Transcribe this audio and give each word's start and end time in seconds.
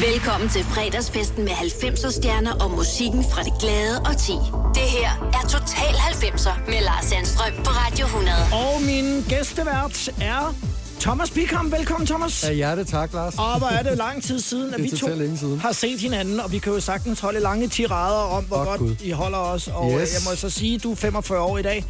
Velkommen 0.00 0.48
til 0.48 0.64
fredagsfesten 0.64 1.44
med 1.44 1.52
90'er 1.52 2.10
stjerner 2.10 2.52
og 2.64 2.70
musikken 2.70 3.24
fra 3.24 3.42
det 3.42 3.52
glade 3.60 4.00
og 4.00 4.16
ti. 4.18 4.32
Det 4.74 4.82
her 4.82 5.30
er 5.34 5.48
Total 5.48 5.94
90'er 5.94 6.70
med 6.70 6.80
Lars 6.80 7.04
Sandstrøm 7.04 7.52
på 7.64 7.70
Radio 7.70 8.06
100. 8.06 8.36
Og 8.52 8.82
min 8.82 9.22
gæstevært 9.28 10.08
er 10.20 10.54
Thomas 11.00 11.30
Bikam. 11.30 11.72
Velkommen, 11.72 12.06
Thomas. 12.06 12.44
Ja, 12.44 12.52
hjertet 12.52 12.86
tak, 12.88 13.12
Lars. 13.12 13.34
Og 13.38 13.58
hvor 13.58 13.66
er 13.66 13.82
det 13.82 13.96
lang 13.98 14.22
tid 14.22 14.40
siden, 14.40 14.74
at 14.74 14.82
vi 14.82 14.90
to 14.90 14.96
siden. 15.36 15.60
har 15.60 15.72
set 15.72 16.00
hinanden, 16.00 16.40
og 16.40 16.52
vi 16.52 16.58
kan 16.58 16.72
jo 16.72 16.80
sagtens 16.80 17.20
holde 17.20 17.40
lange 17.40 17.68
tirader 17.68 18.18
om, 18.36 18.44
hvor 18.44 18.56
Åh, 18.56 18.66
godt 18.66 18.78
Gud. 18.80 18.96
I 19.02 19.10
holder 19.10 19.38
os. 19.38 19.68
Og 19.68 19.90
Yes. 20.00 20.14
jeg 20.14 20.20
må 20.30 20.36
så 20.36 20.50
sige, 20.50 20.74
at 20.74 20.82
du 20.82 20.92
er 20.92 20.96
45 20.96 21.40
år 21.40 21.58
i 21.58 21.62
dag. 21.62 21.84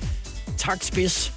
Tak, 0.59 0.83
spids. 0.83 1.33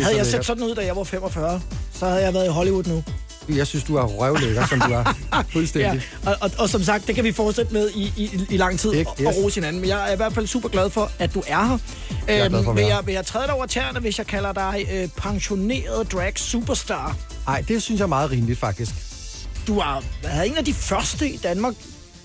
Havde 0.00 0.16
jeg 0.16 0.26
set 0.26 0.44
sådan 0.46 0.62
ud, 0.64 0.74
da 0.74 0.84
jeg 0.86 0.96
var 0.96 1.04
45, 1.04 1.60
så 1.92 2.06
havde 2.06 2.22
jeg 2.22 2.34
været 2.34 2.44
i 2.46 2.48
Hollywood 2.48 2.84
nu. 2.84 3.02
Jeg 3.48 3.66
synes, 3.66 3.84
du 3.84 3.96
er 3.96 4.02
røvlækker, 4.04 4.66
som 4.66 4.80
du 4.80 4.92
er. 4.92 5.04
Fuldstændig. 5.52 6.02
Ja, 6.24 6.30
og, 6.30 6.36
og, 6.40 6.50
og 6.58 6.68
som 6.68 6.82
sagt, 6.82 7.06
det 7.06 7.14
kan 7.14 7.24
vi 7.24 7.32
fortsætte 7.32 7.72
med 7.72 7.90
i, 7.94 8.12
i, 8.16 8.40
i 8.50 8.56
lang 8.56 8.78
tid 8.78 8.92
Ikke? 8.92 9.10
og, 9.10 9.16
og 9.26 9.32
Yes. 9.32 9.36
rose 9.44 9.54
hinanden. 9.54 9.80
Men 9.80 9.90
jeg 9.90 10.08
er 10.08 10.12
i 10.12 10.16
hvert 10.16 10.32
fald 10.32 10.46
super 10.46 10.68
glad 10.68 10.90
for, 10.90 11.10
at 11.18 11.34
du 11.34 11.42
er 11.46 11.64
her. 11.64 11.78
er 12.28 12.48
glad 12.48 12.64
for 12.64 12.70
at 12.70 12.76
vil, 12.76 12.84
jeg, 12.84 13.00
vil 13.06 13.12
jeg 13.14 13.26
træde 13.26 13.46
dig 13.46 13.54
over 13.54 13.66
tæerne, 13.66 14.00
hvis 14.00 14.18
jeg 14.18 14.26
kalder 14.26 14.52
dig 14.52 14.86
øh, 14.92 15.08
pensioneret 15.16 16.12
drag 16.12 16.32
superstar? 16.38 17.16
Nej, 17.46 17.60
det 17.68 17.82
synes 17.82 17.98
jeg 17.98 18.04
er 18.04 18.08
meget 18.08 18.30
rimeligt, 18.30 18.58
faktisk. 18.58 18.90
Du 19.66 19.78
er, 19.78 20.02
er 20.22 20.42
en 20.42 20.56
af 20.56 20.64
de 20.64 20.74
første 20.74 21.28
i 21.30 21.36
Danmark, 21.36 21.74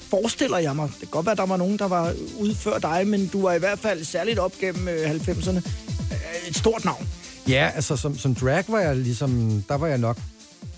forestiller 0.09 0.57
jeg 0.57 0.76
mig. 0.76 0.88
Det 0.90 0.99
kan 0.99 1.07
godt 1.12 1.26
være, 1.26 1.35
der 1.35 1.45
var 1.45 1.57
nogen, 1.57 1.79
der 1.79 1.88
var 1.88 2.13
ude 2.40 2.55
før 2.55 2.77
dig, 2.79 3.07
men 3.07 3.27
du 3.27 3.41
var 3.41 3.54
i 3.54 3.59
hvert 3.59 3.79
fald 3.79 4.04
særligt 4.05 4.40
op 4.40 4.51
gennem 4.62 4.88
øh, 4.88 5.12
90'erne. 5.12 5.55
Øh, 5.57 6.48
Et 6.49 6.57
stort 6.57 6.85
navn. 6.85 7.07
Ja, 7.48 7.71
altså 7.76 7.95
som, 7.95 8.17
som 8.17 8.35
drag 8.35 8.63
var 8.67 8.79
jeg 8.79 8.95
ligesom... 8.95 9.63
Der 9.70 9.76
var 9.76 9.88
jeg 9.88 9.98
nok 9.98 10.17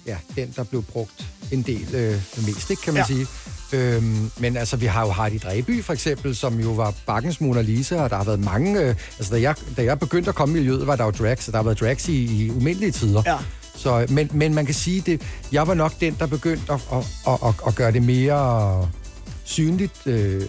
ja, 0.08 0.18
den, 0.36 0.54
der 0.56 0.64
blev 0.64 0.84
brugt 0.84 1.28
en 1.52 1.62
del 1.62 1.96
øh, 1.96 2.22
mest, 2.46 2.70
ikke, 2.70 2.82
kan 2.82 2.94
man 2.94 3.02
Ja. 3.10 3.16
sige. 3.16 3.28
Øhm, 3.74 4.32
men 4.40 4.58
altså, 4.58 4.78
vi 4.78 4.86
har 4.86 5.06
jo 5.06 5.12
Heidi 5.12 5.38
Dreby, 5.38 5.84
for 5.84 5.94
eksempel, 5.94 6.36
som 6.36 6.60
jo 6.60 6.70
var 6.72 6.94
Bakkens 7.06 7.42
Mona 7.42 7.62
Lisa, 7.62 8.02
og 8.02 8.10
der 8.10 8.16
har 8.16 8.24
været 8.24 8.40
mange... 8.40 8.80
Øh, 8.82 8.96
altså, 9.20 9.34
da 9.36 9.42
jeg, 9.42 9.56
da 9.78 9.84
jeg 9.84 10.00
begyndte 10.00 10.30
at 10.30 10.36
komme 10.36 10.52
i 10.56 10.58
miljøet, 10.62 10.88
var 10.88 10.96
der 10.96 11.04
jo 11.06 11.12
drag, 11.12 11.44
så 11.44 11.52
der 11.52 11.58
har 11.58 11.64
været 11.64 11.80
drags 11.80 12.08
i, 12.10 12.46
i 12.46 12.50
umindelige 12.52 12.92
tider. 12.92 13.24
Ja. 13.26 13.38
Så, 13.76 14.06
men, 14.10 14.30
men 14.34 14.54
man 14.54 14.66
kan 14.66 14.76
sige, 14.76 15.02
det, 15.06 15.22
jeg 15.52 15.68
var 15.68 15.74
nok 15.74 15.94
den, 16.00 16.16
der 16.20 16.26
begyndte 16.26 16.74
at, 16.74 16.80
at, 16.94 16.98
at, 17.28 17.38
at, 17.48 17.54
at 17.68 17.76
gøre 17.76 17.92
det 17.92 18.04
mere 18.04 18.90
synligt 19.44 20.08
øh, 20.08 20.46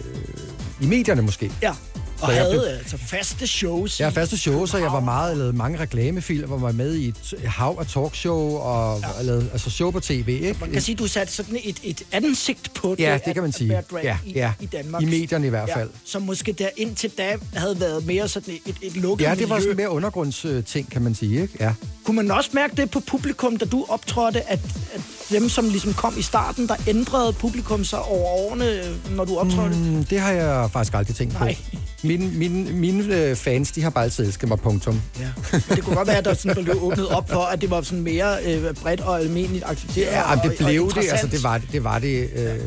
i 0.81 0.85
medierne 0.85 1.21
måske. 1.21 1.51
Ja. 1.61 1.73
Og 2.21 2.31
jeg 2.33 2.41
havde 2.41 2.51
blev- 2.53 2.63
altså 2.77 2.97
faste 2.97 3.47
shows. 3.47 3.99
Jeg 3.99 4.05
har 4.07 4.11
faste 4.13 4.37
shows, 4.37 4.69
så 4.69 4.77
jeg 4.77 4.91
var 4.91 4.99
meget, 4.99 5.29
jeg 5.29 5.37
lavede 5.37 5.53
mange 5.53 5.79
reklamefilm, 5.79 6.51
og 6.51 6.61
var 6.61 6.71
med 6.71 6.95
i 6.95 7.07
et 7.07 7.33
hav 7.45 7.77
af 7.79 7.87
talkshow, 7.87 8.55
og 8.55 9.01
ja. 9.17 9.23
lavede 9.23 9.49
altså 9.53 9.69
show 9.69 9.91
på 9.91 9.99
tv, 9.99 10.27
ikke? 10.29 10.55
Man 10.61 10.71
kan 10.71 10.81
sige, 10.81 10.95
du 10.95 11.07
satte 11.07 11.33
sådan 11.33 11.57
et, 11.63 11.79
et 11.83 12.03
ansigt 12.11 12.73
på 12.73 12.95
Ja, 12.99 13.13
det, 13.13 13.25
det 13.25 13.33
kan 13.33 13.43
man 13.43 13.49
at, 13.49 13.55
sige. 13.55 13.77
At 13.77 13.85
Ja, 14.03 14.17
i, 14.25 14.31
ja. 14.33 14.51
i 14.61 14.65
Danmark. 14.65 15.01
I 15.01 15.05
medierne 15.05 15.47
i 15.47 15.49
hvert 15.49 15.69
fald. 15.73 15.89
Ja, 15.89 15.97
som 16.05 16.21
måske 16.21 16.51
der 16.53 16.69
indtil 16.77 17.11
da 17.17 17.35
havde 17.53 17.79
været 17.79 18.05
mere 18.05 18.27
sådan 18.27 18.53
et, 18.65 18.75
et 18.81 18.95
lukket 18.97 19.25
Ja, 19.25 19.35
det 19.35 19.49
var 19.49 19.55
miljø. 19.55 19.63
sådan 19.69 19.77
mere 19.77 19.89
undergrundsting, 19.89 20.91
kan 20.91 21.01
man 21.01 21.15
sige, 21.15 21.41
ikke? 21.41 21.53
Ja. 21.59 21.73
Kunne 22.03 22.15
man 22.15 22.31
også 22.31 22.49
mærke 22.53 22.75
det 22.75 22.89
på 22.91 22.99
publikum, 22.99 23.57
da 23.57 23.65
du 23.65 23.85
optrådte, 23.89 24.49
at, 24.51 24.59
at 24.93 25.01
dem, 25.29 25.49
som 25.49 25.69
ligesom 25.69 25.93
kom 25.93 26.13
i 26.17 26.21
starten, 26.21 26.67
der 26.67 26.75
ændrede 26.87 27.33
publikum 27.33 27.83
sig 27.85 27.99
over 28.01 28.27
årene, 28.29 28.81
når 29.15 29.25
du 29.25 29.37
optrådte? 29.37 29.75
Mm, 29.75 30.03
det 30.03 30.19
har 30.19 30.31
jeg 30.31 30.69
faktisk 30.71 30.93
aldrig 30.93 31.15
tænkt 31.15 31.33
Nej. 31.39 31.55
på. 31.71 32.02
Mine, 32.03 32.27
mine, 32.27 32.73
mine 32.73 33.15
øh, 33.15 33.35
fans, 33.35 33.71
de 33.71 33.81
har 33.81 33.89
bare 33.89 34.03
altid 34.03 34.25
elsket 34.25 34.49
mig, 34.49 34.59
punktum. 34.59 35.01
Ja. 35.19 35.27
Men 35.51 35.61
det 35.69 35.83
kunne 35.83 35.95
godt 35.95 36.07
være, 36.07 36.17
at 36.17 36.25
der 36.25 36.33
sådan 36.33 36.63
blev 36.63 36.83
åbnet 36.83 37.07
op 37.07 37.29
for, 37.29 37.41
at 37.41 37.61
det 37.61 37.69
var 37.69 37.81
sådan 37.81 38.03
mere 38.03 38.37
øh, 38.45 38.73
bredt 38.73 39.01
og 39.01 39.19
almindeligt 39.19 39.63
accepteret. 39.67 40.11
Ja, 40.11 40.31
og, 40.31 40.43
det 40.43 40.51
og 40.51 40.65
blev 40.65 40.89
det, 40.89 41.11
altså 41.11 41.27
det 41.27 41.43
var 41.43 41.61
det, 41.71 41.83
var 41.83 41.99
det 41.99 42.29
øh, 42.35 42.59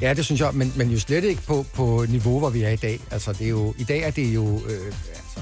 ja, 0.00 0.14
det 0.14 0.24
synes 0.24 0.40
jeg, 0.40 0.50
men, 0.52 0.72
men 0.76 0.90
jo 0.90 0.98
slet 0.98 1.24
ikke 1.24 1.42
på, 1.42 1.66
på 1.74 2.06
niveau, 2.08 2.38
hvor 2.38 2.50
vi 2.50 2.62
er 2.62 2.70
i 2.70 2.76
dag. 2.76 3.00
Altså, 3.10 3.32
det 3.32 3.44
er 3.44 3.48
jo, 3.48 3.74
i 3.78 3.84
dag 3.84 4.00
er 4.02 4.10
det 4.10 4.34
jo, 4.34 4.56
øh, 4.68 4.86
altså, 4.90 5.40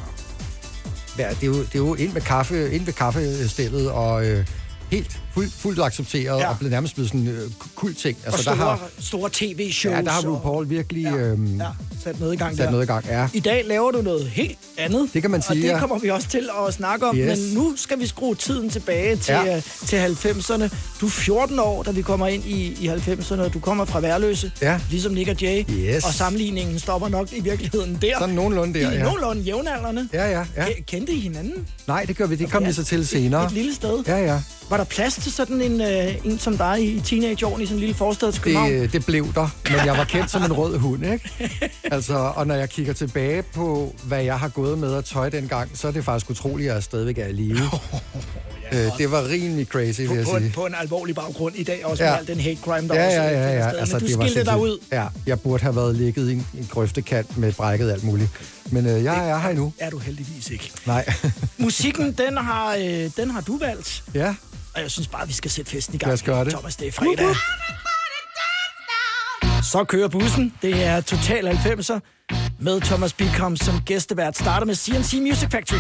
ja, 1.19 1.29
det 1.29 1.43
er 1.43 1.47
jo, 1.47 1.59
det 1.59 1.75
er 1.75 1.79
jo 1.79 1.95
ind 1.95 2.13
med 2.13 2.21
kaffe, 2.21 2.73
ind 2.73 2.85
ved 2.85 2.93
kaffestillet, 2.93 3.91
og 3.91 4.27
øh, 4.27 4.47
helt 4.91 5.21
fuldt, 5.35 5.53
fuldt 5.53 5.81
accepteret, 5.83 6.39
Ja. 6.41 6.49
og 6.49 6.59
blevet 6.59 6.71
nærmest 6.71 6.95
blevet 6.95 7.09
sådan 7.11 7.21
en 7.21 7.29
øh, 7.29 7.51
kul 7.75 7.95
ting. 7.95 8.19
og 8.21 8.27
Altså, 8.27 8.43
store, 8.43 8.57
der 8.57 8.63
har, 8.65 8.81
store 9.01 9.31
tv-shows. 9.33 9.97
ja, 9.97 10.03
der 10.03 10.11
har 10.11 10.23
og- 10.27 10.35
RuPaul 10.35 10.71
virkelig 10.71 11.03
Ja, 11.03 11.17
øhm, 11.17 11.57
ja, 11.61 11.67
sat 12.05 12.21
noget 12.21 12.35
i 12.35 12.37
gang 12.37 12.57
sat 12.57 12.65
der. 12.65 12.71
noget 12.71 12.85
i 12.85 12.87
gang. 12.87 13.05
Ja. 13.07 13.29
I 13.33 13.41
dag 13.41 13.65
laver 13.67 13.91
du 13.91 14.03
noget 14.03 14.29
helt 14.29 14.59
andet. 14.79 15.11
Det 15.15 15.23
kan 15.23 15.31
man 15.31 15.39
Og 15.39 15.45
sige, 15.55 15.63
det 15.63 15.69
ja. 15.69 15.79
kommer 15.81 15.99
vi 15.99 16.11
også 16.11 16.29
til 16.29 16.49
at 16.69 16.75
snakke 16.75 17.07
om. 17.07 17.17
Yes. 17.17 17.39
Men 17.39 17.55
nu 17.55 17.73
skal 17.77 18.01
vi 18.01 18.07
skrue 18.07 18.35
tiden 18.35 18.71
tilbage 18.71 19.17
til, 19.17 19.33
Ja. 19.33 19.45
ja. 19.45 19.61
til 19.87 19.97
90'erne. 19.97 20.69
Du 21.01 21.07
er 21.07 21.11
14 21.11 21.59
år, 21.59 21.83
da 21.83 21.91
vi 21.91 22.03
kommer 22.03 22.27
ind 22.27 22.45
i, 22.45 22.85
i 22.85 22.89
90'erne. 22.89 23.41
og 23.41 23.55
Du 23.55 23.59
kommer 23.61 23.85
fra 23.85 24.01
Værløse, 24.01 24.53
Ja. 24.63 24.81
ligesom 24.91 25.13
Nick 25.13 25.29
og 25.29 25.43
Jay. 25.43 25.65
Yes. 25.71 26.05
Og 26.05 26.15
sammenligningen 26.15 26.79
stopper 26.79 27.09
nok 27.09 27.29
i 27.33 27.41
virkeligheden 27.41 27.99
der. 28.03 28.19
Sådan 28.19 28.35
nogenlunde 28.35 28.81
der, 28.81 28.91
I 28.91 28.95
ja. 28.95 29.03
nogenlunde 29.03 29.43
jævnaldrende. 29.43 30.09
Ja, 30.13 30.31
ja, 30.31 30.45
ja. 30.57 30.65
Ke- 30.65 30.83
Kendte 30.85 31.13
I 31.13 31.21
hinanden? 31.21 31.67
Nej, 31.87 32.05
det 32.05 32.17
gør 32.17 32.27
vi. 32.27 32.37
Det 32.37 32.51
kom 32.51 32.63
Ja, 32.63 32.69
vi 32.69 32.75
så 32.75 32.85
til 32.85 33.01
et- 33.01 33.09
senere. 33.09 33.45
Et 33.47 33.53
lille 33.53 33.75
sted. 33.75 34.05
Ja, 34.07 34.17
ja. 34.17 34.41
Var 34.71 34.77
der 34.77 34.85
plads 34.85 35.15
til 35.15 35.33
sådan 35.33 35.61
en, 35.63 35.81
øh, 35.81 36.15
en 36.27 36.39
som 36.39 36.57
dig 36.59 36.83
i 36.97 37.01
teenageårene 37.01 37.63
i 37.63 37.67
sådan 37.67 37.77
en 37.77 37.81
lille 37.81 37.95
forstad 37.95 38.33
til 38.33 38.43
København? 38.43 38.71
Det, 38.73 38.93
det 38.93 39.07
blev 39.07 39.35
der, 39.35 39.49
men 39.71 39.77
jeg 39.87 39.97
var 39.97 40.05
kendt 40.05 40.31
som 40.31 40.43
en 40.43 40.53
rød 40.53 40.79
hund, 40.79 41.05
ikke? 41.13 41.31
Altså, 41.85 42.15
og 42.15 42.47
når 42.47 42.55
jeg 42.55 42.71
kigger 42.71 42.93
tilbage 42.93 43.43
på, 43.43 43.95
hvad 44.05 44.23
jeg 44.23 44.39
har 44.39 44.49
gået 44.49 44.79
med 44.79 44.95
at 44.95 45.05
tøj 45.05 45.29
dengang, 45.29 45.71
så 45.75 45.89
er 45.89 45.93
det 45.93 46.05
faktisk 46.05 46.31
utroligt, 46.31 46.69
at 46.71 46.75
jeg 46.75 46.83
stadigvæk 46.83 47.19
er 47.19 47.27
i 47.27 47.33
live. 47.33 47.59
øh, 48.73 48.79
det 48.99 49.11
var 49.11 49.29
rimelig 49.29 49.67
crazy, 49.67 50.01
vil 50.01 50.09
på, 50.09 50.15
jeg 50.15 50.25
på, 50.25 50.31
en, 50.37 50.43
sige. 50.43 50.53
på 50.53 50.67
en 50.67 50.75
alvorlig 50.81 51.15
baggrund 51.15 51.57
i 51.57 51.63
dag, 51.65 51.87
også 51.87 52.05
Ja. 52.05 52.11
med 52.11 52.19
al 52.19 52.27
den 52.27 52.41
hate 52.41 52.59
crime, 52.65 52.89
der 52.89 52.95
Ja, 52.95 53.07
også 53.07 53.23
ja, 53.23 53.31
ja, 53.31 53.53
ja. 53.59 53.69
sted. 53.69 53.79
Altså, 53.79 53.95
Men 53.95 54.01
du 54.01 54.07
det 54.23 54.31
skilte 54.31 54.51
dig 54.51 54.61
ud. 54.61 54.79
Ja, 54.93 55.07
jeg 55.27 55.41
burde 55.41 55.63
have 55.63 55.77
været 55.77 55.95
ligget 55.97 56.31
i 56.31 56.33
en, 56.33 56.47
en 56.59 56.69
grøftekant 56.71 57.39
med 57.39 57.53
brækket 57.53 57.91
alt 57.93 58.05
muligt. 58.05 58.31
Men 58.71 58.87
øh, 58.87 59.05
jeg 59.05 59.29
er 59.31 59.39
her 59.39 59.49
endnu. 59.49 59.73
Er 59.79 59.91
du 59.91 59.99
heldigvis 59.99 60.51
ikke. 60.51 60.73
Nej. 60.87 61.13
Musikken, 61.59 62.13
den 62.13 62.37
har, 62.37 62.75
øh, 62.75 63.11
den 63.17 63.31
har 63.31 63.41
du 63.41 63.59
valgt. 63.59 64.03
ja, 64.15 64.35
Og 64.77 64.83
jeg 64.83 64.91
synes 64.91 65.09
bare, 65.09 65.27
vi 65.27 65.33
skal 65.33 65.51
sætte 65.51 65.71
festen 65.71 65.95
i 65.95 65.99
gang. 65.99 66.09
Lad 66.09 66.15
os 66.15 66.23
gøre 66.23 66.45
det. 66.45 66.53
Thomas, 66.53 66.77
det 66.77 66.89
er 66.89 66.93
fredag. 66.93 67.35
Så 69.63 69.85
kører 69.85 70.09
bussen. 70.09 70.55
Det 70.63 70.85
er 70.85 71.01
Total 71.01 71.49
90'er 71.49 72.01
med 72.61 72.81
Thomas 72.81 73.13
Bikram 73.13 73.57
som 73.57 73.81
gæstevært. 73.81 74.37
Starter 74.37 74.67
med 74.67 74.75
CNC 74.75 75.15
Music 75.21 75.49
Factory. 75.51 75.79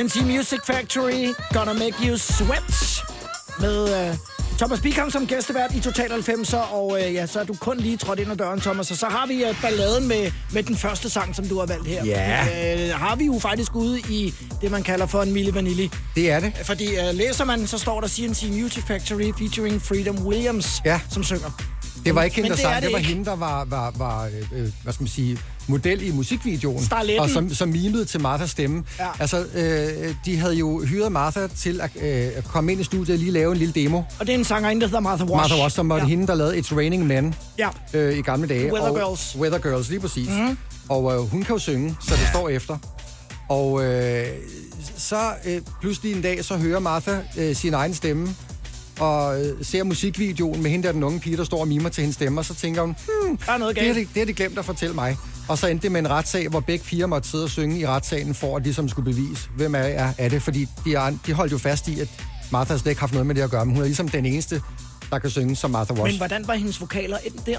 CNC 0.00 0.16
Music 0.24 0.58
Factory, 0.66 1.34
Gonna 1.52 1.72
Make 1.72 1.94
You 2.08 2.16
Sweat, 2.16 3.02
med 3.60 4.08
uh, 4.10 4.16
Thomas 4.58 4.80
Bikam 4.80 5.10
som 5.10 5.26
gæstevært 5.26 5.74
i 5.74 5.80
Total 5.80 6.10
90'er, 6.10 6.56
og 6.56 6.86
uh, 6.86 7.14
ja, 7.14 7.26
så 7.26 7.40
er 7.40 7.44
du 7.44 7.54
kun 7.60 7.76
lige 7.76 7.96
trådt 7.96 8.18
ind 8.18 8.30
ad 8.32 8.36
døren, 8.36 8.60
Thomas, 8.60 8.90
og 8.90 8.96
så 8.96 9.06
har 9.06 9.26
vi 9.26 9.44
uh, 9.50 9.62
balladen 9.62 10.08
med, 10.08 10.32
med 10.52 10.62
den 10.62 10.76
første 10.76 11.10
sang, 11.10 11.36
som 11.36 11.48
du 11.48 11.58
har 11.58 11.66
valgt 11.66 11.86
her. 11.88 12.04
Ja. 12.04 12.42
Uh, 12.94 13.00
har 13.00 13.16
vi 13.16 13.24
jo 13.24 13.38
faktisk 13.38 13.74
ude 13.76 14.00
i 14.00 14.34
det, 14.60 14.70
man 14.70 14.82
kalder 14.82 15.06
for 15.06 15.22
en 15.22 15.32
Milli 15.32 15.54
Vanilli. 15.54 15.90
Det 16.14 16.30
er 16.30 16.40
det. 16.40 16.52
Fordi 16.64 16.86
uh, 16.86 17.14
læser 17.14 17.44
man, 17.44 17.66
så 17.66 17.78
står 17.78 18.00
der 18.00 18.08
CNC 18.08 18.42
Music 18.50 18.84
Factory 18.86 19.32
featuring 19.38 19.82
Freedom 19.82 20.26
Williams, 20.26 20.82
Ja. 20.84 21.00
som 21.10 21.24
synger. 21.24 21.50
Det 22.04 22.14
var 22.14 22.22
ikke 22.22 22.36
hende, 22.36 22.48
der 22.48 22.54
er 22.56 22.58
sang, 22.58 22.74
det 22.74 22.82
det, 22.82 22.92
var 22.92 22.98
ikke. 22.98 23.10
hende, 23.10 23.24
der 23.24 23.36
var, 23.36 23.64
var, 23.64 23.92
var 23.96 24.24
øh, 24.24 24.32
øh, 24.62 24.68
hvad 24.82 24.92
skal 24.92 25.02
man 25.02 25.08
sige, 25.08 25.38
model 25.70 26.02
i 26.02 26.10
musikvideoen. 26.10 26.84
Starletten. 26.84 27.20
Og 27.20 27.30
som, 27.30 27.54
som 27.54 27.68
mimede 27.68 28.04
til 28.04 28.20
Marthas 28.20 28.50
stemme. 28.50 28.84
Ja. 28.98 29.06
Altså, 29.20 29.44
øh, 29.54 30.14
de 30.24 30.36
havde 30.36 30.54
jo 30.54 30.84
hyret 30.84 31.12
Martha 31.12 31.46
til 31.56 31.80
at 31.80 31.90
øh, 32.02 32.42
komme 32.42 32.72
ind 32.72 32.80
i 32.80 32.84
studiet 32.84 33.10
og 33.14 33.18
lige 33.18 33.30
lave 33.30 33.52
en 33.52 33.58
lille 33.58 33.74
demo. 33.74 34.02
Og 34.18 34.26
det 34.26 34.34
er 34.34 34.38
en 34.38 34.44
sangerinde, 34.44 34.80
der 34.80 34.86
hedder 34.86 35.00
Martha 35.00 35.24
Wash. 35.24 35.36
Martha 35.36 35.62
Wash, 35.62 35.76
som 35.76 35.88
var 35.88 35.96
ja. 35.96 36.04
hende, 36.04 36.26
der 36.26 36.34
lavede 36.34 36.58
It's 36.58 36.76
Raining 36.76 37.06
Men 37.06 37.34
Ja. 37.58 37.68
øh, 37.94 38.18
i 38.18 38.22
gamle 38.22 38.48
dage. 38.48 38.72
Weather 38.72 38.90
og, 38.90 38.96
Girls. 38.96 39.36
Weather 39.38 39.58
Girls, 39.58 39.88
lige 39.90 40.00
præcis. 40.00 40.28
Mm. 40.28 40.56
Og 40.88 41.14
øh, 41.14 41.18
hun 41.20 41.42
kan 41.42 41.54
jo 41.54 41.58
synge, 41.58 41.96
så 42.08 42.14
det 42.14 42.28
står 42.34 42.48
efter. 42.48 42.78
Og 43.48 43.84
øh, 43.84 44.26
så 44.96 45.32
øh, 45.46 45.60
pludselig 45.80 46.12
en 46.16 46.22
dag, 46.22 46.44
så 46.44 46.56
hører 46.56 46.78
Martha 46.80 47.18
øh, 47.38 47.56
sin 47.56 47.74
egen 47.74 47.94
stemme, 47.94 48.28
og 49.00 49.40
øh, 49.44 49.54
ser 49.62 49.84
musikvideoen 49.84 50.62
med 50.62 50.70
hende 50.70 50.86
der, 50.86 50.92
den 50.92 51.02
unge 51.02 51.20
pige, 51.20 51.36
der 51.36 51.44
står 51.44 51.60
og 51.60 51.68
mimer 51.68 51.88
til 51.88 52.00
hendes 52.02 52.14
stemme, 52.14 52.40
og 52.40 52.44
så 52.44 52.54
tænker 52.54 52.80
hun, 52.82 52.96
hmm, 53.26 53.36
Der 53.36 53.52
er 53.52 53.58
noget 53.58 53.76
det 53.76 53.86
har, 53.86 53.94
galt. 53.94 54.08
de, 54.08 54.14
det 54.14 54.20
har 54.20 54.26
de 54.26 54.32
glemt 54.32 54.58
at 54.58 54.64
fortælle 54.64 54.94
mig. 54.94 55.16
Og 55.50 55.58
så 55.58 55.66
endte 55.66 55.82
det 55.82 55.92
med 55.92 56.00
en 56.00 56.10
retssag, 56.10 56.48
hvor 56.48 56.60
begge 56.60 56.84
piger 56.84 57.06
måtte 57.06 57.28
sidde 57.28 57.44
og 57.44 57.50
synge 57.50 57.78
i 57.78 57.86
retssalen, 57.86 58.34
for 58.34 58.56
at 58.56 58.64
de 58.64 58.74
som 58.74 58.88
skulle 58.88 59.12
bevise, 59.14 59.48
hvem 59.56 59.74
er, 59.74 59.78
er, 60.18 60.28
det. 60.28 60.42
Fordi 60.42 60.66
de, 60.84 60.94
er, 60.94 61.12
de 61.26 61.32
holdt 61.32 61.52
jo 61.52 61.58
fast 61.58 61.88
i, 61.88 62.00
at 62.00 62.08
Martha 62.52 62.76
slet 62.76 62.90
ikke 62.90 63.00
haft 63.00 63.12
noget 63.12 63.26
med 63.26 63.34
det 63.34 63.42
at 63.42 63.50
gøre, 63.50 63.64
men 63.66 63.74
hun 63.74 63.82
er 63.82 63.86
ligesom 63.86 64.08
den 64.08 64.26
eneste, 64.26 64.62
der 65.10 65.18
kan 65.18 65.30
synge 65.30 65.56
som 65.56 65.70
Martha 65.70 65.94
Wash. 65.94 66.12
Men 66.12 66.16
hvordan 66.16 66.46
var 66.46 66.54
hendes 66.54 66.80
vokaler 66.80 67.18
endt 67.26 67.46
der? 67.46 67.58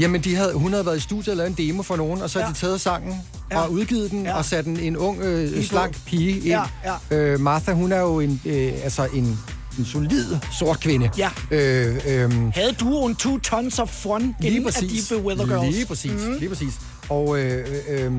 Jamen, 0.00 0.20
de 0.20 0.36
havde, 0.36 0.52
hun 0.54 0.72
havde 0.72 0.86
været 0.86 0.96
i 0.96 1.00
studiet 1.00 1.28
og 1.28 1.36
lavet 1.36 1.58
en 1.60 1.68
demo 1.68 1.82
for 1.82 1.96
nogen, 1.96 2.22
og 2.22 2.30
så 2.30 2.38
har 2.38 2.46
Ja. 2.46 2.52
de 2.52 2.58
taget 2.58 2.80
sangen 2.80 3.14
Ja. 3.50 3.60
og 3.60 3.72
udgivet 3.72 4.10
den, 4.10 4.24
Ja. 4.24 4.36
og 4.36 4.44
sat 4.44 4.66
en, 4.66 4.76
en 4.80 4.96
ung, 4.96 5.20
øh, 5.22 5.64
slank 5.64 6.04
pige 6.06 6.30
ind. 6.36 6.44
Ja, 6.44 6.62
ja. 7.10 7.16
Øh, 7.16 7.40
Martha, 7.40 7.72
hun 7.72 7.92
er 7.92 8.00
jo 8.00 8.20
en, 8.20 8.40
øh, 8.44 8.72
altså 8.84 9.08
en, 9.14 9.38
en 9.78 9.84
solid 9.84 10.36
sort 10.58 10.80
kvinde. 10.80 11.10
Ja. 11.18 11.30
Øh, 11.50 11.96
øh, 12.08 12.30
Havde 12.54 12.72
duoen 12.80 13.16
Two 13.16 13.38
Tons 13.38 13.78
of 13.78 13.88
Fun 13.88 14.36
lige 14.40 14.50
inden 14.56 14.64
præcis. 14.72 15.10
af 15.12 15.16
Deep 15.16 15.26
Weather 15.26 15.46
Girls? 15.46 15.74
Lige 15.76 15.86
præcis, 15.86 16.10
mm. 16.12 16.36
lige 16.38 16.48
præcis. 16.48 16.72
Og 17.08 17.38
øh, 17.38 17.66
øh, 17.88 18.06
øh, 18.06 18.12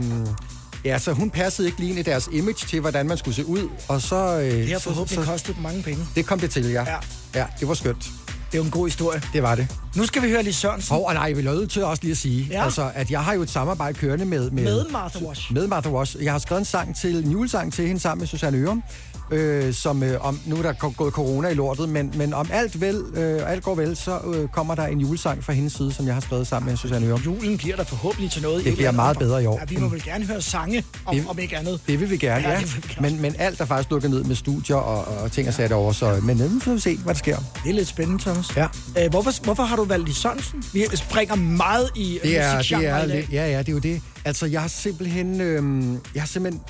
ja, 0.86 1.00
så 1.00 1.12
hun 1.14 1.30
passede 1.30 1.68
ikke 1.68 1.80
lige 1.80 1.90
ind 1.90 2.00
i 2.00 2.02
deres 2.02 2.30
image 2.32 2.68
til, 2.68 2.80
hvordan 2.80 3.08
man 3.08 3.18
skulle 3.18 3.36
se 3.36 3.46
ud, 3.46 3.70
og 3.88 4.02
så... 4.02 4.16
Øh, 4.40 4.52
Det 4.52 4.70
har 4.70 4.78
så, 4.78 4.84
forhåbentlig 4.84 5.26
så, 5.26 5.32
kostet 5.32 5.56
dem 5.56 5.64
mange 5.64 5.84
penge. 5.84 6.06
det 6.16 6.26
kom 6.26 6.40
det 6.40 6.50
til, 6.52 6.66
ja. 6.72 6.82
Ja. 6.90 6.96
Ja, 7.36 7.46
det 7.60 7.68
var 7.68 7.74
skønt. 7.74 8.10
Det 8.52 8.60
er 8.60 8.64
en 8.66 8.72
god 8.72 8.88
historie. 8.88 9.22
Det 9.34 9.44
var 9.44 9.56
det. 9.56 9.68
Nu 9.96 10.06
skal 10.06 10.22
vi 10.22 10.30
høre 10.30 10.44
Lis 10.44 10.56
Sørensen. 10.56 10.96
Og, 10.96 11.06
og 11.06 11.14
nej, 11.14 11.32
vi 11.34 11.42
nødt 11.42 11.72
til 11.72 11.84
også 11.84 12.04
lige 12.04 12.12
at 12.12 12.18
sige, 12.18 12.48
Ja. 12.52 12.64
altså, 12.64 12.92
at 12.96 13.12
jeg 13.12 13.20
har 13.24 13.34
jo 13.34 13.42
et 13.42 13.50
samarbejde 13.50 13.98
kørende 13.98 14.26
med... 14.26 14.52
Med, 14.52 14.64
Med 14.64 14.86
Martha 14.92 15.26
Wash. 15.26 15.54
Med 15.54 15.68
Martha 15.68 15.90
Wash. 15.92 16.18
Jeg 16.24 16.32
har 16.32 16.40
skrevet 16.40 16.60
en 16.60 16.66
sang 16.66 16.96
til, 16.96 17.16
en 17.26 17.32
julesang 17.32 17.74
til 17.74 17.88
hende 17.88 18.02
sammen 18.02 18.22
med 18.22 18.28
Susanne 18.28 18.58
Ørum, 18.58 18.84
øh, 19.32 19.74
som 19.74 20.04
øh, 20.04 20.26
om, 20.28 20.40
nu 20.46 20.56
er 20.58 20.62
der 20.62 20.74
gået 20.98 21.14
corona 21.14 21.48
i 21.48 21.54
lortet, 21.54 21.90
men, 21.90 22.14
men 22.18 22.34
om 22.34 22.50
alt, 22.54 22.82
vel, 22.82 23.04
øh, 23.14 23.52
alt 23.52 23.64
går 23.64 23.76
vel, 23.76 23.96
så 23.96 24.20
øh, 24.36 24.48
kommer 24.48 24.76
der 24.76 24.86
en 24.88 25.00
julesang 25.00 25.44
fra 25.44 25.54
hendes 25.54 25.74
side, 25.74 25.94
som 25.94 26.06
jeg 26.06 26.14
har 26.14 26.22
skrevet 26.22 26.48
sammen 26.48 26.70
med 26.70 26.78
Susanne 26.78 27.08
Ørum. 27.08 27.22
Julen 27.22 27.58
bliver 27.58 27.76
der 27.76 27.84
forhåbentlig 27.84 28.32
til 28.32 28.42
noget. 28.42 28.62
i 28.62 28.64
Det 28.64 28.70
et 28.70 28.76
bliver 28.78 28.92
meget 28.92 29.18
bedre 29.18 29.44
i 29.44 29.46
år. 29.46 29.58
Ja, 29.60 29.66
vi 29.76 29.78
må 29.82 29.88
vel 29.88 30.04
gerne 30.04 30.26
høre 30.26 30.42
sange, 30.42 30.84
om, 31.06 31.16
Det- 31.16 31.26
om 31.28 31.40
ikke 31.40 31.58
andet. 31.58 31.80
Det 31.88 32.00
vil 32.00 32.10
vi 32.10 32.18
gerne, 32.18 32.48
Ja, 32.48 32.54
ja. 32.54 32.60
vi. 32.60 32.72
Men, 33.02 33.22
men 33.22 33.36
alt 33.40 33.62
er 33.62 33.66
faktisk 33.66 33.92
lukket 33.92 34.10
ned 34.12 34.24
med 34.24 34.36
studier 34.36 34.76
og, 34.76 35.24
og 35.24 35.32
ting 35.32 35.48
og 35.48 35.54
sat 35.54 35.72
over, 35.72 35.92
så 35.92 36.20
men 36.24 36.42
øh, 36.42 36.52
nu 36.54 36.60
får 36.60 36.74
vi 36.74 36.80
se, 36.80 36.98
hvad 36.98 37.14
der 37.14 37.18
sker. 37.20 37.38
Det 37.64 37.70
er 37.70 37.74
lidt 37.74 37.88
spændende, 37.88 38.22
Thomas. 38.24 38.56
Ja. 38.58 38.68
Øh, 39.04 39.10
hvorfor, 39.10 39.44
hvorfor 39.44 39.64
har 39.64 39.76
du 39.76 39.84
valgt 39.84 40.08
Lis 40.08 40.18
Sørensen? 40.18 40.64
Vi 40.74 40.86
springer 40.94 41.36
meget 41.36 41.90
i 41.96 42.20
Det 42.24 42.38
er, 42.40 42.58
det 42.62 42.72
er 42.72 43.04
i 43.04 43.08
dag. 43.08 43.28
ja, 43.32 43.48
ja, 43.52 43.60
det 43.60 43.68
er 43.70 43.74
jo 43.74 43.80
det. 43.80 44.02
Altså, 44.26 44.46
jeg 44.46 44.62
har 44.62 44.68
simpelthen, 44.68 45.42
øh, 45.42 45.94
jeg 46.16 46.22
har 46.22 46.28
simpelthen 46.28 46.62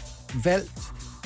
valgt 0.43 0.71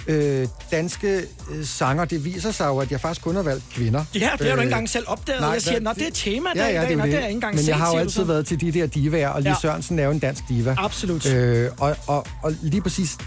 øh, 0.10 0.48
danske 0.72 1.22
øh, 1.52 1.66
sanger. 1.66 2.06
Det 2.06 2.26
viser 2.26 2.52
sig 2.52 2.68
jo, 2.68 2.78
at 2.78 2.92
jeg 2.92 3.02
faktisk 3.02 3.22
kun 3.24 3.36
har 3.36 3.44
valgt 3.44 3.64
kvinder. 3.74 4.04
Ja, 4.14 4.20
det 4.20 4.22
har 4.30 4.38
du 4.38 4.44
Øh, 4.44 4.50
ikke 4.52 4.62
engang 4.64 4.90
selv 4.90 5.06
opdaget. 5.08 5.42
nej, 5.42 5.50
jeg 5.50 5.62
siger, 5.62 5.72
hvad- 5.72 5.82
nå, 5.82 5.92
det 5.94 6.08
er 6.08 6.12
tema 6.14 6.50
Ja, 6.56 6.62
ja, 6.68 6.82
dag. 6.82 6.90
det 6.90 6.98
er 7.00 7.04
det 7.04 7.12
det. 7.12 7.14
jeg 7.14 7.22
ikke 7.22 7.32
engang 7.32 7.56
Men 7.56 7.64
set, 7.64 7.68
jeg 7.70 7.78
har 7.78 7.88
jo 7.88 7.94
du 7.94 8.00
altid 8.00 8.24
været 8.24 8.48
til 8.48 8.62
de 8.62 8.72
der 8.72 8.86
divaer, 8.88 9.30
og 9.30 9.42
Lis 9.42 9.50
Ja. 9.50 9.56
Sørensen 9.62 10.00
er 10.00 10.04
jo 10.04 10.12
en 10.12 10.20
dansk 10.20 10.44
diva. 10.50 10.76
Absolut. 10.78 11.26
Øh, 11.26 11.72
og, 11.80 11.96
og, 12.08 12.26
og 12.44 12.54
lige 12.62 12.82
præcis 12.82 13.18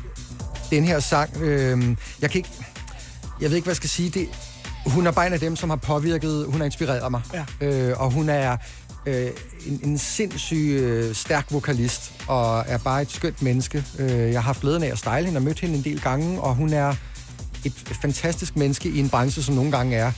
den 0.70 0.84
her 0.84 1.00
sang, 1.00 1.36
øh, 1.42 1.96
jeg 2.20 2.30
kan 2.30 2.38
ikke, 2.38 2.50
jeg 3.40 3.50
ved 3.50 3.56
ikke, 3.56 3.64
hvad 3.64 3.72
jeg 3.72 3.76
skal 3.76 3.90
sige, 3.90 4.10
det, 4.10 4.28
hun 4.86 5.06
er 5.06 5.10
bare 5.10 5.26
en 5.26 5.32
af 5.32 5.40
dem, 5.40 5.56
som 5.56 5.70
har 5.70 5.76
påvirket, 5.76 6.44
hun 6.48 6.56
har 6.60 6.64
inspireret 6.64 7.10
mig. 7.10 7.20
Ja. 7.60 7.66
Øh, 7.66 8.00
og 8.00 8.10
hun 8.10 8.28
er 8.28 8.56
øh, 9.06 9.30
en, 9.66 9.80
en 9.84 9.98
sindssyg 9.98 10.78
øh, 10.82 11.14
stærk 11.14 11.46
vokalist, 11.50 12.12
og 12.28 12.64
er 12.68 12.78
bare 12.78 13.02
et 13.02 13.10
skønt 13.10 13.42
menneske. 13.42 13.84
Øh, 13.98 14.10
jeg 14.10 14.34
har 14.34 14.40
haft 14.40 14.60
glæden 14.60 14.82
af 14.82 14.88
at 14.92 14.98
style 14.98 15.24
hende 15.24 15.38
og 15.38 15.42
mødt 15.42 15.60
hende 15.60 15.74
en 15.76 15.84
del 15.84 16.00
gange, 16.00 16.40
og 16.40 16.54
hun 16.54 16.72
er 16.72 16.94
et 17.64 17.72
fantastisk 18.02 18.56
menneske 18.56 18.88
i 18.88 18.98
en 18.98 19.08
branche, 19.08 19.42
som 19.42 19.54
nogle 19.54 19.70
gange 19.70 19.96
er 19.96 20.12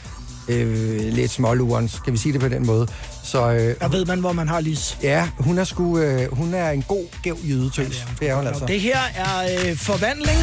øh, 0.49 1.01
lidt 1.13 1.31
smålurens, 1.31 1.99
kan 2.05 2.13
vi 2.13 2.19
sige 2.19 2.33
det 2.33 2.41
på 2.41 2.49
den 2.49 2.67
måde. 2.67 2.89
Så 3.25 3.51
øh, 3.53 3.75
Der 3.81 3.89
ved 3.89 4.05
man, 4.05 4.21
hvor 4.21 4.33
man 4.33 4.49
har 4.49 4.61
Lis. 4.61 4.99
ja, 5.03 5.29
hun 5.39 5.59
er, 5.59 5.65
sgu, 5.65 5.99
øh, 5.99 6.33
hun 6.35 6.55
er 6.55 6.71
en 6.71 6.83
god, 6.83 7.05
gæv 7.23 7.39
jydetøs. 7.45 7.99
Ja, 7.99 8.05
det 8.21 8.31
er 8.31 8.37
hun 8.37 8.47
altså. 8.47 8.67
Det 8.67 8.81
her 8.81 8.99
er 9.15 9.69
øh, 9.71 9.77
Forvandling. 9.77 10.39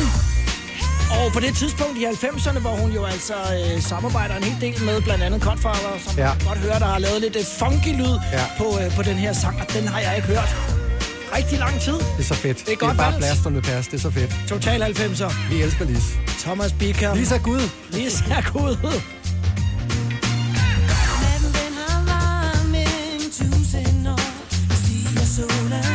Og 1.10 1.32
på 1.34 1.40
det 1.40 1.56
tidspunkt 1.56 1.98
i 1.98 2.06
90'erne, 2.06 2.60
hvor 2.60 2.70
hun 2.82 2.92
jo 2.92 3.06
altså 3.06 3.34
øh, 3.34 3.82
samarbejder 3.82 4.36
en 4.36 4.44
hel 4.44 4.62
del 4.62 4.84
med 4.84 5.02
blandt 5.02 5.24
andet 5.24 5.42
Godfather, 5.42 5.94
som 6.08 6.18
ja. 6.18 6.28
Man 6.28 6.48
godt 6.48 6.58
høre, 6.58 6.80
der 6.80 6.86
har 6.86 7.00
lavet 7.00 7.22
lidt 7.22 7.36
øh, 7.36 7.44
funky 7.60 7.88
lyd 8.02 8.16
Ja. 8.32 8.44
på, 8.58 8.80
øh, 8.82 8.96
på 8.96 9.02
den 9.04 9.16
her 9.16 9.34
sang, 9.34 9.62
og 9.62 9.74
den 9.74 9.88
har 9.88 10.00
jeg 10.00 10.16
ikke 10.16 10.28
hørt 10.28 10.56
rigtig 11.38 11.60
lang 11.60 11.82
tid. 11.82 11.94
Det 11.94 12.20
er 12.20 12.24
så 12.24 12.34
fedt. 12.34 12.66
Det 12.66 12.74
er 12.74 12.76
godt 12.76 12.92
det 12.92 13.00
er 13.00 13.04
bare 13.04 13.12
valgt. 13.12 13.18
blast 13.26 13.42
from 13.44 13.54
the 13.54 13.62
past. 13.62 13.92
Det 13.92 13.98
er 13.98 14.02
så 14.02 14.12
fedt. 14.12 14.32
Total 14.48 14.84
90'er. 14.84 15.34
Vi 15.54 15.62
elsker 15.62 15.86
Lis. 15.86 16.04
Thomas 16.40 16.74
Bickham. 16.74 17.18
Lisa 17.18 17.38
Gud. 17.38 17.70
Lisa 17.92 18.42
Gud. 18.54 18.78
Natten 25.70 25.91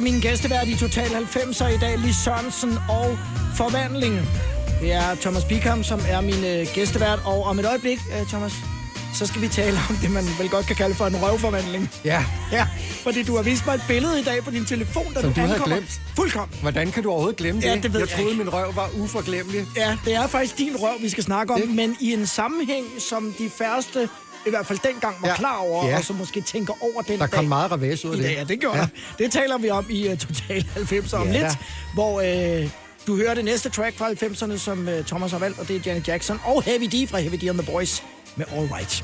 Valgt 0.00 0.08
af 0.08 0.12
min 0.12 0.20
gæstevært 0.20 0.68
i 0.68 0.76
Total 0.76 1.06
90'er 1.08 1.66
i 1.66 1.76
dag, 1.78 1.98
Lis 1.98 2.16
Sørensen 2.16 2.78
og 2.88 3.18
Forvandling. 3.56 4.20
Det 4.80 4.92
er 4.92 5.14
Thomas 5.14 5.44
Bikam, 5.44 5.84
som 5.84 6.00
er 6.08 6.20
min 6.20 6.44
øh, 6.44 6.66
gæstevært, 6.74 7.18
og 7.24 7.42
om 7.44 7.58
et 7.58 7.66
øjeblik, 7.66 7.98
øh, 8.20 8.26
Thomas, 8.28 8.52
så 9.14 9.26
skal 9.26 9.40
vi 9.42 9.48
tale 9.48 9.78
om 9.90 9.96
det, 9.96 10.10
man 10.10 10.24
vel 10.38 10.48
godt 10.48 10.66
kan 10.66 10.76
kalde 10.76 10.94
for 10.94 11.06
en 11.06 11.16
røvforvandling. 11.16 11.90
Ja, 12.04 12.24
Ja, 12.52 12.66
fordi 13.02 13.22
du 13.22 13.36
har 13.36 13.42
vist 13.42 13.66
mig 13.66 13.74
et 13.74 13.82
billede 13.88 14.20
i 14.20 14.22
dag 14.22 14.44
på 14.44 14.50
din 14.50 14.64
telefon, 14.64 15.12
da 15.14 15.20
Som 15.20 15.32
du 15.32 15.40
havde 15.40 15.52
ankommer. 15.54 15.76
glemt. 15.76 16.00
Fuldkommen. 16.16 16.58
hvordan 16.60 16.90
kan 16.92 17.02
du 17.02 17.10
overhovedet 17.10 17.36
glemme 17.38 17.60
det? 17.60 17.66
Ja, 17.66 17.74
det 17.74 17.92
ved 17.92 18.00
jeg 18.00 18.08
jeg 18.08 18.16
troede, 18.16 18.30
ikke. 18.30 18.44
min 18.44 18.52
røv 18.52 18.76
var 18.76 18.90
uforglemmelig. 18.98 19.66
Ja, 19.76 19.96
det 20.04 20.14
er 20.14 20.26
faktisk 20.26 20.58
din 20.58 20.76
røv, 20.76 20.94
vi 21.00 21.08
skal 21.08 21.24
snakke 21.24 21.52
om, 21.54 21.60
Ikke? 21.62 21.74
men 21.74 21.96
i 22.00 22.12
en 22.12 22.26
sammenhæng, 22.26 22.84
som 23.08 23.34
de 23.38 23.50
færreste, 23.58 24.08
i 24.46 24.50
hvert 24.50 24.66
fald 24.66 24.78
dengang, 24.92 25.16
var 25.22 25.28
Ja. 25.28 25.36
klar 25.36 25.56
over, 25.56 25.86
Ja. 25.88 25.96
og 25.98 26.04
som 26.04 26.16
måske 26.16 26.40
tænker 26.40 26.74
over 26.80 27.02
den 27.02 27.12
Der 27.20 27.26
dag. 27.26 27.30
kom 27.30 27.44
meget 27.44 27.72
revers 27.72 28.04
ud 28.04 28.10
af 28.10 28.16
det. 28.16 28.24
dag, 28.26 28.34
ja, 28.36 28.44
det 28.44 28.60
gjorde 28.60 28.78
ja. 28.78 28.82
der. 28.82 28.88
Det 29.24 29.32
taler 29.32 29.58
vi 29.58 29.70
om 29.70 29.86
i 29.90 30.08
uh, 30.12 30.18
Total 30.18 30.64
90 30.74 31.12
om 31.12 31.26
Ja, 31.26 31.32
lidt, 31.32 31.42
da. 31.42 31.56
hvor 31.94 32.14
uh, 32.62 32.70
du 33.06 33.16
hører 33.16 33.34
det 33.34 33.44
næste 33.44 33.68
track 33.68 33.98
fra 33.98 34.08
90'erne, 34.10 34.58
som 34.58 34.88
uh, 34.88 35.04
Thomas 35.06 35.30
har 35.32 35.38
valgt, 35.38 35.58
og 35.58 35.68
det 35.68 35.76
er 35.76 35.80
Janet 35.86 36.08
Jackson 36.08 36.40
og 36.44 36.62
Heavy 36.62 36.84
D 36.84 37.08
fra 37.10 37.18
Heavy 37.18 37.34
D 37.36 37.48
and 37.48 37.58
the 37.58 37.72
Boys 37.72 38.02
med 38.36 38.46
All 38.52 38.68
Right. 38.74 38.90
10, 38.90 39.02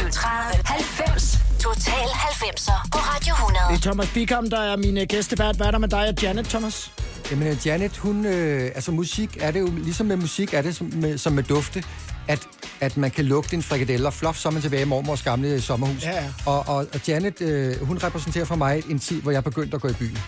20, 0.00 0.10
30, 0.10 0.62
90. 0.64 1.38
Total 1.60 1.92
90'er 1.92 2.88
på 2.92 2.98
Radio 2.98 3.32
100. 3.34 3.64
Det 3.70 3.76
er 3.76 3.80
Thomas 3.80 4.08
Bikam, 4.14 4.50
der 4.50 4.60
er 4.60 4.76
min 4.76 4.96
uh, 4.96 5.02
gæstevært. 5.02 5.56
Hvad 5.56 5.66
er 5.66 5.70
der 5.70 5.78
med 5.78 5.88
dig 5.88 6.08
og 6.08 6.14
Janet, 6.22 6.46
Thomas? 6.48 6.92
Jamen, 7.30 7.48
øh, 7.48 7.66
Janet, 7.66 7.96
hun... 7.96 8.26
Øh, 8.26 8.72
altså, 8.74 8.90
musik 8.92 9.36
er 9.40 9.50
det 9.50 9.60
jo... 9.60 9.66
Ligesom 9.76 10.06
med 10.06 10.16
musik 10.16 10.54
er 10.54 10.62
det 10.62 10.76
som 10.76 10.90
med, 10.94 11.18
som 11.18 11.32
med 11.32 11.42
dufte, 11.42 11.84
at, 12.28 12.40
at 12.80 12.96
man 12.96 13.10
kan 13.10 13.24
lugte 13.24 13.56
en 13.56 13.62
frikadelle, 13.62 14.06
og 14.06 14.14
fluff, 14.14 14.38
så 14.38 14.48
er 14.48 14.52
man 14.52 14.62
tilbage 14.62 14.82
i 14.82 14.84
mormors 14.84 15.22
gamle 15.22 15.60
sommerhus. 15.60 16.02
Ja, 16.02 16.10
ja. 16.22 16.24
Og, 16.46 16.58
og, 16.68 16.76
og 16.94 17.00
Janet, 17.08 17.40
øh, 17.40 17.86
hun 17.86 17.98
repræsenterer 17.98 18.44
for 18.44 18.56
mig 18.56 18.82
en 18.90 18.98
tid, 18.98 19.22
hvor 19.22 19.32
jeg 19.32 19.44
begyndte 19.44 19.74
at 19.74 19.80
gå 19.80 19.88
i 19.88 19.92
byen. 19.92 20.18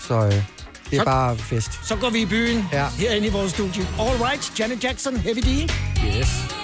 Så 0.00 0.14
øh, 0.14 0.32
det 0.32 0.42
er 0.92 0.96
så... 0.96 1.04
bare 1.04 1.36
fest. 1.36 1.70
Så 1.84 1.96
går 1.96 2.10
vi 2.10 2.18
i 2.20 2.26
byen 2.26 2.64
Ja. 2.72 2.88
herinde 2.88 3.26
i 3.26 3.30
vores 3.30 3.52
studie. 3.52 3.86
All 4.00 4.22
Right, 4.22 4.60
Janet 4.60 4.84
Jackson, 4.84 5.16
Heavy 5.16 5.38
D. 5.40 5.70
Yes. 6.18 6.59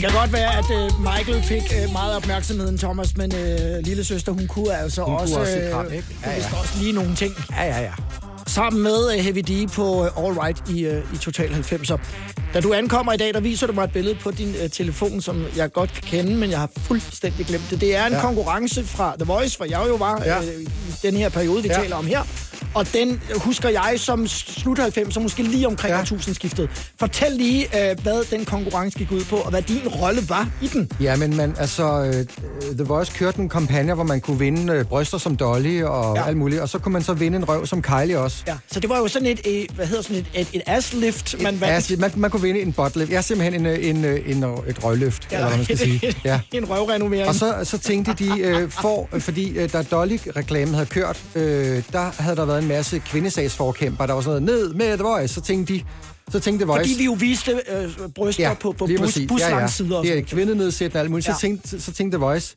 Det 0.00 0.08
kan 0.10 0.18
godt 0.18 0.32
være, 0.32 0.58
at 0.58 0.64
øh, 0.70 0.90
Michael 1.00 1.42
fik 1.42 1.62
øh, 1.82 1.92
meget 1.92 2.16
opmærksomheden, 2.16 2.78
Thomas, 2.78 3.16
men 3.16 3.34
øh, 3.34 3.78
lille 3.84 4.04
søster, 4.04 4.32
hun 4.32 4.46
kunne 4.46 4.76
altså 4.76 5.02
Hun 5.02 5.10
kunne 5.14 5.22
også, 5.22 5.40
også 5.40 5.52
et 5.58 5.72
kram, 5.72 5.86
ikke? 5.92 6.04
Ja, 6.24 6.30
ja. 6.30 6.36
også 6.60 6.74
lige 6.80 6.92
nogle 6.92 7.14
ting. 7.14 7.34
Ja, 7.56 7.64
ja, 7.64 7.80
ja. 7.82 7.90
Sammen 8.46 8.82
med 8.82 9.12
øh, 9.14 9.18
Heavy 9.20 9.38
D 9.38 9.70
på 9.72 10.04
øh, 10.04 10.24
All 10.24 10.38
Right 10.38 10.68
i, 10.70 10.80
øh, 10.84 11.14
i 11.14 11.16
Total 11.16 11.48
90'er. 11.50 11.98
Da 12.54 12.60
du 12.60 12.72
ankommer 12.72 13.12
i 13.12 13.16
dag, 13.16 13.34
der 13.34 13.40
viser 13.40 13.66
du 13.66 13.72
mig 13.72 13.84
et 13.84 13.92
billede 13.92 14.14
på 14.14 14.30
din 14.30 14.54
øh, 14.62 14.70
telefon, 14.70 15.20
som 15.20 15.44
jeg 15.56 15.72
godt 15.72 15.92
kan 15.92 16.02
kende, 16.02 16.34
men 16.34 16.50
jeg 16.50 16.58
har 16.58 16.70
fuldstændig 16.76 17.46
glemt 17.46 17.70
det. 17.70 17.80
Det 17.80 17.96
er 17.96 18.06
en 18.06 18.12
ja. 18.12 18.20
Konkurrence 18.20 18.84
fra 18.84 19.14
The 19.18 19.32
Voice, 19.32 19.56
hvor 19.56 19.66
jeg 19.66 19.82
jo 19.88 19.94
var 19.94 20.22
Ja. 20.24 20.38
øh, 20.38 20.44
i 20.62 20.68
den 21.02 21.16
her 21.16 21.28
periode, 21.28 21.62
vi. 21.62 21.68
Ja. 21.68 21.74
taler 21.74 21.96
om 21.96 22.06
her. 22.06 22.22
Og 22.74 22.92
den 22.92 23.08
øh, 23.34 23.40
husker 23.40 23.68
jeg 23.68 23.94
som 23.96 24.26
slut 24.26 24.78
90'er, 24.78 25.20
måske 25.20 25.42
lige 25.42 25.66
omkring 25.66 25.90
ja. 25.90 25.96
Ja. 25.96 26.00
årtusindskiftet. 26.02 26.70
Fortæl 27.00 27.32
lige, 27.32 27.90
øh, 27.90 27.96
hvad 28.02 28.30
den 28.30 28.44
konkurrence 28.44 28.98
gik 28.98 29.12
ud 29.12 29.24
på, 29.24 29.36
og 29.36 29.50
hvad 29.50 29.62
din 29.62 29.88
rolle 29.88 30.28
var 30.28 30.48
i 30.62 30.66
den. 30.66 30.90
Ja, 31.00 31.16
men 31.16 31.36
man, 31.36 31.54
altså, 31.58 32.04
øh, 32.04 32.26
The 32.76 32.84
Voice 32.84 33.12
kørte 33.12 33.38
en 33.38 33.48
kampagne, 33.48 33.94
hvor 33.94 34.04
man 34.04 34.20
kunne 34.20 34.38
vinde 34.38 34.72
øh, 34.72 34.84
bryster 34.84 35.18
som 35.18 35.36
Dolly 35.36 35.82
og 35.82 36.14
Ja. 36.16 36.20
ja. 36.20 36.26
alt 36.28 36.36
muligt, 36.36 36.60
og 36.60 36.68
så 36.68 36.78
kunne 36.78 36.92
man 36.92 37.02
så 37.02 37.12
vinde 37.14 37.36
en 37.38 37.48
røv 37.48 37.66
som 37.66 37.82
Kylie 37.82 38.18
også. 38.18 38.42
Ja, 38.46 38.56
så 38.72 38.80
det 38.80 38.90
var 38.90 38.98
jo 38.98 39.08
sådan 39.08 39.28
et, 39.28 39.40
øh, 39.46 39.66
hvad 39.74 39.86
hedder 39.86 40.02
sådan 40.02 40.16
et, 40.16 40.26
et, 40.34 40.48
et 40.52 40.62
asslift, 40.66 41.34
man 41.42 41.60
vandt. 41.60 41.74
Altså, 41.74 41.96
man, 41.98 42.12
man 42.16 42.30
kunne 42.30 42.42
vinde 42.42 42.60
en 42.60 42.72
buttlift. 42.72 43.10
Jeg 43.10 43.16
er 43.16 43.20
simpelthen 43.20 43.66
en, 43.66 43.66
øh, 43.66 43.88
en, 43.88 44.04
øh, 44.04 44.30
en, 44.30 44.44
en 44.44 44.50
et 44.68 44.84
røgløft, 44.84 45.28
ja. 45.30 45.36
eller 45.36 45.48
hvad 45.48 45.56
man 45.56 45.64
skal 45.64 45.78
sige. 45.78 46.00
Ja. 46.24 46.40
en 46.52 46.70
røvrenovering. 46.70 47.28
Og 47.28 47.34
så, 47.34 47.54
så 47.64 47.78
tænkte 47.78 48.12
de, 48.18 48.40
øh, 48.40 48.70
for, 48.70 49.08
fordi 49.18 49.58
øh, 49.58 49.72
da 49.72 49.82
Dolly-reklamen 49.82 50.74
havde 50.74 50.86
kørt, 50.86 51.22
øh, 51.34 51.82
der 51.92 52.22
havde 52.22 52.36
der 52.36 52.44
været 52.50 52.62
en 52.62 52.68
masse 52.68 52.98
kvindesagsforkæmper, 52.98 54.06
der 54.06 54.14
var 54.14 54.20
sådan 54.20 54.42
noget, 54.42 54.60
ned 54.60 54.74
med 54.74 54.96
The 54.96 55.04
Voice. 55.04 55.34
Så 55.34 55.40
tænkte 55.40 55.74
de, 55.74 55.82
så 56.32 56.40
tænkte 56.40 56.66
Voice... 56.66 56.80
Fordi 56.80 56.98
vi 56.98 57.04
jo 57.04 57.12
viste 57.12 57.52
øh, 57.52 57.90
bryster 58.14 58.48
ja, 58.48 58.54
på, 58.54 58.72
på 58.72 58.86
bus, 58.98 59.18
buslangsider. 59.28 59.96
og 59.96 60.04
Ja, 60.04 60.10
ja. 60.10 60.16
Det 60.16 60.22
er 60.22 60.26
kvindenedsættende 60.26 60.98
og 60.98 61.00
alt 61.00 61.10
muligt. 61.10 61.28
Ja. 61.28 61.32
Så, 61.32 61.40
tænkte, 61.40 61.80
så 61.80 61.92
tænkte 61.92 62.18
Voice, 62.18 62.56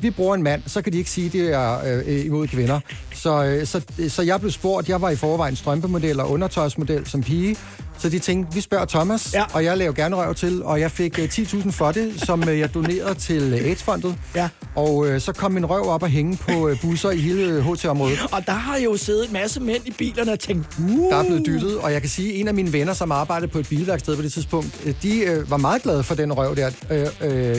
vi 0.00 0.10
bruger 0.10 0.34
en 0.34 0.42
mand, 0.42 0.62
så 0.66 0.82
kan 0.82 0.92
de 0.92 0.98
ikke 0.98 1.10
sige, 1.10 1.26
at 1.26 1.32
det 1.32 1.52
er 1.52 2.02
øh, 2.06 2.26
imod 2.26 2.46
kvinder. 2.46 2.80
Så, 3.14 3.44
øh, 3.44 3.66
så, 3.66 3.80
så 4.08 4.22
jeg 4.22 4.40
blev 4.40 4.52
spurgt, 4.52 4.88
jeg 4.88 5.02
var 5.02 5.10
i 5.10 5.16
forvejen 5.16 5.56
strømpemodel 5.56 6.20
og 6.20 6.30
undertøjsmodel 6.30 7.06
som 7.06 7.22
pige, 7.22 7.56
så 7.98 8.08
de 8.08 8.18
tænkte, 8.18 8.54
vi 8.54 8.60
spørger 8.60 8.84
Thomas, 8.84 9.30
Ja. 9.34 9.44
og 9.52 9.64
jeg 9.64 9.78
laver 9.78 9.92
gerne 9.92 10.16
røv 10.16 10.34
til, 10.34 10.62
og 10.62 10.80
jeg 10.80 10.90
fik 10.90 11.18
øh, 11.18 11.24
10.000 11.24 11.70
for 11.70 11.92
det, 11.92 12.12
som 12.26 12.48
øh, 12.48 12.58
jeg 12.58 12.74
donerede 12.74 13.14
til 13.14 13.42
øh, 13.42 13.64
AIDS-fondet. 13.70 14.14
Ja. 14.34 14.48
Og 14.76 15.06
øh, 15.08 15.20
så 15.20 15.32
kom 15.32 15.52
min 15.52 15.66
røv 15.66 15.88
op 15.88 16.02
og 16.02 16.08
hænge 16.08 16.36
på 16.36 16.68
øh, 16.68 16.80
busser 16.80 17.10
i 17.10 17.16
hele 17.18 17.62
HT-området. 17.62 18.18
Og 18.32 18.46
der 18.46 18.52
har 18.52 18.76
jo 18.78 18.96
siddet 18.96 19.26
en 19.26 19.32
masse 19.32 19.60
mænd 19.60 19.86
i 19.86 19.90
bilerne 19.98 20.32
og 20.32 20.38
tænkt, 20.40 20.66
uh, 20.78 21.10
Der 21.12 21.16
er 21.18 21.22
blevet 21.24 21.46
dyttet, 21.46 21.78
og 21.78 21.92
jeg 21.92 22.00
kan 22.00 22.10
sige, 22.10 22.34
at 22.34 22.40
en 22.40 22.48
af 22.48 22.54
mine 22.54 22.72
venner, 22.72 22.92
som 22.92 23.12
arbejdede 23.12 23.48
på 23.50 23.58
et 23.58 23.68
bilværksted 23.68 24.16
på 24.16 24.22
det 24.22 24.32
tidspunkt, 24.32 24.80
øh, 24.84 24.94
de 25.02 25.18
øh, 25.20 25.50
var 25.50 25.56
meget 25.56 25.82
glade 25.82 26.02
for 26.02 26.14
den 26.14 26.32
røv 26.32 26.56
der, 26.56 26.70
øh, 26.90 27.06
øh, 27.50 27.56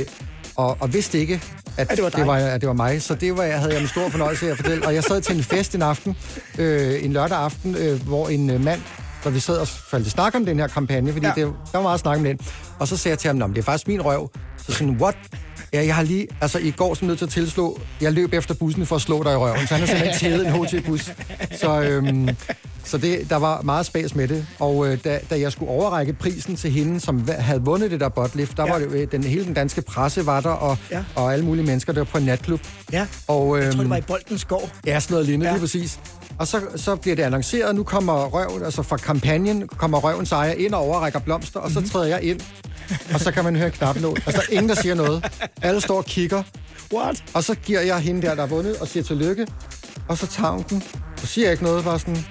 og, 0.56 0.78
og 0.80 0.94
vidste 0.94 1.20
ikke, 1.20 1.42
at 1.78 1.92
At 1.92 1.96
det 1.98 2.04
var 2.04 2.10
dig. 2.10 2.20
det 2.20 2.28
var, 2.28 2.36
at 2.36 2.62
det 2.62 2.68
var 2.68 2.74
mig. 2.74 3.02
Så 3.02 3.16
det 3.16 3.38
var, 3.38 3.44
jeg 3.44 3.60
havde 3.60 3.74
jeg 3.74 3.82
med 3.82 3.90
stor 3.90 4.10
fornøjelse 4.10 4.46
af 4.48 4.52
at 4.52 4.58
fortælle. 4.58 4.88
Og 4.88 4.94
jeg 4.96 5.04
sad 5.04 5.22
til 5.22 5.36
en 5.38 5.44
fest 5.44 5.76
en 5.76 5.82
aften, 5.82 6.16
øh, 6.58 7.04
en 7.06 7.14
lørdag 7.14 7.38
aften, 7.38 7.76
øh, 7.76 8.02
hvor 8.08 8.28
en 8.30 8.50
øh, 8.50 8.64
mand, 8.64 8.82
hvor 9.22 9.32
vi 9.32 9.40
sad 9.40 9.58
og 9.58 9.68
faldt 9.68 10.08
i 10.08 10.10
snak 10.10 10.36
om 10.36 10.46
den 10.46 10.60
her 10.60 10.68
kampagne, 10.68 11.14
fordi 11.14 11.26
Ja. 11.26 11.32
det, 11.36 11.46
der 11.46 11.78
var 11.78 11.82
meget 11.82 12.00
snak 12.00 12.18
om 12.18 12.24
den. 12.24 12.40
Og 12.80 12.88
så 12.88 12.98
sagde 12.98 13.14
jeg 13.14 13.20
til 13.20 13.28
ham, 13.28 13.36
"Nå, 13.38 13.48
men 13.48 13.56
det 13.56 13.62
er 13.62 13.66
faktisk 13.66 13.88
min 13.88 14.02
røv. 14.06 14.30
Så 14.58 14.72
sådan, 14.72 14.98
what? 15.02 15.16
Ja, 15.74 15.86
jeg 15.86 15.96
har 15.96 16.04
lige, 16.04 16.28
altså 16.42 16.60
i 16.60 16.72
går 16.72 16.94
som 16.94 17.08
nødt 17.08 17.18
til 17.18 17.26
at 17.26 17.32
tilslå, 17.32 17.80
jeg 18.02 18.14
løb 18.14 18.34
efter 18.34 18.54
bussen 18.54 18.86
for 18.86 18.96
at 18.96 19.02
slå 19.02 19.24
dig 19.24 19.34
i 19.34 19.36
røven, 19.36 19.68
så 19.68 19.76
han 19.76 19.80
har 19.80 19.88
simpelthen 19.88 20.20
tædet 20.20 20.48
en 20.48 20.54
HT-bus. 20.66 21.12
Så, 21.62 21.82
øhm, 21.82 22.30
så 22.84 22.98
det, 22.98 23.30
der 23.30 23.36
var 23.36 23.62
meget 23.62 23.86
spas 23.86 24.16
med 24.16 24.28
det. 24.28 24.46
Og 24.60 24.88
øh, 24.88 24.98
da, 25.04 25.20
da 25.30 25.40
jeg 25.40 25.52
skulle 25.52 25.72
overrække 25.72 26.14
prisen 26.14 26.56
til 26.56 26.72
hende, 26.72 27.00
som 27.00 27.28
havde 27.40 27.62
vundet 27.62 27.92
det 27.92 28.00
der 28.00 28.10
botlift, 28.10 28.58
der 28.58 28.66
Ja. 28.66 28.72
var 28.72 28.80
det, 28.80 28.92
øh, 28.92 29.08
den, 29.12 29.24
hele 29.24 29.46
den 29.46 29.54
danske 29.54 29.82
presse 29.82 30.26
var 30.26 30.42
der, 30.42 30.50
og, 30.50 30.78
Ja. 30.92 31.04
og 31.16 31.34
alle 31.34 31.46
mulige 31.46 31.66
mennesker, 31.66 31.94
der 31.94 32.00
var 32.00 32.06
på 32.06 32.18
en 32.18 32.24
natklub. 32.26 32.60
Ja. 32.92 33.08
Og, 33.28 33.58
øhm, 33.58 33.66
Jeg 33.66 33.74
tror, 33.74 33.82
det 33.82 33.90
var 33.90 33.98
i 33.98 34.02
Boldens 34.02 34.46
Gård. 34.46 34.70
Ja, 34.86 35.00
sådan 35.00 35.14
noget 35.14 35.26
lignende, 35.26 35.46
ja. 35.46 35.52
lige 35.54 35.62
præcis. 35.62 36.00
Og 36.40 36.48
så, 36.48 36.62
så 36.76 36.96
bliver 36.96 37.16
det 37.16 37.24
annonceret, 37.24 37.76
nu 37.76 37.84
kommer 37.84 38.26
røven, 38.26 38.64
altså 38.66 38.84
fra 38.84 38.98
kampagnen, 38.98 39.68
kommer 39.68 39.98
røvens 40.00 40.32
ejer 40.32 40.52
ind 40.52 40.74
og 40.74 40.82
overrækker 40.82 41.20
blomster, 41.20 41.60
og 41.60 41.72
så 41.72 41.80
Mhm. 41.80 41.90
træder 41.90 42.06
jeg 42.08 42.24
ind, 42.24 42.40
og 43.14 43.20
så 43.20 43.32
kan 43.32 43.44
man 43.44 43.56
høre 43.56 43.70
knapnål. 43.72 44.18
Altså, 44.26 44.32
der 44.32 44.40
er 44.40 44.52
ingen, 44.58 44.70
der 44.70 44.76
siger 44.76 44.96
noget. 44.96 45.26
Alle 45.62 45.82
står 45.82 45.98
og 45.98 46.06
kigger, 46.06 46.44
What? 46.94 47.24
og 47.34 47.44
så 47.44 47.56
giver 47.56 47.82
jeg 47.82 48.00
hende 48.00 48.22
der, 48.22 48.36
der 48.36 48.42
har 48.42 48.48
vundet, 48.48 48.78
og 48.78 48.88
siger 48.88 49.04
tillykke, 49.04 49.48
og 50.08 50.18
så 50.18 50.28
tager 50.28 50.52
hun 50.52 50.66
den, 50.70 50.84
og 51.22 51.28
siger 51.28 51.52
ikke 51.52 51.64
noget, 51.64 51.84
bare 51.84 52.00
sådan... 52.00 52.26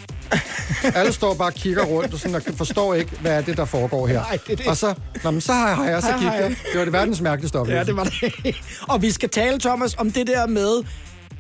Alle 0.95 1.13
står 1.13 1.35
bare 1.35 1.49
og 1.49 1.55
kigger 1.55 1.85
rundt, 1.85 2.15
og, 2.15 2.21
sådan, 2.21 2.35
og 2.35 2.43
forstår 2.57 2.95
ikke, 2.95 3.11
hvad 3.21 3.33
er 3.33 3.41
det, 3.41 3.57
der 3.57 3.65
foregår 3.65 4.07
her. 4.07 4.21
Nej, 4.21 4.39
det 4.47 4.53
er 4.53 4.57
det. 4.57 4.67
Og 4.67 4.77
så, 4.77 4.95
nå, 5.25 5.31
men 5.31 5.41
så 5.41 5.53
har 5.53 5.85
jeg, 5.85 6.03
så 6.03 6.09
jeg. 6.09 6.57
Det 6.73 6.79
var 6.79 6.85
det 6.85 6.93
verdens 6.93 7.21
mærkeligste 7.21 7.59
Ja, 7.59 7.61
oplevelse. 7.61 7.87
det 7.87 7.97
var 7.97 8.05
det. 8.45 8.57
Og 8.89 9.03
vi 9.03 9.11
skal 9.11 9.29
tale, 9.29 9.59
Thomas, 9.61 9.95
om 9.99 10.11
det 10.13 10.27
der 10.27 10.47
med, 10.47 10.83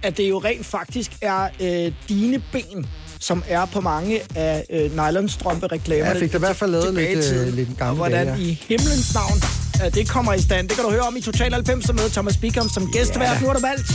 at 0.03 0.17
det 0.17 0.29
jo 0.29 0.39
rent 0.39 0.67
faktisk 0.67 1.11
er 1.21 1.49
øh, 1.61 1.93
dine 2.09 2.43
ben, 2.53 2.87
som 3.21 3.43
er 3.49 3.65
på 3.65 3.81
mange 3.81 4.21
af 4.35 4.65
øh, 4.71 4.97
nylonstrømpe-reklamerne. 4.97 6.07
Ja, 6.09 6.13
jeg 6.13 6.21
fik 6.21 6.33
da 6.33 6.37
i 6.37 6.39
hvert 6.39 6.57
fald 6.57 6.71
lavet 6.71 6.95
lidt, 6.95 7.33
øh, 7.33 7.55
lidt 7.55 7.69
gamle 7.79 7.91
Og 7.91 7.97
hvordan 7.97 8.27
dage, 8.27 8.39
ja. 8.39 8.43
i 8.45 8.63
himlens 8.69 9.15
navn 9.15 9.43
øh, 9.87 9.95
det 9.95 10.09
kommer 10.09 10.33
i 10.35 10.41
stand. 10.43 10.69
Det 10.69 10.77
kan 10.77 10.85
du 10.85 10.91
høre 10.91 11.01
om 11.01 11.17
i 11.17 11.21
Total 11.21 11.53
90 11.53 11.93
med 11.93 12.11
Thomas 12.11 12.37
Bickham 12.37 12.69
som 12.69 12.93
gæstevært. 12.93 13.29
Ja. 13.35 13.41
Nu 13.41 13.47
har 13.47 13.55
du 13.55 13.61
valgt 13.61 13.87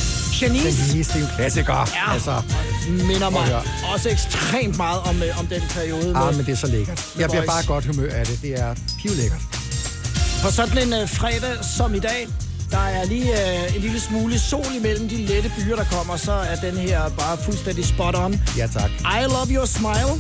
Janice. 0.42 0.94
Den 0.94 1.00
det 1.00 1.16
er 1.16 1.20
en 1.22 1.28
klassiker. 1.36 1.74
Ja. 1.74 2.14
Altså, 2.14 2.42
minder 2.90 3.30
mig 3.30 3.62
også 3.94 4.10
ekstremt 4.10 4.78
meget 4.78 5.02
om, 5.02 5.24
øh, 5.24 5.40
om 5.40 5.48
den 5.48 5.62
periode. 5.70 6.14
ah, 6.16 6.26
med- 6.26 6.34
men 6.38 6.46
det 6.46 6.52
er 6.52 6.56
så 6.56 6.68
lækkert. 6.68 7.06
Jeg 7.20 7.30
bliver 7.30 7.46
bare 7.46 7.66
godt 7.68 7.86
humør 7.86 8.10
af 8.14 8.26
det. 8.26 8.40
Det 8.42 8.60
er 8.60 8.76
pivlækkert. 9.02 9.42
På 10.44 10.52
sådan 10.52 10.78
en 10.88 10.94
øh, 10.94 11.10
fredag 11.10 11.56
som 11.78 11.96
i 11.96 12.00
dag, 12.00 12.28
der 12.74 12.80
er 12.80 13.06
lige 13.06 13.32
øh, 13.32 13.76
en 13.76 13.82
lille 13.82 14.00
smule 14.00 14.40
sol 14.40 14.72
imellem 14.78 15.10
de 15.10 15.18
lette 15.18 15.52
byer, 15.58 15.76
der 15.76 15.84
kommer, 15.84 16.18
så 16.18 16.32
er 16.32 16.56
den 16.56 16.78
her 16.78 17.10
bare 17.10 17.38
fuldstændig 17.38 17.86
spot 17.86 18.16
on. 18.16 18.42
Ja, 18.58 18.68
tak. 18.68 18.90
I 18.90 19.24
love 19.36 19.50
your 19.58 19.66
smile. 19.66 20.14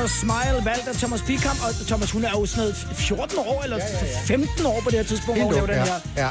Your 0.00 0.08
smile, 0.08 0.64
valgt 0.64 0.88
af 0.88 0.94
Thomas 0.94 1.22
Bickham. 1.22 1.56
Og 1.62 1.86
Thomas, 1.86 2.10
hun 2.10 2.24
er 2.24 2.30
jo 2.30 2.46
sådan 2.46 2.60
noget 2.62 2.76
14 2.94 3.38
år, 3.38 3.62
eller 3.64 3.78
15 4.26 4.66
år 4.66 4.80
på 4.84 4.90
det 4.90 4.98
her 4.98 5.04
tidspunkt, 5.04 5.40
hvor 5.40 5.44
hun 5.46 5.54
laver 5.54 5.66
den 5.66 5.76
her 5.76 5.94
ja. 6.16 6.22
ja. 6.24 6.28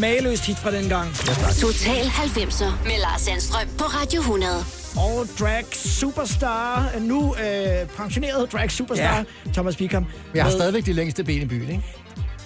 maløst 0.00 0.46
hit 0.46 0.58
fra 0.58 0.70
den 0.70 0.88
gang. 0.88 1.14
Total 1.60 2.04
90'er 2.06 2.64
med 2.84 2.98
Lars 3.00 3.20
Sandstrøm 3.20 3.68
på 3.78 3.84
Radio 3.84 4.20
100. 4.20 4.52
Og 4.96 5.26
drag 5.40 5.64
superstar, 5.72 6.90
nu 7.00 7.34
øh, 7.36 7.88
pensioneret 7.96 8.52
drag 8.52 8.70
superstar, 8.70 9.16
Ja. 9.16 9.52
Thomas 9.52 9.76
Bickham. 9.76 10.06
Jeg 10.34 10.42
har 10.44 10.50
med- 10.50 10.58
stadigvæk 10.58 10.86
de 10.86 10.92
længste 10.92 11.24
ben 11.24 11.42
i 11.42 11.44
byen, 11.44 11.68
ikke? 11.70 11.82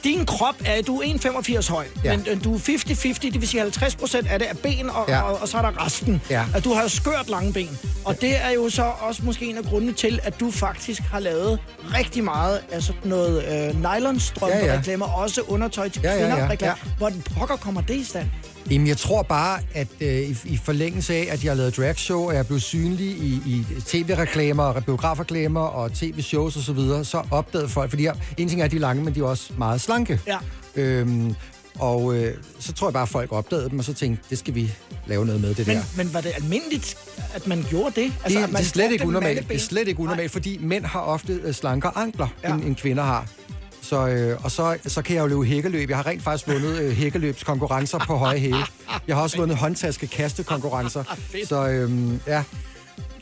Din 0.04 0.26
krop 0.26 0.54
er, 0.64 0.82
du 0.82 1.00
er 1.00 1.04
1,85 1.04 1.70
høj, 1.72 1.86
ja. 2.04 2.10
Ja. 2.10 2.16
men 2.16 2.26
øh, 2.30 2.44
du 2.44 2.54
er 2.54 2.58
50-50, 2.58 3.18
det 3.22 3.40
vil 3.40 3.48
sige 3.48 3.60
50 3.60 3.96
procent 3.96 4.26
af 4.26 4.38
det 4.38 4.50
er 4.50 4.54
ben, 4.54 4.90
og, 4.90 5.04
ja. 5.08 5.14
Ja. 5.16 5.22
og, 5.22 5.40
og 5.42 5.48
så 5.48 5.58
er 5.58 5.62
der 5.62 5.84
resten. 5.86 6.22
Ja. 6.30 6.44
At 6.54 6.64
du 6.64 6.74
har 6.74 6.82
jo 6.82 6.88
skørt 6.88 7.28
lange 7.28 7.52
ben. 7.52 7.78
Og 8.08 8.20
det 8.20 8.44
er 8.44 8.50
jo 8.50 8.68
så 8.70 8.82
også 9.00 9.22
måske 9.24 9.46
en 9.46 9.56
af 9.56 9.64
grundene 9.64 9.92
til, 9.92 10.20
at 10.22 10.40
du 10.40 10.50
faktisk 10.50 11.02
har 11.02 11.18
lavet 11.20 11.58
rigtig 11.98 12.24
meget 12.24 12.60
af 12.72 12.82
sådan 12.82 13.00
noget 13.04 13.44
øh, 13.44 13.76
nylonstrømpe-reklamer, 13.82 15.06
Ja, 15.06 15.12
ja. 15.18 15.22
også 15.22 15.40
undertøj 15.42 15.88
til 15.88 16.02
Ja, 16.04 16.12
ja, 16.12 16.18
kvinder 16.18 16.38
ja, 16.38 16.48
reklamer. 16.50 16.74
ja. 16.84 16.90
Hvordan 16.98 17.22
pokker 17.38 17.56
kommer 17.56 17.80
det 17.80 17.94
i 17.94 18.04
stand? 18.04 18.26
Jamen, 18.70 18.86
jeg 18.86 18.96
tror 18.96 19.22
bare, 19.22 19.60
at 19.74 19.88
øh, 20.00 20.08
i, 20.22 20.36
i 20.44 20.56
forlængelse 20.64 21.14
af, 21.14 21.26
at 21.30 21.44
jeg 21.44 21.50
har 21.50 21.56
lavet 21.56 21.76
dragshow, 21.76 22.26
og 22.26 22.32
jeg 22.32 22.38
er 22.38 22.42
blevet 22.44 22.62
synlig 22.62 23.06
i, 23.06 23.42
i 23.46 23.64
tv-reklamer, 23.86 24.62
og 24.64 24.84
biografreklamer 24.84 25.60
og 25.60 25.92
tv-shows 25.92 26.56
osv., 26.56 26.62
så, 26.62 26.72
videre, 26.72 27.04
så 27.04 27.22
opdagede 27.30 27.68
folk, 27.68 27.90
fordi 27.90 28.04
jeg, 28.04 28.14
en 28.36 28.48
ting 28.48 28.60
er, 28.60 28.64
at 28.64 28.70
de 28.70 28.76
er 28.76 28.80
lange, 28.80 29.04
men 29.04 29.14
de 29.14 29.20
er 29.20 29.24
også 29.24 29.52
meget 29.58 29.80
slanke. 29.80 30.20
Ja. 30.26 30.36
Øhm, 30.76 31.34
og 31.78 32.16
øh, 32.16 32.34
så 32.58 32.72
tror 32.72 32.88
jeg 32.88 32.92
bare, 32.92 33.02
at 33.02 33.08
folk 33.08 33.32
opdagede 33.32 33.70
dem, 33.70 33.78
og 33.78 33.84
så 33.84 33.94
tænkte, 33.94 34.24
det 34.30 34.38
skal 34.38 34.54
vi 34.54 34.74
lave 35.06 35.26
noget 35.26 35.40
med, 35.40 35.54
det 35.54 35.66
Men, 35.66 35.76
der. 35.76 35.82
men 35.96 36.14
var 36.14 36.20
det 36.20 36.32
almindeligt, 36.36 36.96
at 37.34 37.46
man 37.46 37.64
gjorde 37.70 38.00
det? 38.00 38.12
Det, 38.12 38.12
at 38.24 38.30
det 38.30 38.52
man 38.52 38.62
er 38.62 38.66
slet 38.66 38.92
ikke 38.92 39.06
unormalt. 39.06 39.48
Det 39.48 39.54
er 39.54 39.58
slet 39.58 39.88
ikke 39.88 40.00
unormalt, 40.00 40.32
fordi 40.32 40.58
mænd 40.60 40.84
har 40.84 41.00
ofte 41.00 41.32
øh, 41.32 41.54
slankere 41.54 41.92
ankler, 41.96 42.28
ja. 42.44 42.54
end, 42.54 42.64
end 42.64 42.76
kvinder 42.76 43.02
har. 43.02 43.26
Så, 43.82 44.08
øh, 44.08 44.44
og 44.44 44.50
så, 44.50 44.78
så 44.86 45.02
kan 45.02 45.16
jeg 45.16 45.22
jo 45.22 45.26
løbe 45.26 45.44
hækkeløb. 45.44 45.88
Jeg 45.88 45.96
har 45.96 46.06
rent 46.06 46.22
faktisk 46.22 46.48
vundet 46.48 46.80
øh, 46.80 46.90
hækkeløbskonkurrencer 46.92 47.98
på 47.98 48.16
høje 48.16 48.38
hæle. 48.38 48.64
Jeg 49.08 49.16
har 49.16 49.22
også 49.22 49.36
vundet 49.36 49.56
håndtaske 49.56 50.06
kastekonkurrencer. 50.06 51.04
Så 51.48 51.68
øh, 51.68 52.12
ja, 52.26 52.44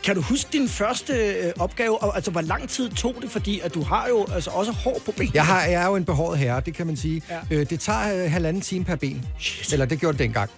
Kan 0.07 0.15
du 0.15 0.21
huske 0.21 0.49
din 0.53 0.69
første 0.69 1.13
øh, 1.13 1.53
opgave, 1.59 2.03
og 2.03 2.15
altså 2.17 2.31
hvor 2.31 2.41
lang 2.41 2.69
tid 2.69 2.91
tog 2.91 3.15
det, 3.23 3.31
fordi 3.31 3.61
at 3.61 3.75
du 3.75 3.83
har 3.83 4.09
jo 4.09 4.27
altså 4.33 4.51
også 4.51 4.73
hår 4.73 5.01
på 5.05 5.13
benene? 5.13 5.31
jeg, 5.35 5.47
har, 5.47 5.65
jeg 5.65 5.83
er 5.83 5.87
jo 5.87 5.97
en 5.97 6.05
behåret 6.05 6.39
herre, 6.39 6.61
det 6.61 6.75
kan 6.75 6.87
man 6.87 6.97
sige. 6.97 7.23
Ja. 7.31 7.39
Øh, 7.51 7.71
det 7.71 7.81
tager 7.81 8.25
øh, 8.25 8.31
halvanden 8.31 8.63
time 8.63 8.85
per 8.85 8.97
ben. 8.97 9.25
Shit. 9.39 9.73
Eller 9.73 9.87
det 9.87 10.01
gjorde 10.01 10.19
det 10.19 10.25
dengang. 10.25 10.51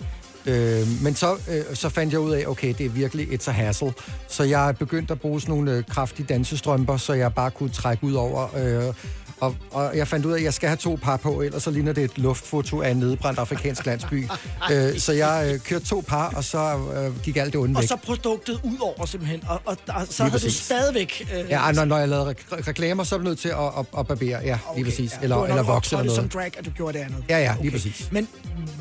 Øh, 0.46 0.86
men 1.02 1.14
så, 1.14 1.36
øh, 1.50 1.76
så 1.76 1.88
fandt 1.88 2.12
jeg 2.12 2.20
ud 2.20 2.32
af, 2.32 2.46
okay, 2.46 2.74
det 2.78 2.86
er 2.86 2.90
virkelig 2.90 3.26
et 3.30 3.48
a 3.48 3.50
hassle. 3.50 3.92
Så 4.28 4.44
jeg 4.44 4.74
begyndte 4.78 5.12
at 5.12 5.20
bruge 5.20 5.40
sådan 5.40 5.54
nogle 5.54 5.72
øh, 5.72 5.84
kraftige 5.84 6.26
dansestrømper, 6.26 6.96
så 6.96 7.12
jeg 7.12 7.34
bare 7.34 7.50
kunne 7.50 7.70
trække 7.70 8.04
ud 8.04 8.12
over. 8.12 8.56
Øh, 8.56 8.94
og, 9.40 9.56
og 9.70 9.96
jeg 9.96 10.08
fandt 10.08 10.26
ud 10.26 10.32
af, 10.32 10.36
at 10.38 10.44
jeg 10.44 10.54
skal 10.54 10.68
have 10.68 10.76
to 10.76 10.98
par 11.02 11.16
på, 11.16 11.42
ellers 11.42 11.62
så 11.62 11.70
ligner 11.70 11.92
det 11.92 12.04
et 12.04 12.18
luftfoto 12.18 12.82
af 12.82 12.90
en 12.90 12.96
nedbrændt 12.96 13.38
afrikansk 13.38 13.86
landsby. 13.86 14.26
øh, 14.72 14.98
så 14.98 15.12
jeg 15.12 15.50
øh, 15.54 15.60
kørte 15.60 15.84
to 15.84 16.04
par, 16.08 16.32
og 16.36 16.44
så 16.44 16.58
øh, 16.96 17.22
gik 17.22 17.36
alt 17.36 17.52
det 17.52 17.60
onde 17.60 17.76
Og 17.76 17.84
så 17.84 17.96
produktet 17.96 18.60
ud 18.64 18.76
over 18.80 19.06
simpelthen, 19.06 19.42
og, 19.48 19.60
og, 19.64 19.76
og 19.88 20.06
så 20.06 20.22
Lige 20.22 20.30
havde 20.30 20.30
du 20.30 20.32
præcis. 20.32 20.54
stadigvæk... 20.54 21.28
Øh, 21.38 21.50
Ja, 21.50 21.72
når, 21.72 21.84
når 21.84 21.98
jeg 21.98 22.08
lavede 22.08 22.30
re- 22.30 22.68
reklamer, 22.68 23.04
så 23.04 23.14
er 23.14 23.18
du 23.18 23.24
nødt 23.24 23.38
til 23.38 23.48
at, 23.48 23.56
at, 23.78 23.86
at 23.98 24.06
barbere. 24.06 24.40
Ja, 24.44 24.58
lige 24.74 24.84
præcis. 24.84 25.12
ja. 25.12 25.22
Eller, 25.22 25.36
Det 25.36 25.48
eller 25.48 25.62
du 25.62 25.72
vokse 25.72 25.96
eller 25.96 26.04
noget. 26.04 26.16
som 26.16 26.28
drag, 26.28 26.58
at 26.58 26.64
du 26.64 26.70
gjorde 26.70 26.98
det 26.98 27.04
andet. 27.04 27.24
Ja, 27.28 27.38
ja, 27.38 27.54
lige 27.60 27.70
præcis. 27.70 28.08
Men 28.12 28.28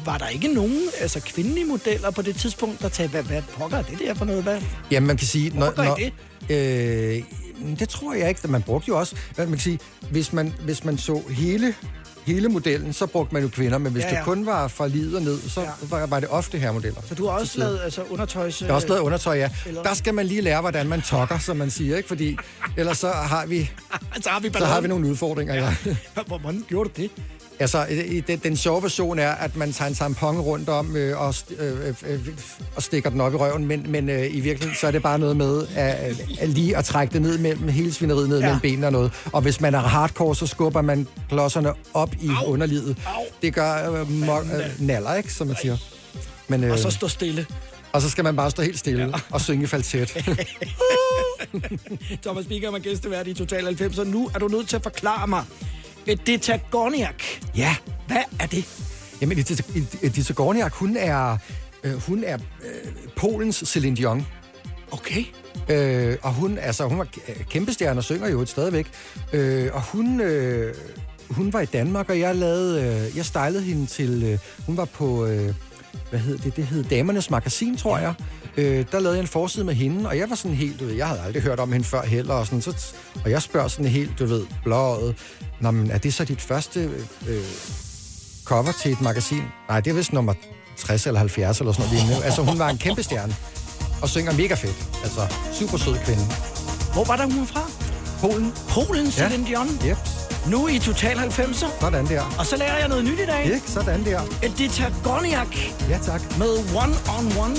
var 0.05 0.17
der 0.17 0.27
ikke 0.27 0.47
nogen 0.53 0.81
altså 0.99 1.19
kvindelige 1.19 1.65
modeller 1.65 2.11
på 2.11 2.21
det 2.21 2.35
tidspunkt, 2.35 2.81
der 2.81 2.89
tager, 2.89 3.07
hvad, 3.09 3.23
hvad 3.23 3.41
pokker 3.57 3.77
er 3.77 3.81
det 3.81 3.99
der 3.99 4.13
for 4.13 4.25
noget? 4.25 4.43
Hvad? 4.43 4.61
Jamen, 4.91 5.07
man 5.07 5.17
kan 5.17 5.27
sige... 5.27 5.59
Når, 5.59 5.73
når, 5.77 5.99
Øh, 6.49 7.23
det 7.79 7.89
tror 7.89 8.13
jeg 8.13 8.29
ikke. 8.29 8.47
Man 8.47 8.61
brugte 8.61 8.87
jo 8.89 8.99
også... 8.99 9.15
Man 9.37 9.47
kan 9.47 9.59
sige, 9.59 9.79
hvis 10.11 10.33
man, 10.33 10.53
hvis 10.61 10.83
man 10.83 10.97
så 10.97 11.21
hele 11.29 11.73
hele 12.25 12.49
modellen, 12.49 12.93
så 12.93 13.05
brugte 13.05 13.33
man 13.33 13.43
jo 13.43 13.49
kvinder, 13.49 13.77
men 13.77 13.91
hvis 13.91 14.03
Ja, 14.03 14.07
ja, 14.07 14.13
ja. 14.13 14.19
ja. 14.19 14.25
det 14.25 14.25
kun 14.37 14.45
var 14.45 14.67
fra 14.67 14.87
livet 14.87 15.15
og 15.15 15.21
ned, 15.21 15.39
så 15.49 15.61
Ja. 15.61 15.65
ja. 15.67 15.71
var, 15.89 16.05
var 16.05 16.19
det 16.19 16.29
ofte 16.29 16.57
her 16.57 16.71
modeller. 16.71 17.01
Så 17.09 17.15
du 17.15 17.25
har 17.27 17.31
også 17.39 17.59
lavet 17.59 17.79
altså, 17.83 18.03
undertøjs... 18.09 18.61
Jeg 18.61 18.67
har 18.69 18.75
også 18.75 18.87
lavet 18.87 19.01
undertøj, 19.01 19.37
ja. 19.37 19.49
Eller- 19.65 19.83
Der 19.83 19.93
skal 19.93 20.13
man 20.13 20.25
lige 20.25 20.41
lære, 20.41 20.61
hvordan 20.61 20.87
man 20.87 21.01
tokker, 21.01 21.39
som 21.39 21.57
man 21.57 21.69
siger, 21.71 21.97
ikke? 21.97 22.07
Fordi 22.07 22.37
ellers 22.77 22.97
så 22.97 23.07
har 23.11 23.45
vi, 23.45 23.71
så 24.23 24.29
har 24.29 24.39
vi, 24.39 24.49
så 24.57 24.65
har 24.65 24.81
vi 24.81 24.87
nogle 24.87 25.07
udfordringer, 25.09 25.55
ja. 25.55 25.75
Hvor- 26.27 26.37
Hvordan 26.37 26.65
gjorde 26.67 26.89
du 26.89 27.01
det? 27.01 27.11
Altså, 27.59 27.85
i- 27.85 28.19
den, 28.19 28.39
den 28.39 28.57
sjove 28.57 28.83
version 28.83 29.19
er, 29.19 29.31
at 29.31 29.55
man 29.55 29.73
tager 29.73 29.89
en 29.89 29.95
tampon 29.95 30.39
rundt 30.39 30.69
om 30.69 30.95
øh, 30.95 31.21
og, 31.21 31.29
st- 31.29 31.61
øh, 31.61 31.93
øh, 32.07 32.19
og 32.75 32.83
stikker 32.83 33.09
den 33.09 33.21
op 33.21 33.33
i 33.33 33.35
røven, 33.35 33.65
men, 33.65 33.85
men 33.91 34.09
øh, 34.09 34.21
i 34.35 34.39
virkeligheden 34.39 34.75
så 34.75 34.87
er 34.87 34.91
det 34.91 35.01
bare 35.03 35.19
noget 35.19 35.37
med 35.37 35.67
at, 35.75 36.15
at 36.39 36.49
lige 36.49 36.77
at 36.77 36.85
trække 36.85 37.13
det 37.13 37.21
ned 37.21 37.37
mellem 37.37 37.67
hele 37.67 37.93
svineriet 37.93 38.29
ned 38.29 38.39
Ja. 38.39 38.45
mellem 38.45 38.59
benene 38.61 38.87
og 38.87 38.91
noget. 38.91 39.11
Og 39.33 39.41
hvis 39.41 39.61
man 39.61 39.75
er 39.75 39.79
hardcore, 39.79 40.35
så 40.35 40.47
skubber 40.47 40.81
man 40.81 41.07
klodserne 41.29 41.73
op 41.93 42.13
i 42.21 42.29
Au. 42.29 42.51
underlivet. 42.53 42.97
Au. 43.07 43.23
Det 43.41 43.53
gør 43.53 43.91
øh, 44.01 44.01
mo- 44.07 44.55
øh, 44.55 44.69
naller, 44.79 45.13
ikke, 45.13 45.33
som 45.33 45.47
man 45.47 45.55
siger. 45.61 45.77
Men, 46.47 46.63
øh, 46.63 46.71
Og 46.71 46.79
så 46.79 46.89
stå 46.89 47.07
stille. 47.07 47.45
og 47.91 48.01
så 48.01 48.09
skal 48.09 48.23
man 48.23 48.35
bare 48.35 48.51
stå 48.51 48.61
helt 48.61 48.79
stille 48.79 49.03
ja. 49.05 49.11
og 49.31 49.41
synge 49.41 49.67
falset. 49.67 50.17
Thomas 52.23 52.45
Bikker 52.45 52.71
er 52.71 52.79
gæstevært 52.79 53.27
i 53.27 53.33
Total 53.33 53.63
90, 53.65 53.97
og 53.99 54.07
nu 54.07 54.29
er 54.35 54.39
du 54.39 54.47
nødt 54.47 54.69
til 54.69 54.75
at 54.75 54.83
forklare 54.83 55.27
mig. 55.27 55.43
Et 56.07 56.27
Detagoniak. 56.27 57.23
ja. 57.55 57.75
Hvad 58.07 58.23
er 58.39 58.45
det? 58.45 58.65
Jamen, 59.21 59.39
Edith 60.01 60.33
Gorniak, 60.33 60.73
hun 60.73 60.97
er, 60.97 61.37
øh, 61.83 61.93
hun 61.93 62.23
er 62.23 62.37
øh, 62.63 62.91
Polens 63.15 63.63
Celine 63.65 63.95
Dion. 63.95 64.27
Okay. 64.91 65.23
Øh, 65.69 66.17
og 66.21 66.33
hun, 66.33 66.57
altså, 66.57 66.87
hun 66.87 66.97
var 66.97 67.07
kæmpestjerne 67.49 67.99
og 67.99 68.03
synger 68.03 68.29
jo 68.29 68.41
et 68.41 68.49
stadigvæk. 68.49 68.87
Øh, 69.33 69.69
og 69.73 69.81
hun, 69.81 70.21
øh, 70.21 70.75
hun 71.29 71.53
var 71.53 71.59
i 71.59 71.65
Danmark, 71.65 72.09
og 72.09 72.19
jeg 72.19 72.35
lavede, 72.35 72.81
øh, 72.81 73.17
jeg 73.17 73.25
stylede 73.25 73.61
hende 73.61 73.85
til, 73.85 74.23
øh, 74.23 74.39
hun 74.65 74.77
var 74.77 74.85
på, 74.85 75.25
øh, 75.25 75.53
hvad 76.09 76.19
hed 76.19 76.37
det, 76.37 76.55
det 76.55 76.65
hed 76.65 76.83
Damernes 76.83 77.29
Magasin, 77.29 77.77
tror 77.77 77.97
jeg. 77.97 78.13
Øh, 78.57 78.85
der 78.91 78.99
lavede 78.99 79.17
jeg 79.17 79.21
en 79.21 79.27
forside 79.27 79.65
med 79.65 79.73
hende, 79.73 80.09
og 80.09 80.17
jeg 80.17 80.29
var 80.29 80.35
sådan 80.35 80.57
helt, 80.57 80.79
du 80.79 80.85
ved, 80.85 80.93
jeg 80.93 81.07
havde 81.07 81.21
aldrig 81.21 81.43
hørt 81.43 81.59
om 81.59 81.71
hende 81.71 81.85
før 81.85 82.01
heller, 82.01 82.33
og, 82.33 82.45
sådan, 82.45 82.61
så, 82.61 82.93
og 83.23 83.31
jeg 83.31 83.41
spørger 83.41 83.67
sådan 83.67 83.85
helt, 83.91 84.19
du 84.19 84.25
ved, 84.25 84.45
blåret, 84.63 85.15
Nå, 85.61 85.71
men 85.71 85.91
er 85.91 85.97
det 85.97 86.13
så 86.13 86.23
dit 86.25 86.41
første 86.41 86.79
øh, 87.27 87.43
cover 88.45 88.71
til 88.71 88.91
et 88.91 89.01
magasin? 89.01 89.41
Nej, 89.69 89.79
det 89.79 89.91
er 89.91 89.95
vist 89.95 90.13
nummer 90.13 90.33
60 90.77 91.05
eller 91.07 91.19
70 91.19 91.59
eller 91.59 91.73
sådan 91.73 91.91
noget. 92.07 92.23
Altså, 92.23 92.41
hun 92.43 92.59
var 92.59 92.69
en 92.69 92.77
kæmpe 92.77 93.03
stjerne 93.03 93.35
og 94.01 94.09
synger 94.09 94.33
mega 94.33 94.53
fedt. 94.53 94.75
Altså, 95.03 95.21
super 95.53 95.77
sød 95.77 95.97
kvinde. 96.05 96.23
Hvor 96.93 97.03
var 97.03 97.15
der 97.15 97.25
hun 97.25 97.47
fra? 97.47 97.61
Polen. 98.21 98.53
Polen, 98.69 99.11
Celine 99.11 99.47
Dion. 99.47 99.67
Yep, 99.85 99.97
Nu 100.47 100.67
i 100.67 100.79
Total 100.79 101.17
90'er. 101.17 101.53
sådan 101.81 102.05
der. 102.07 102.35
Og 102.39 102.45
så 102.45 102.57
lærer 102.57 102.77
jeg 102.79 102.87
noget 102.87 103.03
nyt 103.05 103.19
i 103.19 103.25
dag. 103.25 103.45
Ikke? 103.45 103.61
Sådan 103.71 104.05
der. 104.05 104.21
Et 104.43 104.53
Detagoniak 104.57 105.55
Ja, 105.89 105.97
tak. 106.05 106.21
med 106.37 106.49
One 106.75 106.95
on 107.17 107.37
One. 107.37 107.55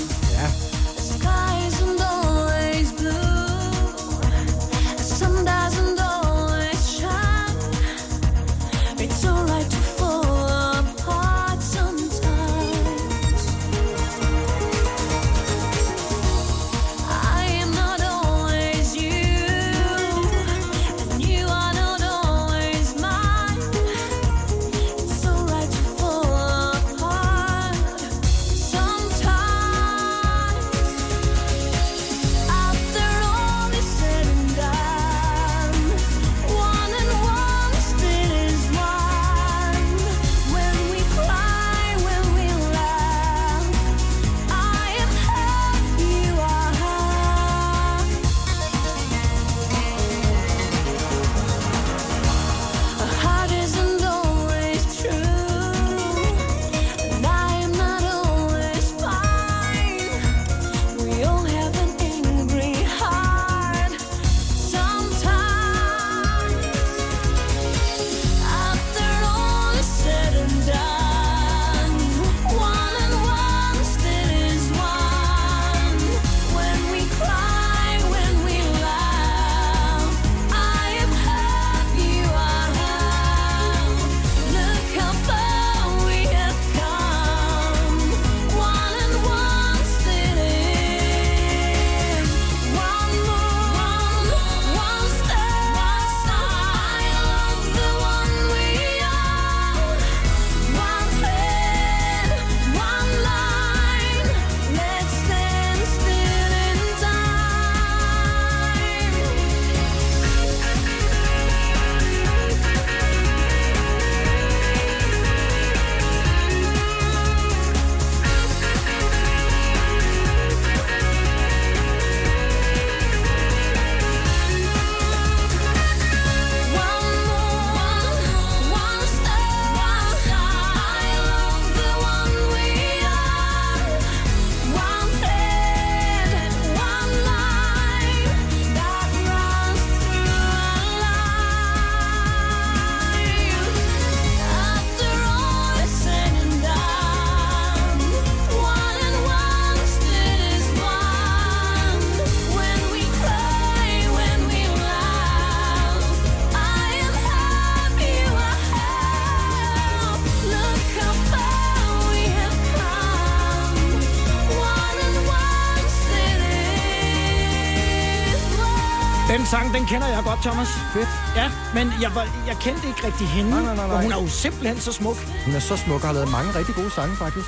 Kender 169.89 170.07
jeg 170.07 170.21
godt, 170.29 170.41
Thomas. 170.47 170.69
Fedt. 170.93 171.09
Ja, 171.35 171.47
men 171.77 171.85
jeg, 172.03 172.11
var, 172.15 172.25
jeg 172.49 172.55
kendte 172.65 172.87
ikke 172.87 173.01
rigtig 173.07 173.27
hende. 173.27 173.49
Nej, 173.49 173.61
nej, 173.61 173.75
nej, 173.75 173.87
nej. 173.87 173.95
Og 173.95 174.01
hun 174.03 174.11
er 174.11 174.21
jo 174.21 174.27
simpelthen 174.27 174.79
så 174.79 174.91
smuk. 174.93 175.17
Hun 175.45 175.55
er 175.55 175.59
så 175.59 175.75
smuk 175.77 176.01
og 176.01 176.07
har 176.07 176.13
lavet 176.13 176.31
mange 176.31 176.49
rigtig 176.59 176.75
gode 176.75 176.91
sange, 176.91 177.15
faktisk. 177.15 177.47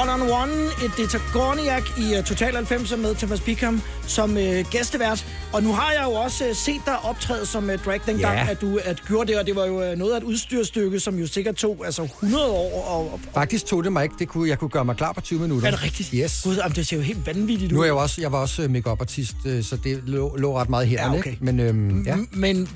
One 0.00 0.12
on 0.14 0.22
One, 0.42 0.52
et 0.84 0.92
Detagorniak 0.96 1.98
i 1.98 2.06
uh, 2.18 2.24
Total 2.24 2.54
90 2.54 2.96
med 2.96 3.14
Thomas 3.14 3.40
Bickham 3.40 3.82
som 4.06 4.30
uh, 4.30 4.42
gæstevært. 4.70 5.26
Og 5.52 5.62
nu 5.62 5.72
har 5.72 5.92
jeg 5.92 6.02
jo 6.04 6.12
også 6.12 6.44
uh, 6.50 6.56
set 6.56 6.80
dig 6.86 6.94
optræde 7.04 7.46
som 7.46 7.64
uh, 7.68 7.74
drag 7.84 8.00
dengang, 8.06 8.34
Ja. 8.36 8.46
at 8.50 8.60
du 8.60 8.78
at 8.84 9.02
gjorde 9.08 9.32
det, 9.32 9.38
og 9.40 9.46
det 9.46 9.56
var 9.56 9.66
jo 9.66 9.90
uh, 9.92 9.98
noget 9.98 10.12
af 10.12 10.16
et 10.16 10.22
udstyrstykke, 10.22 11.00
som 11.00 11.18
jo 11.18 11.26
sikkert 11.26 11.54
tog 11.54 11.82
altså 11.84 12.02
100 12.02 12.50
år. 12.50 12.84
Og, 12.88 13.12
og, 13.12 13.20
Faktisk 13.34 13.66
tog 13.66 13.84
det 13.84 13.92
mig 13.92 14.02
ikke. 14.02 14.14
Det 14.18 14.28
kunne, 14.28 14.48
jeg 14.48 14.58
kunne 14.58 14.70
gøre 14.70 14.84
mig 14.84 14.96
klar 14.96 15.12
på 15.12 15.20
20 15.20 15.40
minutter. 15.40 15.66
er 15.66 15.70
det 15.70 15.82
rigtigt? 15.82 16.10
Yes. 16.14 16.40
Gud, 16.44 16.56
jamen, 16.56 16.76
det 16.76 16.86
ser 16.86 16.96
jo 16.96 17.02
helt 17.02 17.26
vanvittigt 17.26 17.72
ud. 17.72 17.76
Nu 17.76 17.80
er 17.80 17.84
jeg 17.84 17.90
jo 17.92 17.98
også, 17.98 18.20
jeg 18.20 18.32
var 18.32 18.38
også 18.38 18.62
øh, 18.62 18.70
make 18.70 18.90
artist 18.90 19.34
så 19.62 19.76
det 19.84 20.00
lå, 20.06 20.36
lå 20.36 20.58
ret 20.58 20.68
meget 20.70 20.86
her, 20.86 21.02
Ja, 21.12 21.18
okay. 21.18 21.30
ikke? 21.30 21.44
Men 21.44 21.60
øhm, 21.60 22.02
ja. 22.06 22.16
Men 22.32 22.68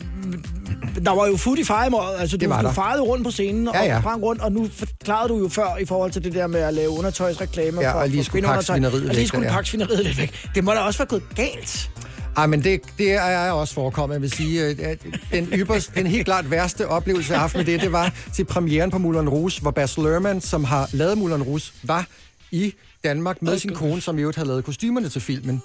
der 1.04 1.10
var 1.10 1.26
jo 1.26 1.36
fut 1.36 1.58
i 1.58 1.64
fejremåret. 1.64 2.20
Altså, 2.20 2.36
du, 2.36 2.44
du 2.46 2.50
der. 2.50 2.72
fejrede 2.72 3.02
rundt 3.02 3.24
på 3.24 3.30
scenen 3.30 3.68
Ja, 3.74 3.84
ja. 3.84 3.96
og 3.96 4.02
sprang 4.02 4.22
rundt, 4.22 4.42
og 4.42 4.52
nu 4.52 4.68
forklarede 4.72 5.28
du 5.28 5.38
jo 5.38 5.48
før 5.48 5.76
i 5.80 5.84
forhold 5.84 6.10
til 6.10 6.24
det 6.24 6.32
der 6.34 6.46
med 6.46 6.60
at 6.60 6.74
lave 6.74 6.90
undertøjsreklamer 6.90 7.82
Ja, 7.82 7.92
for, 7.92 7.98
og 7.98 8.08
lige 8.08 8.20
for 8.22 8.24
skulle 8.24 8.46
pakke 8.46 8.64
svineriet 8.64 8.94
Og 8.94 9.00
lige 9.00 9.16
væk, 9.16 9.26
skulle 9.26 9.48
pakke 9.48 9.68
svineriet 9.70 10.04
lidt 10.04 10.18
væk. 10.18 10.48
Det 10.54 10.64
må 10.64 10.70
da 10.72 10.78
også 10.78 10.98
være 10.98 11.06
gået 11.20 11.36
galt. 11.36 11.90
Ej, 12.36 12.46
men 12.46 12.64
det, 12.64 12.80
det 12.98 13.12
er 13.12 13.24
jeg 13.26 13.52
også 13.52 13.74
forekommet. 13.74 14.14
Jeg 14.14 14.22
vil 14.22 14.30
sige, 14.30 14.64
øh, 14.66 14.76
at 14.82 14.98
den, 15.32 15.46
ypperst, 15.46 15.94
den 15.94 16.06
helt 16.06 16.24
klart 16.24 16.50
værste 16.50 16.88
oplevelse, 16.88 17.30
jeg 17.32 17.38
har 17.38 17.40
haft 17.40 17.56
med 17.56 17.64
det, 17.64 17.80
det 17.80 17.92
var 17.92 18.12
til 18.34 18.44
premieren 18.44 18.90
på 18.90 18.98
Moulin 18.98 19.28
Rouge, 19.28 19.60
hvor 19.60 19.70
Baz 19.70 19.96
Luhrmann, 19.96 20.40
som 20.40 20.64
har 20.64 20.88
lavet 20.92 21.18
Moulin 21.18 21.42
Rouge, 21.42 21.72
var 21.82 22.06
i 22.50 22.74
Danmark 23.04 23.42
med 23.42 23.58
sin 23.58 23.74
kone, 23.74 24.00
som 24.00 24.18
i 24.18 24.20
øvrigt 24.20 24.36
havde 24.36 24.48
lavet 24.48 24.64
kostymerne 24.64 25.08
til 25.08 25.20
filmen. 25.20 25.62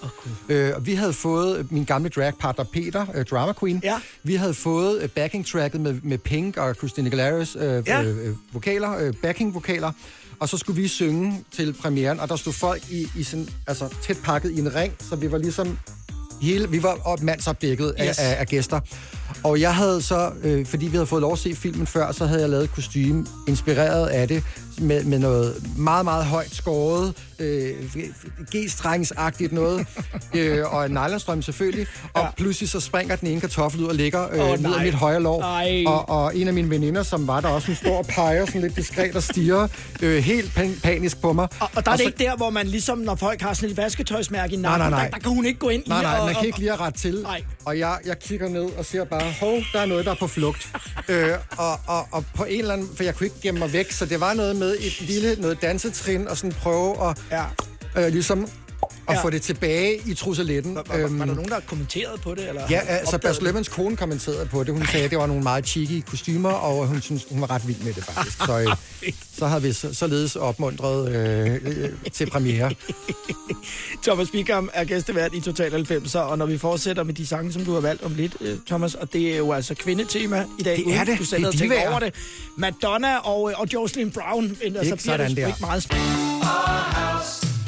Øh, 0.49 0.71
og 0.75 0.85
vi 0.85 0.93
havde 0.93 1.13
fået 1.13 1.71
min 1.71 1.83
gamle 1.83 2.09
dragpartner 2.09 2.65
Peter, 2.73 3.05
øh, 3.15 3.25
drama 3.25 3.53
queen. 3.59 3.81
Ja. 3.83 3.99
Vi 4.23 4.35
havde 4.35 4.53
fået 4.53 5.01
øh, 5.01 5.09
backing 5.09 5.45
tracket 5.45 5.81
med, 5.81 5.95
med 6.03 6.17
Pink 6.17 6.57
og 6.57 6.75
Christina 6.75 7.09
Aguilera's 7.09 7.63
øh, 7.63 7.83
Ja. 7.88 8.03
øh, 8.03 8.27
øh, 8.27 8.35
vokaler, 8.53 8.97
øh, 8.97 9.13
backing 9.21 9.53
vokaler. 9.53 9.91
Og 10.39 10.49
så 10.49 10.58
skulle 10.58 10.82
vi 10.82 10.88
synge 10.88 11.43
til 11.56 11.73
premieren, 11.73 12.19
og 12.19 12.30
der 12.30 12.36
stod 12.36 12.54
folk 12.54 12.84
i, 12.91 13.08
i 13.15 13.23
sådan, 13.23 13.49
altså, 13.67 13.89
tæt 14.02 14.17
pakket 14.23 14.52
i 14.52 14.60
en 14.60 14.75
ring, 14.75 14.93
så 15.10 15.15
vi 15.15 15.32
var 15.32 15.38
ligesom 15.38 15.78
hele, 16.41 16.69
vi 16.69 16.84
var 16.84 16.97
op 17.06 17.21
mandsopdækket 17.21 17.89
af, 17.97 18.04
Yes. 18.04 18.10
yes. 18.10 18.19
af, 18.19 18.36
af 18.39 18.47
gæster. 18.47 18.80
Og 19.43 19.62
jeg 19.62 19.75
havde 19.75 20.02
så, 20.02 20.32
øh, 20.43 20.65
fordi 20.65 20.86
vi 20.86 20.91
havde 20.91 21.06
fået 21.06 21.21
lov 21.21 21.34
at 21.34 21.39
se 21.39 21.56
filmen 21.56 21.88
før, 21.88 22.12
så 22.12 22.25
havde 22.25 22.41
jeg 22.41 22.49
lavet 22.49 22.63
et 22.63 22.71
kostume 22.71 23.25
inspireret 23.47 24.08
af 24.08 24.28
det, 24.28 24.43
med, 24.80 25.04
med 25.04 25.20
noget 25.20 25.63
meget, 25.78 26.06
meget 26.06 26.26
højt 26.26 26.56
skåret, 26.56 27.13
øh, 27.39 27.72
G-strengsagtigt 28.56 29.54
noget, 29.54 29.88
øh, 30.38 30.74
og 30.74 30.86
en 30.86 30.92
nylonstrøm 30.92 31.42
selvfølgelig. 31.42 31.88
Og 32.13 32.22
Ja. 32.22 32.28
pludselig 32.38 32.70
så 32.70 32.80
springer 32.80 33.15
den 33.15 33.28
ene 33.28 33.42
kartoffel 33.42 33.82
ud 33.82 33.88
og 33.88 33.96
ligger 33.96 34.34
øh, 34.34 34.39
oh, 34.39 34.50
ned 34.52 34.60
nej. 34.60 34.74
af 34.80 34.86
mit 34.86 34.94
højre 34.94 35.22
lår. 35.22 35.44
Og, 35.88 36.10
og 36.10 36.38
en 36.38 36.48
af 36.48 36.54
mine 36.54 36.70
veninder, 36.70 37.04
som 37.04 37.28
var 37.28 37.42
der 37.42 37.48
også, 37.48 37.68
hun 37.68 37.76
står 37.76 37.98
og 37.98 38.06
peger 38.06 38.46
sådan 38.46 38.62
lidt 38.62 38.76
diskret 38.76 39.15
og 39.15 39.24
stiger 39.24 39.68
øh, 40.02 40.24
helt 40.24 40.52
pan- 40.58 40.80
panisk 40.84 41.22
på 41.22 41.34
mig. 41.34 41.48
Og, 41.60 41.70
og 41.76 41.86
der 41.86 41.92
er 41.92 41.96
det 41.96 42.04
så- 42.04 42.08
ikke 42.10 42.24
der, 42.24 42.36
hvor 42.36 42.50
man 42.50 42.68
ligesom, 42.68 42.98
når 42.98 43.15
folk 43.15 43.42
har 43.42 43.54
sådan 43.54 43.70
et 43.70 43.78
vasketøjsmærke 43.78 44.54
i 44.54 44.58
Nej, 44.58 44.62
nakken, 44.78 44.80
nej, 44.80 44.89
nej. 44.89 45.04
Der, 45.04 45.12
der 45.12 45.20
kan 45.20 45.32
hun 45.32 45.46
ikke 45.46 45.60
gå 45.60 45.70
ind 45.70 45.84
Nej, 45.88 45.98
lige 45.98 46.10
nej, 46.10 46.20
og, 46.20 46.26
man 46.26 46.34
kan 46.36 46.39
og- 46.39 46.46
ikke 46.46 46.60
lige 46.60 46.76
ret 46.76 46.96
til. 46.96 47.22
Nej. 47.24 47.42
Og 47.65 47.80
jeg, 47.80 47.98
jeg 48.06 48.20
kigger 48.20 48.50
ned 48.50 48.62
og 48.78 48.86
ser 48.86 49.04
bare, 49.04 49.32
hov, 49.39 49.58
der 49.74 49.80
er 49.80 49.86
noget, 49.86 50.06
der 50.06 50.12
er 50.12 50.15
på 50.20 50.28
flugt. 50.28 50.68
øh, 51.10 51.30
og, 51.58 51.80
og, 51.88 52.08
og 52.12 52.26
på 52.36 52.44
en 52.44 52.60
eller 52.60 52.74
anden, 52.74 52.89
for 52.96 53.04
jeg 53.04 53.15
kunne 53.15 53.28
ikke 53.28 53.42
gemme 53.42 53.60
mig 53.60 53.74
væk, 53.74 53.92
så 53.92 54.06
det 54.06 54.20
var 54.20 54.34
noget 54.34 54.56
med 54.56 54.68
et 54.79 55.01
lille 55.01 55.36
noget 55.41 55.62
dansetrin 55.62 56.27
og 56.27 56.38
sådan 56.38 56.51
prøve 56.51 57.10
at 57.10 57.17
Ja. 57.32 57.45
øh, 57.97 58.12
ligesom 58.12 58.47
at 59.10 59.15
Ja. 59.15 59.22
få 59.24 59.30
det 59.30 59.41
tilbage 59.41 60.02
i 60.06 60.13
trusseletten. 60.13 60.76
Var, 60.76 60.84
var, 60.88 60.98
var 60.98 61.26
der 61.26 61.34
nogen, 61.34 61.50
der 61.50 61.60
kommenterede 61.60 62.17
på 62.17 62.36
det? 62.36 62.50
Eller 62.50 62.62
Ja, 62.69 62.80
altså 62.80 63.17
Bas 63.17 63.36
det? 63.36 63.43
Lømmens 63.43 63.67
kone 63.67 63.98
kommenterede 63.98 64.45
på 64.45 64.63
det. 64.63 64.74
Hun 64.74 64.86
sagde, 64.86 65.06
at 65.06 65.12
det 65.12 65.19
var 65.19 65.26
nogle 65.26 65.43
meget 65.43 65.67
cheeky 65.67 66.02
kostymer, 66.10 66.50
og 66.52 66.88
hun 66.88 67.02
synes, 67.02 67.26
hun 67.32 67.41
var 67.41 67.50
ret 67.52 67.67
vild 67.67 67.78
med 67.84 67.93
det 67.93 68.04
faktisk. 68.04 68.38
Så, 68.45 68.60
øh, 68.60 69.13
så 69.39 69.48
har 69.48 69.60
vi 69.60 69.74
så, 69.74 69.93
således 69.93 70.36
opmuntret 70.36 71.12
øh, 71.15 71.54
øh, 71.65 71.89
til 72.13 72.30
premiere. 72.30 72.72
Thomas 74.04 74.28
Bickham 74.32 74.69
er 74.74 74.84
gæstevært 74.84 75.34
i 75.34 75.39
Total 75.41 75.72
90, 75.72 76.15
og 76.15 76.38
når 76.38 76.45
vi 76.45 76.58
fortsætter 76.58 77.04
med 77.04 77.13
de 77.13 77.28
sange, 77.28 77.54
som 77.54 77.65
du 77.65 77.74
har 77.74 77.80
valgt 77.80 78.04
om 78.04 78.13
lidt, 78.15 78.36
øh, 78.41 78.58
Thomas, 78.67 78.95
og 78.95 79.13
det 79.13 79.34
er 79.34 79.38
jo 79.38 79.52
altså 79.52 79.74
kvindetema 79.76 80.45
i 80.60 80.63
dag. 80.63 80.78
Det 80.78 80.82
er 80.82 80.86
uden 80.88 81.00
det. 81.00 81.08
Du 81.08 81.13
Det 81.13 81.28
selv 81.28 81.43
er 81.43 81.48
havde 81.52 81.58
tænkt 81.58 81.76
over 81.89 82.00
det. 82.00 82.13
Madonna 82.58 83.17
og, 83.17 83.41
og 83.56 83.67
Jocelyn 83.74 84.12
Brown, 84.12 84.43
altså 84.43 84.60
bliver 84.62 84.82
Ikke 84.84 84.91
det 84.91 85.02
sådan 85.02 85.30
sgu 85.30 85.41
der. 85.41 85.48
ikke 85.48 85.58
meget 85.62 87.48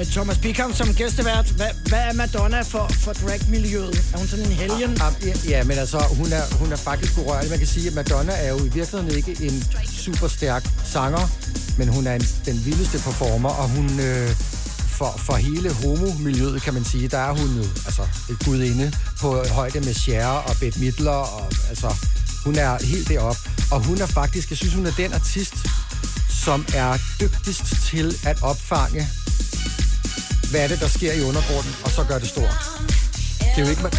Med 0.00 0.06
Thomas 0.06 0.38
Bickham 0.38 0.74
som 0.74 0.94
gæstevært. 0.94 1.46
Hvad, 1.46 1.66
hvad 1.88 1.98
er 1.98 2.12
Madonna 2.12 2.62
for, 2.62 2.88
for 2.88 3.12
dragmiljøet? 3.12 4.04
Er 4.14 4.18
hun 4.18 4.26
sådan 4.26 4.44
en 4.44 4.52
helgen? 4.52 4.98
Ja, 4.98 5.28
ja, 5.28 5.34
ja, 5.48 5.64
men 5.64 5.78
altså, 5.78 5.98
hun 5.98 6.32
er, 6.32 6.58
hun 6.58 6.72
er 6.72 6.76
faktisk 6.76 7.18
urørlig. 7.18 7.50
Man 7.50 7.58
kan 7.58 7.68
sige, 7.68 7.88
at 7.88 7.94
Madonna 7.94 8.32
er 8.32 8.48
jo 8.48 8.58
i 8.58 8.68
virkeligheden 8.68 9.10
ikke 9.16 9.36
en 9.46 9.64
super 10.04 10.28
stærk 10.28 10.64
sanger, 10.84 11.28
men 11.78 11.88
hun 11.88 12.06
er 12.06 12.14
en, 12.14 12.26
den 12.46 12.64
vildeste 12.64 12.98
performer, 12.98 13.48
og 13.48 13.68
hun... 13.68 14.00
Øh, 14.00 14.30
for, 14.98 15.14
for 15.18 15.34
hele 15.34 15.72
homomiljøet, 15.72 16.62
kan 16.62 16.74
man 16.74 16.84
sige, 16.84 17.08
der 17.08 17.18
er 17.18 17.32
hun 17.32 17.56
jo 17.56 17.64
altså, 17.86 18.02
et 18.30 18.38
gudinde 18.44 18.92
på 19.20 19.44
højde 19.50 19.80
med 19.80 19.94
Cher 19.94 20.26
og 20.26 20.56
Bette 20.60 20.80
Midler, 20.80 21.10
og 21.10 21.52
altså, 21.68 21.94
hun 22.44 22.56
er 22.56 22.86
helt 22.86 23.08
derop. 23.08 23.36
Og 23.70 23.84
hun 23.84 24.00
er 24.00 24.06
faktisk, 24.06 24.50
jeg 24.50 24.58
synes, 24.58 24.74
hun 24.74 24.86
er 24.86 24.92
den 24.96 25.12
artist, 25.12 25.54
som 26.44 26.66
er 26.74 26.98
dygtigst 27.20 27.64
til 27.86 28.16
at 28.26 28.42
opfange, 28.42 29.08
hvad 30.50 30.60
er 30.64 30.68
det, 30.68 30.80
der 30.80 30.88
sker 30.88 31.12
i 31.12 31.22
undergrunden, 31.22 31.74
og 31.84 31.90
så 31.90 32.04
gør 32.08 32.18
det 32.18 32.28
stort. 32.28 32.54
Det 33.38 33.58
er 33.60 33.64
jo 33.64 33.70
ikke 33.70 33.82
man... 33.82 33.92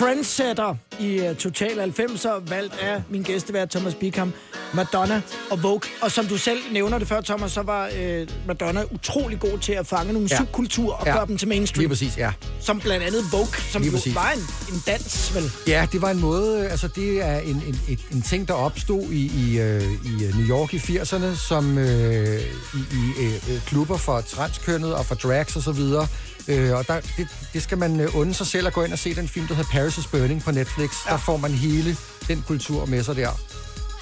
trendsetter 0.00 0.74
i 1.00 1.20
uh, 1.20 1.36
Total 1.36 1.80
90'er, 1.80 2.50
valgt 2.50 2.78
af 2.82 3.02
min 3.10 3.22
gæstevært 3.22 3.70
Thomas 3.70 3.94
Bickham, 3.94 4.32
Madonna 4.74 5.22
og 5.50 5.62
Vogue. 5.62 5.80
Og 6.02 6.10
som 6.12 6.26
du 6.26 6.36
selv 6.38 6.58
nævner 6.72 6.98
det 6.98 7.08
før, 7.08 7.20
Thomas, 7.20 7.52
så 7.52 7.62
var 7.62 7.88
uh, 7.88 8.46
Madonna 8.46 8.82
utrolig 8.90 9.40
god 9.40 9.58
til 9.58 9.72
at 9.72 9.86
fange 9.86 10.12
nogle 10.12 10.28
ja. 10.30 10.36
Subkulturer 10.36 10.94
og 10.96 11.06
Ja. 11.06 11.12
gøre 11.16 11.26
dem 11.26 11.38
til 11.38 11.48
mainstream. 11.48 11.80
Lige 11.80 11.88
præcis, 11.88 12.16
ja. 12.18 12.32
Som 12.60 12.80
blandt 12.80 13.06
andet 13.06 13.24
Vogue, 13.32 13.46
som 13.72 13.82
Lige 13.82 13.90
jo 13.92 13.96
præcis. 13.96 14.14
var 14.14 14.30
en, 14.30 14.74
en 14.74 14.82
dans, 14.86 15.34
vel? 15.34 15.50
Ja, 15.66 15.86
det 15.92 16.02
var 16.02 16.10
en 16.10 16.20
måde, 16.20 16.68
altså 16.68 16.88
det 16.88 17.22
er 17.22 17.38
en, 17.38 17.62
en, 17.66 17.80
et, 17.88 17.98
en 18.12 18.22
ting, 18.22 18.48
der 18.48 18.54
opstod 18.54 19.02
i, 19.02 19.32
i, 19.50 19.60
øh, 19.60 19.82
i 19.82 20.24
øh, 20.24 20.38
New 20.38 20.48
York 20.48 20.74
i 20.74 20.78
80'erne, 20.78 21.36
som 21.48 21.78
øh, 21.78 22.40
i, 22.74 22.78
i 22.92 23.24
øh, 23.24 23.34
øh, 23.34 23.60
klubber 23.66 23.96
for 23.96 24.20
transkønnet 24.20 24.94
og 24.94 25.06
for 25.06 25.14
drags 25.14 25.56
og 25.56 25.62
så 25.62 25.72
videre. 25.72 26.06
Øh, 26.48 26.72
og 26.72 26.86
der, 26.86 27.00
det, 27.16 27.28
det 27.52 27.62
skal 27.62 27.78
man 27.78 28.00
øh, 28.00 28.16
unde 28.16 28.34
sig 28.34 28.46
selv 28.46 28.66
at 28.66 28.72
gå 28.72 28.82
ind 28.82 28.92
og 28.92 28.98
se 28.98 29.14
den 29.14 29.28
film, 29.28 29.46
der 29.46 29.54
hedder 29.54 29.70
Paris 29.70 29.98
is 29.98 30.06
Burning 30.06 30.42
på 30.44 30.50
Netflix. 30.50 30.90
Ja. 31.06 31.12
Der 31.12 31.18
får 31.18 31.36
man 31.36 31.50
hele 31.50 31.96
den 32.28 32.44
kultur 32.46 32.86
med 32.86 33.02
sig 33.04 33.16
der. 33.16 33.30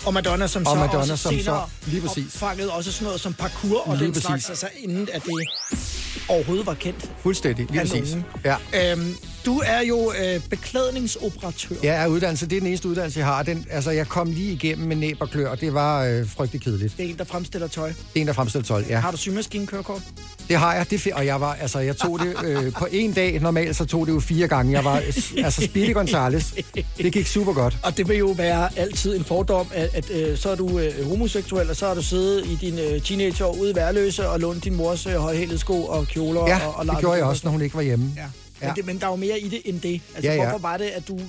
Og 0.07 0.15
Madonna, 0.15 0.47
som 0.47 0.67
Og 0.67 0.73
så 0.73 0.75
Madonna, 0.81 0.99
også 0.99 1.17
som 1.17 1.33
så- 1.41 1.61
lige 1.87 2.01
præcis. 2.03 2.35
opfangede 2.35 2.73
også 2.73 2.93
sådan 2.93 3.05
noget 3.05 3.21
som 3.21 3.35
parkour 3.35 3.81
og 3.89 3.97
Lige 3.97 4.05
den 4.05 4.13
præcis. 4.13 4.27
slags, 4.27 4.49
altså 4.51 4.69
inden 4.79 5.09
at 5.13 5.23
det 5.25 5.33
overhovedet 6.29 6.67
var 6.67 6.75
kendt. 6.75 7.11
Fuldstændig, 7.23 7.67
lige 7.71 7.81
præcis. 7.81 8.17
Ja. 8.45 8.57
Øhm, 8.93 9.17
du 9.49 9.63
er 9.67 9.81
jo 9.81 10.13
øh, 10.13 10.41
beklædningsoperatør. 10.51 11.75
Ja, 11.83 11.93
er 11.93 12.07
uddannelse. 12.07 12.47
Det 12.47 12.57
er 12.57 12.61
den 12.61 12.69
eneste 12.69 12.89
uddannelse, 12.89 13.19
jeg 13.19 13.27
har. 13.27 13.43
Den, 13.43 13.67
altså, 13.71 13.91
jeg 13.91 14.09
kom 14.09 14.31
lige 14.31 14.53
igennem 14.53 14.89
med 14.89 14.97
næb 14.97 15.17
og 15.21 15.31
klør, 15.31 15.51
og 15.51 15.61
det 15.61 15.75
var 15.75 16.05
øh, 16.05 16.29
frygtelig 16.29 16.63
kedeligt. 16.63 16.97
Det 16.97 17.07
er 17.07 17.11
en, 17.11 17.19
der 17.19 17.25
fremstiller 17.25 17.69
tøj. 17.69 17.89
Det 17.89 17.97
er 18.17 18.21
en, 18.21 18.27
der 18.27 18.33
fremstiller 18.33 18.67
tøj, 18.67 18.85
ja. 18.89 18.99
Har 18.99 19.11
du 19.11 19.17
symaskinkørekort? 19.17 20.03
Det 20.49 20.57
har 20.57 20.75
jeg, 20.75 20.91
det, 20.91 21.13
og 21.13 21.27
jeg 21.27 21.41
var, 21.41 21.55
altså, 21.55 21.79
jeg 21.79 21.97
tog 21.97 22.21
det 22.21 22.37
øh, 22.45 22.73
på 22.73 22.87
en 22.91 23.13
dag, 23.13 23.41
normalt 23.41 23.77
så 23.77 23.85
tog 23.85 24.07
det 24.07 24.13
jo 24.13 24.21
fire 24.21 24.49
gange. 24.49 24.73
Jeg 24.73 24.85
var, 24.85 25.03
altså, 25.45 25.63
Speedy 25.63 25.95
Gonzales. 25.95 26.55
Det 26.99 27.13
gik 27.13 27.27
super 27.27 27.53
godt. 27.53 27.79
Og 27.83 27.97
det 27.97 28.09
vil 28.09 28.17
jo 28.17 28.27
være 28.27 28.79
altid 28.79 29.17
en 29.17 29.25
fordom, 29.25 29.67
at, 29.75 29.91
at 29.95 30.11
øh, 30.11 30.39
så 30.39 30.51
er 30.51 30.55
du 30.57 30.79
øh, 30.79 31.09
homoseksuel, 31.09 31.71
og 31.71 31.77
så 31.77 31.87
har 31.87 31.95
du 31.95 32.03
siddet 32.03 32.47
i 32.47 32.55
dine 32.55 32.83
øh, 32.83 33.03
teenageår 33.03 33.57
ude 33.61 33.71
i 33.71 33.75
værløse 33.75 34.29
og 34.29 34.41
lånt 34.41 34.65
din 34.65 34.75
mors 34.75 35.07
øh, 35.07 35.15
højhælede 35.15 35.59
sko 35.59 35.85
og 35.85 36.07
kjoler. 36.07 36.49
Ja, 36.49 36.67
og, 36.67 36.75
og 36.75 36.87
det 36.87 36.99
gjorde 36.99 37.17
jeg 37.17 37.25
også, 37.25 37.43
når 37.45 37.51
hun 37.51 37.63
ikke 37.63 37.77
var 37.77 37.83
hjemme. 37.83 38.13
Ja. 38.17 38.23
Ja. 38.63 38.67
Men, 38.67 38.77
det, 38.77 38.87
men 38.87 38.99
der 39.01 39.07
er 39.07 39.11
jo 39.11 39.17
mere 39.17 39.41
i 39.41 39.49
det 39.49 39.61
end 39.65 39.81
det. 39.81 40.01
Altså, 40.15 40.31
Ja, 40.31 40.37
ja. 40.37 40.43
hvorfor 40.43 40.59
var 40.59 40.77
det, 40.77 40.85
at 40.85 41.09
du 41.09 41.21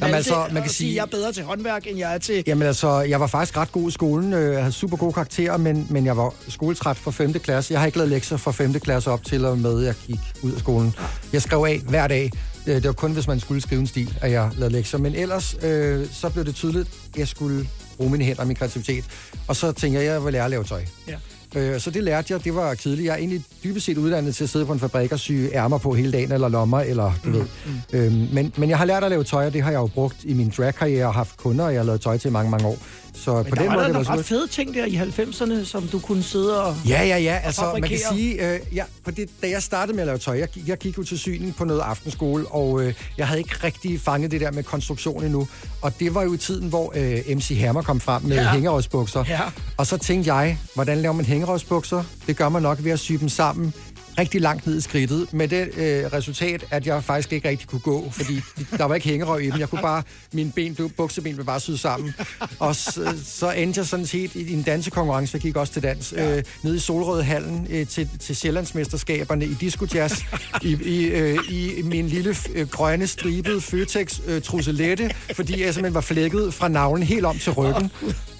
Jamen, 0.00 0.14
altså, 0.14 0.34
man 0.52 0.62
kan 0.62 0.62
at 0.64 0.70
sige, 0.70 0.90
at 0.90 0.96
jeg 0.96 1.02
er 1.02 1.06
bedre 1.06 1.32
til 1.32 1.44
håndværk, 1.44 1.86
end 1.86 1.98
jeg 1.98 2.14
er 2.14 2.18
til... 2.18 2.44
Jamen 2.46 2.66
altså, 2.68 3.00
jeg 3.00 3.20
var 3.20 3.26
faktisk 3.26 3.56
ret 3.56 3.72
god 3.72 3.88
i 3.88 3.92
skolen. 3.92 4.32
Øh, 4.32 4.52
Jeg 4.52 4.60
havde 4.60 4.72
super 4.72 4.96
gode 4.96 5.12
karakterer, 5.12 5.56
men, 5.56 5.86
men 5.90 6.06
jeg 6.06 6.16
var 6.16 6.34
skoletræt 6.48 6.96
fra 6.96 7.10
5. 7.10 7.32
klasse. 7.32 7.72
Jeg 7.72 7.80
har 7.80 7.86
ikke 7.86 7.98
lavet 7.98 8.10
lektier 8.10 8.38
fra 8.38 8.52
5. 8.52 8.72
klasse 8.80 9.10
op 9.10 9.24
til 9.24 9.44
og 9.44 9.58
med, 9.58 9.80
jeg 9.80 9.94
gik 10.06 10.20
ud 10.42 10.52
af 10.52 10.58
skolen. 10.60 10.94
Jeg 11.32 11.42
skrev 11.42 11.64
af 11.64 11.78
hver 11.88 12.06
dag. 12.08 12.30
Øh, 12.66 12.74
Det 12.74 12.84
var 12.84 12.92
kun, 12.92 13.12
hvis 13.12 13.26
man 13.26 13.40
skulle 13.40 13.60
skrive 13.60 13.80
en 13.80 13.86
stil, 13.86 14.18
at 14.20 14.30
jeg 14.30 14.50
lavede 14.56 14.74
lektier. 14.74 15.00
Men 15.00 15.14
ellers, 15.14 15.56
øh, 15.62 16.06
så 16.12 16.28
blev 16.28 16.44
det 16.44 16.54
tydeligt, 16.54 16.88
at 17.12 17.18
jeg 17.18 17.28
skulle 17.28 17.68
bruge 17.96 18.10
mine 18.10 18.24
hænder 18.24 18.40
og 18.40 18.46
min 18.46 18.56
kreativitet. 18.56 19.04
Og 19.48 19.56
så 19.56 19.72
tænkte 19.72 20.00
jeg, 20.00 20.08
at 20.08 20.12
jeg 20.14 20.24
ville 20.24 20.32
lære 20.32 20.44
at 20.44 20.50
lave 20.50 20.64
tøj. 20.64 20.84
Ja. 21.08 21.16
Øh, 21.56 21.80
så 21.80 21.90
det 21.90 22.04
lærte 22.04 22.32
jeg. 22.32 22.44
Det 22.44 22.54
var 22.54 22.74
kedeligt. 22.74 23.06
Jeg 23.06 23.12
er 23.12 23.16
egentlig 23.16 23.44
dybest 23.64 23.86
set 23.86 23.98
uddannet 23.98 24.34
til 24.34 24.44
at 24.44 24.50
sidde 24.50 24.66
på 24.66 24.72
en 24.72 24.80
fabrik 24.80 25.12
og 25.12 25.18
sy 25.18 25.32
ærmer 25.32 25.78
på 25.78 25.94
hele 25.94 26.12
dagen, 26.12 26.32
eller 26.32 26.48
lommer, 26.48 26.80
eller 26.80 27.12
du 27.24 27.28
mm, 27.28 27.34
ved. 27.34 27.44
Øhm, 27.92 28.28
men, 28.32 28.52
men 28.56 28.70
jeg 28.70 28.78
har 28.78 28.84
lært 28.84 29.04
at 29.04 29.10
lave 29.10 29.24
tøj, 29.24 29.46
og 29.46 29.52
det 29.52 29.62
har 29.62 29.70
jeg 29.70 29.78
jo 29.78 29.86
brugt 29.86 30.16
i 30.24 30.34
min 30.34 30.52
drag-karriere 30.56 31.06
og 31.06 31.14
haft 31.14 31.36
kunder, 31.36 31.64
og 31.64 31.72
jeg 31.72 31.80
har 31.80 31.86
lavet 31.86 32.00
tøj 32.00 32.18
til 32.18 32.32
mange, 32.32 32.50
mange 32.50 32.66
år. 32.66 32.78
Så 33.14 33.34
Men 33.34 33.44
på 33.44 33.54
der 33.54 33.62
den 33.62 33.68
var 33.70 33.74
måde, 33.74 33.84
der 33.84 33.92
var 33.92 34.02
nogle 34.04 34.18
ret 34.18 34.24
fede 34.24 34.46
ting 34.46 34.74
der 34.74 34.84
i 34.84 34.96
90'erne, 34.96 35.64
som 35.64 35.88
du 35.88 35.98
kunne 35.98 36.22
sidde 36.22 36.62
og 36.64 36.76
Ja, 36.88 37.04
ja, 37.04 37.18
ja. 37.18 37.40
Altså, 37.44 37.70
man 37.72 37.82
kan 37.82 37.98
sige, 38.12 38.54
øh, 38.54 38.60
ja, 38.74 38.84
på 39.04 39.10
det, 39.10 39.28
da 39.42 39.48
jeg 39.50 39.62
startede 39.62 39.94
med 39.96 40.02
at 40.02 40.06
lave 40.06 40.18
tøj, 40.18 40.38
jeg, 40.38 40.48
jeg 40.66 40.78
gik 40.78 40.98
jo 40.98 41.02
til 41.02 41.18
syning 41.18 41.56
på 41.56 41.64
noget 41.64 41.80
aftenskole, 41.80 42.46
og 42.46 42.82
øh, 42.82 42.94
jeg 43.18 43.26
havde 43.28 43.40
ikke 43.40 43.54
rigtig 43.64 44.00
fanget 44.00 44.30
det 44.30 44.40
der 44.40 44.50
med 44.52 44.62
konstruktion 44.62 45.24
endnu. 45.24 45.48
Og 45.82 45.92
det 46.00 46.14
var 46.14 46.22
jo 46.22 46.34
i 46.34 46.36
tiden, 46.36 46.68
hvor 46.68 46.92
øh, 46.96 47.36
MC 47.36 47.58
Hammer 47.60 47.82
kom 47.82 48.00
frem 48.00 48.22
med 48.22 48.36
Ja. 48.36 48.52
hængerådsbukser. 48.52 49.24
Ja. 49.28 49.40
Og 49.76 49.86
så 49.86 49.96
tænkte 49.96 50.34
jeg, 50.34 50.58
hvordan 50.74 50.98
laver 50.98 51.12
man 51.14 51.24
hængerådsbukser? 51.24 52.02
Det 52.26 52.36
gør 52.36 52.48
man 52.48 52.62
nok 52.62 52.84
ved 52.84 52.92
at 52.92 52.98
sy 52.98 53.12
dem 53.12 53.28
sammen 53.28 53.74
rigtig 54.18 54.40
langt 54.40 54.66
ned 54.66 54.78
i 54.78 54.80
skridtet, 54.80 55.32
med 55.32 55.48
det 55.48 55.68
øh, 55.76 56.12
resultat, 56.12 56.64
at 56.70 56.86
jeg 56.86 57.04
faktisk 57.04 57.32
ikke 57.32 57.48
rigtig 57.48 57.68
kunne 57.68 57.80
gå, 57.80 58.10
fordi 58.10 58.40
der 58.78 58.84
var 58.84 58.94
ikke 58.94 59.08
hængerøv 59.08 59.40
i 59.40 59.50
dem. 59.50 59.60
Jeg 59.60 59.68
kunne 59.68 59.82
bare, 59.82 60.02
mine 60.32 60.52
ben, 60.52 60.90
bukseben 60.96 61.34
blev 61.34 61.46
bare 61.46 61.60
syet 61.60 61.80
sammen. 61.80 62.14
Og 62.58 62.76
så, 62.76 63.14
så 63.24 63.50
endte 63.50 63.78
jeg 63.78 63.86
sådan 63.86 64.06
set 64.06 64.34
i 64.34 64.52
en 64.52 64.62
dansekonkurrence, 64.62 65.34
jeg 65.34 65.42
gik 65.42 65.56
også 65.56 65.72
til 65.72 65.82
dans, 65.82 66.12
ja. 66.16 66.36
øh, 66.36 66.42
nede 66.62 66.76
i 66.76 66.78
Solrødhallen 66.78 67.66
øh, 67.70 67.86
til, 67.86 68.08
til 68.20 68.36
Sjællandsmesterskaberne 68.36 69.46
i 69.46 69.54
disco 69.54 69.86
jazz, 69.94 70.22
i, 70.62 70.76
i, 70.84 71.04
øh, 71.04 71.38
i 71.50 71.82
min 71.82 72.08
lille 72.08 72.36
øh, 72.54 72.68
grønne 72.68 73.06
stribede 73.06 73.60
Føtex 73.60 74.20
øh, 74.26 74.42
truselette, 74.42 75.10
fordi 75.34 75.62
jeg 75.62 75.74
simpelthen 75.74 75.94
var 75.94 76.00
flækket 76.00 76.54
fra 76.54 76.68
navlen 76.68 77.02
helt 77.02 77.24
om 77.24 77.38
til 77.38 77.52
ryggen, 77.52 77.90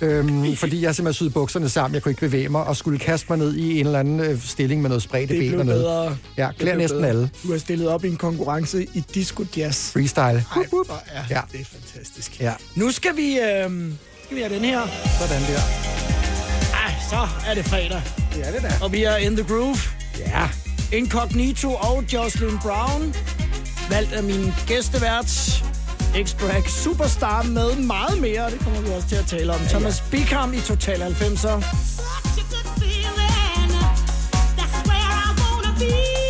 øhm, 0.04 0.56
fordi 0.62 0.82
jeg 0.82 0.94
simpelthen 0.94 1.14
syede 1.14 1.30
bukserne 1.30 1.68
sammen, 1.68 1.94
jeg 1.94 2.02
kunne 2.02 2.10
ikke 2.10 2.20
bevæge 2.20 2.48
mig, 2.48 2.64
og 2.64 2.76
skulle 2.76 2.98
kaste 2.98 3.26
mig 3.28 3.38
ned 3.38 3.54
i 3.54 3.80
en 3.80 3.86
eller 3.86 3.98
anden 4.00 4.20
øh, 4.20 4.42
stilling 4.42 4.82
med 4.82 4.88
noget 4.90 5.02
spredte 5.02 5.34
ben 5.38 5.54
og 5.60 5.66
noget. 5.66 6.16
Ja, 6.36 6.48
klæder 6.58 6.76
næsten 6.76 6.98
bedre. 6.98 7.08
alle. 7.08 7.30
Du 7.42 7.52
har 7.52 7.58
stillet 7.58 7.88
op 7.88 8.04
i 8.04 8.08
en 8.08 8.16
konkurrence 8.16 8.86
i 8.94 9.04
disco 9.14 9.44
jazz. 9.56 9.92
Freestyle. 9.92 10.44
Ej, 10.56 10.66
hvor 10.68 11.02
er 11.12 11.22
Ja. 11.30 11.40
det 11.52 11.60
er 11.60 11.64
fantastisk. 11.64 12.40
Ja, 12.40 12.52
Nu 12.74 12.90
skal 12.90 13.16
vi, 13.16 13.38
øh, 13.38 13.70
skal 14.24 14.36
vi 14.36 14.40
have 14.42 14.54
den 14.54 14.64
her. 14.64 14.80
sådan 15.20 15.42
der. 15.42 15.60
Ej, 16.74 16.94
så 17.10 17.28
er 17.50 17.54
det 17.54 17.64
fredag. 17.64 18.02
Det 18.34 18.48
er 18.48 18.52
det 18.52 18.62
da. 18.62 18.72
Og 18.82 18.92
vi 18.92 19.02
er 19.04 19.16
in 19.16 19.36
the 19.36 19.46
groove. 19.54 19.76
Ja. 20.18 20.48
Incognito 20.92 21.68
og 21.74 22.04
Jocelyn 22.12 22.58
Brown. 22.62 23.14
Valgt 23.90 24.12
af 24.12 24.22
min 24.22 24.52
gæstevært. 24.66 25.64
X-Brag 26.14 26.70
Superstar 26.70 27.42
med 27.42 27.76
meget 27.76 28.20
mere. 28.20 28.50
Det 28.50 28.60
kommer 28.60 28.80
vi 28.80 28.88
også 28.96 29.08
til 29.08 29.16
at 29.16 29.26
tale 29.26 29.52
om. 29.52 29.60
Thomas 29.68 30.04
Bickham 30.10 30.54
i 30.54 30.60
Total 30.60 31.02
90'er. 31.02 31.64
Please 34.74 34.94
you, 34.94 34.94
always 34.94 35.34
there 35.36 35.52
when 35.54 35.64
I 35.64 35.78
need 35.78 36.18
you, 36.18 36.23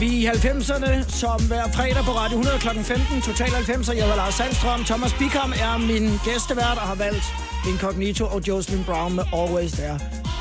vi 0.00 0.06
i 0.06 0.26
90'erne, 0.28 1.18
som 1.20 1.42
hver 1.42 1.64
fredag 1.74 2.04
på 2.04 2.10
Radio 2.10 2.38
100 2.38 2.58
kl. 2.58 2.68
15. 2.82 3.22
Total 3.22 3.48
90'er. 3.48 3.92
Jeg 3.94 4.02
hedder 4.02 4.16
Lars 4.16 4.34
Sandstrøm. 4.34 4.84
Thomas 4.84 5.12
Bikam 5.12 5.52
er 5.52 5.78
min 5.78 6.10
gæstevært 6.24 6.78
og 6.82 6.86
har 6.92 6.94
valgt 6.94 7.24
Incognito 7.68 8.24
og 8.24 8.40
Jocelyn 8.48 8.84
Brown 8.84 9.14
med 9.14 9.24
Always 9.34 9.72
There. 9.72 9.98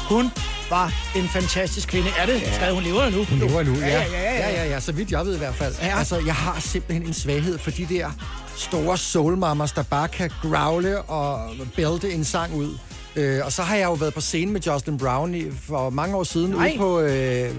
Hun 0.09 0.31
var 0.69 0.93
en 1.15 1.27
fantastisk 1.27 1.87
kvinde. 1.87 2.09
Er 2.19 2.25
det? 2.25 2.41
Ja. 2.41 2.55
Skal 2.55 2.73
hun 2.73 2.83
lever 2.83 3.09
nu? 3.09 3.23
Hun 3.23 3.39
lever 3.39 3.63
nu, 3.63 3.73
ja. 3.75 3.87
Ja, 3.87 4.03
ja, 4.03 4.21
ja, 4.21 4.33
ja. 4.33 4.49
ja, 4.49 4.63
ja, 4.63 4.69
ja. 4.69 4.79
Så 4.79 4.91
vidt 4.91 5.11
jeg 5.11 5.25
ved 5.25 5.35
i 5.35 5.37
hvert 5.37 5.55
fald. 5.55 5.75
Ja. 5.81 5.97
Altså, 5.97 6.21
jeg 6.25 6.35
har 6.35 6.59
simpelthen 6.59 7.07
en 7.07 7.13
svaghed 7.13 7.57
for 7.57 7.71
de 7.71 7.85
der 7.85 8.09
store 8.55 8.97
soulmammers, 8.97 9.71
der 9.71 9.83
bare 9.83 10.07
kan 10.07 10.31
growle 10.41 11.01
og 11.01 11.51
bælte 11.75 12.13
en 12.13 12.23
sang 12.23 12.55
ud. 12.55 12.77
Øh, 13.15 13.45
og 13.45 13.51
så 13.51 13.61
har 13.61 13.75
jeg 13.75 13.85
jo 13.85 13.93
været 13.93 14.13
på 14.13 14.21
scene 14.21 14.51
med 14.51 14.61
Jocelyn 14.61 14.97
Brown 14.97 15.35
i, 15.35 15.43
for 15.67 15.89
mange 15.89 16.15
år 16.15 16.23
siden 16.23 16.51
Nej. 16.51 16.69
ude 16.69 16.77
på... 16.77 16.99
Øh, 16.99 17.51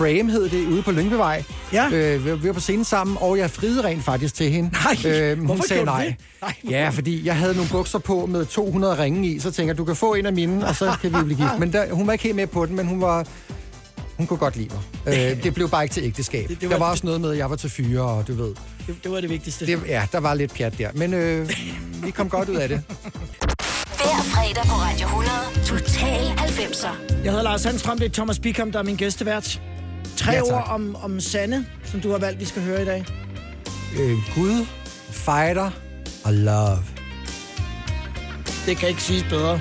Frame 0.00 0.30
hed 0.32 0.48
det, 0.48 0.66
ude 0.66 0.82
på 0.82 0.90
Lyngbevej. 0.90 1.42
Ja. 1.72 1.88
Øh, 1.92 2.24
vi, 2.24 2.32
vi 2.34 2.46
var 2.48 2.52
på 2.54 2.60
scenen 2.60 2.84
sammen, 2.84 3.16
og 3.20 3.38
jeg 3.38 3.50
friede 3.50 3.84
rent 3.84 4.04
faktisk 4.04 4.34
til 4.34 4.50
hende. 4.50 4.70
Nej, 5.04 5.12
øh, 5.12 5.36
hun 5.38 5.46
hvorfor 5.46 5.64
sagde 5.68 5.84
nej. 5.84 6.04
det? 6.04 6.14
Nej, 6.42 6.54
ja, 6.70 6.88
fordi 6.88 7.26
jeg 7.26 7.36
havde 7.36 7.54
nogle 7.54 7.70
bukser 7.70 7.98
på 7.98 8.26
med 8.26 8.44
200 8.46 8.98
ringe 9.02 9.28
i, 9.28 9.38
så 9.38 9.50
tænker 9.50 9.72
jeg, 9.72 9.78
du 9.78 9.84
kan 9.84 9.96
få 9.96 10.14
en 10.14 10.26
af 10.26 10.32
mine, 10.32 10.66
og 10.66 10.76
så 10.76 10.92
kan 11.02 11.10
vi 11.18 11.24
blive 11.24 11.36
gift. 11.38 11.58
Men 11.58 11.72
der, 11.72 11.92
hun 11.92 12.06
var 12.06 12.12
ikke 12.12 12.22
helt 12.24 12.36
med 12.36 12.46
på 12.46 12.66
den, 12.66 12.76
men 12.76 12.86
hun 12.86 13.00
var... 13.00 13.26
Hun 14.16 14.26
kunne 14.26 14.38
godt 14.38 14.56
lide 14.56 14.68
mig. 15.06 15.14
Øh, 15.30 15.42
det 15.44 15.54
blev 15.54 15.68
bare 15.70 15.82
ikke 15.82 15.92
til 15.92 16.04
ægteskab. 16.04 16.48
Det- 16.48 16.60
Det, 16.60 16.68
var... 16.70 16.76
Der 16.76 16.84
var 16.84 16.90
også 16.90 17.06
noget 17.06 17.20
med, 17.20 17.30
at 17.32 17.38
jeg 17.38 17.50
var 17.50 17.56
til 17.56 17.70
fyre, 17.70 18.02
og 18.02 18.28
du 18.28 18.34
ved. 18.34 18.54
Det, 18.86 18.96
det 19.04 19.12
var 19.12 19.20
det 19.20 19.30
vigtigste. 19.30 19.66
Det, 19.66 19.80
ja, 19.88 20.02
der 20.12 20.20
var 20.20 20.34
lidt 20.34 20.54
pjat 20.54 20.78
der. 20.78 20.88
Men 20.94 21.14
øh, 21.14 21.50
vi 22.04 22.10
kom 22.10 22.28
godt 22.28 22.48
ud 22.48 22.56
af 22.56 22.68
det. 22.68 22.82
Hver 23.96 24.22
fredag 24.22 24.64
på 24.64 24.74
Radio 24.74 25.06
100. 25.06 25.30
Total 25.64 26.26
90'er. 26.38 27.14
Jeg 27.24 27.30
hedder 27.32 27.42
Lars 27.42 27.60
Sandstrøm, 27.60 27.98
det 27.98 28.06
er 28.06 28.10
Thomas 28.12 28.38
Bikam, 28.38 28.72
der 28.72 28.78
er 28.78 28.82
min 28.82 28.96
gæstevært. 28.96 29.60
Tre 30.16 30.32
Ja, 30.32 30.38
tak. 30.40 30.52
ord 30.52 30.64
om, 30.68 30.96
om 31.02 31.20
Sande, 31.20 31.64
som 31.84 32.00
du 32.00 32.10
har 32.10 32.18
valgt, 32.18 32.40
vi 32.40 32.44
skal 32.44 32.62
høre 32.62 32.82
i 32.82 32.84
dag. 32.84 33.04
Øh, 34.00 34.18
Gud, 34.34 34.66
fighter 35.10 35.70
og 36.24 36.32
love. 36.34 36.78
Det 38.66 38.76
kan 38.76 38.88
ikke 38.88 39.02
siges 39.02 39.24
bedre. 39.30 39.60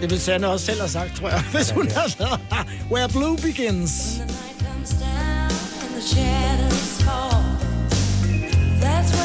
Det 0.00 0.10
vil 0.10 0.20
Sande 0.20 0.48
også 0.52 0.66
selv 0.66 0.78
have 0.80 0.90
sagt, 0.90 1.16
tror 1.16 1.28
jeg, 1.28 1.40
hvis 1.54 1.70
hun 1.70 1.88
har 1.90 2.08
sagt, 2.08 2.42
Where 2.90 3.08
Blue 3.08 3.36
Begins. 3.36 4.20
and 4.20 5.94
the 5.94 6.02
shadows 6.02 7.02
fall. 7.02 7.42
That's 8.80 9.21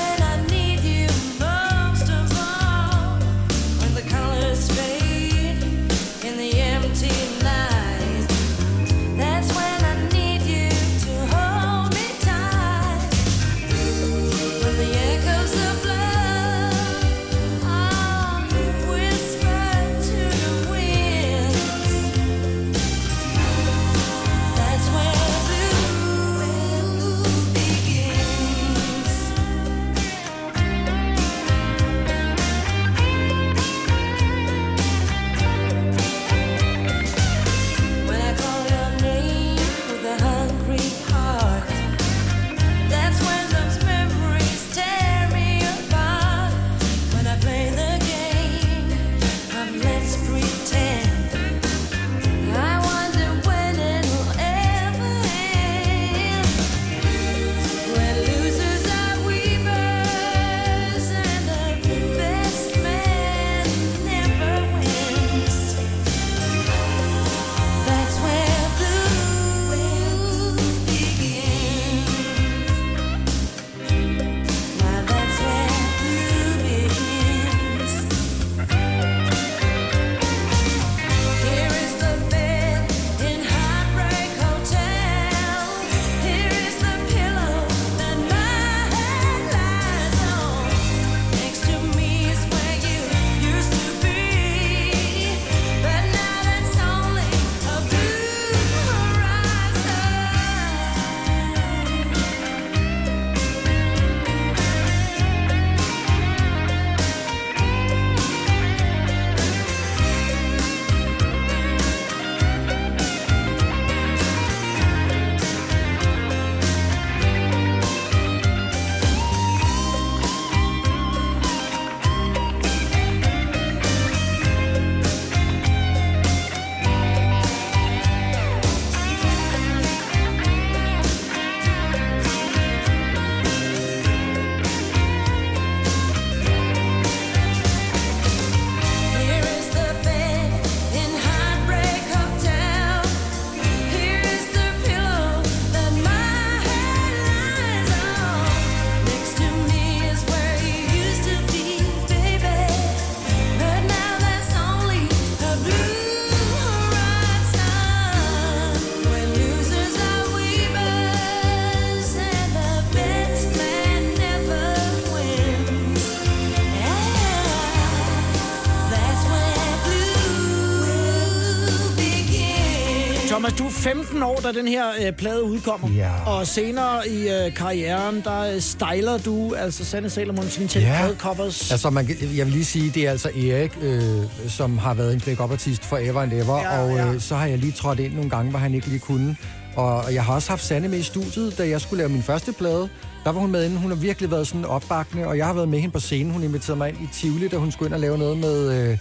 15 173.87 174.23
år, 174.23 174.35
da 174.43 174.51
den 174.51 174.67
her 174.67 174.85
øh, 175.05 175.11
plade 175.13 175.43
udkommer. 175.43 175.89
Ja. 175.89 176.11
Og 176.25 176.47
senere 176.47 177.07
i 177.09 177.29
øh, 177.29 177.53
karrieren, 177.53 178.21
der 178.23 178.53
øh, 178.53 178.61
styler 178.61 179.17
du 179.17 179.53
altså 179.55 179.85
Sanne 179.85 180.09
Salomon 180.09 180.49
sine 180.49 180.67
til 180.67 180.81
Ja. 180.81 181.07
covers. 181.17 181.71
Altså, 181.71 181.89
man, 181.89 182.09
jeg 182.35 182.45
vil 182.45 182.53
lige 182.53 182.65
sige, 182.65 182.91
det 182.91 183.07
er 183.07 183.11
altså 183.11 183.29
Erik, 183.29 183.71
øh, 183.81 184.01
som 184.47 184.77
har 184.77 184.93
været 184.93 185.13
en 185.13 185.21
make 185.27 185.43
artist 185.43 185.85
forever 185.85 186.21
and 186.21 186.33
ever, 186.33 186.57
Ja, 186.61 186.81
og 186.81 186.95
ja. 186.95 187.13
øh, 187.13 187.21
så 187.21 187.35
har 187.35 187.45
jeg 187.47 187.57
lige 187.57 187.71
trådt 187.71 187.99
ind 187.99 188.13
nogle 188.13 188.29
gange, 188.29 188.49
hvor 188.49 188.59
han 188.59 188.73
ikke 188.73 188.87
lige 188.87 188.99
kunne. 188.99 189.37
Og 189.75 190.13
jeg 190.13 190.23
har 190.23 190.33
også 190.33 190.49
haft 190.49 190.65
Sanne 190.65 190.87
med 190.87 190.97
i 190.99 191.03
studiet, 191.03 191.57
da 191.57 191.69
jeg 191.69 191.81
skulle 191.81 191.97
lave 191.97 192.09
min 192.09 192.23
første 192.23 192.53
plade. 192.53 192.89
Der 193.23 193.31
var 193.31 193.39
hun 193.41 193.51
med 193.51 193.63
inden. 193.65 193.79
Hun 193.79 193.91
har 193.91 193.97
virkelig 193.97 194.31
været 194.31 194.47
sådan 194.47 194.65
opbakkende, 194.65 195.27
og 195.27 195.37
jeg 195.37 195.45
har 195.45 195.53
været 195.53 195.69
med 195.69 195.79
hende 195.79 195.93
på 195.93 195.99
scenen. 195.99 196.31
Hun 196.33 196.43
inviterede 196.43 196.77
mig 196.77 196.89
ind 196.89 196.97
i 196.97 197.07
Tivoli, 197.13 197.47
da 197.47 197.57
hun 197.57 197.71
skulle 197.71 197.87
ind 197.87 197.93
og 197.93 197.99
lave 197.99 198.17
noget 198.17 198.37
med 198.37 198.89
øh, 198.91 198.97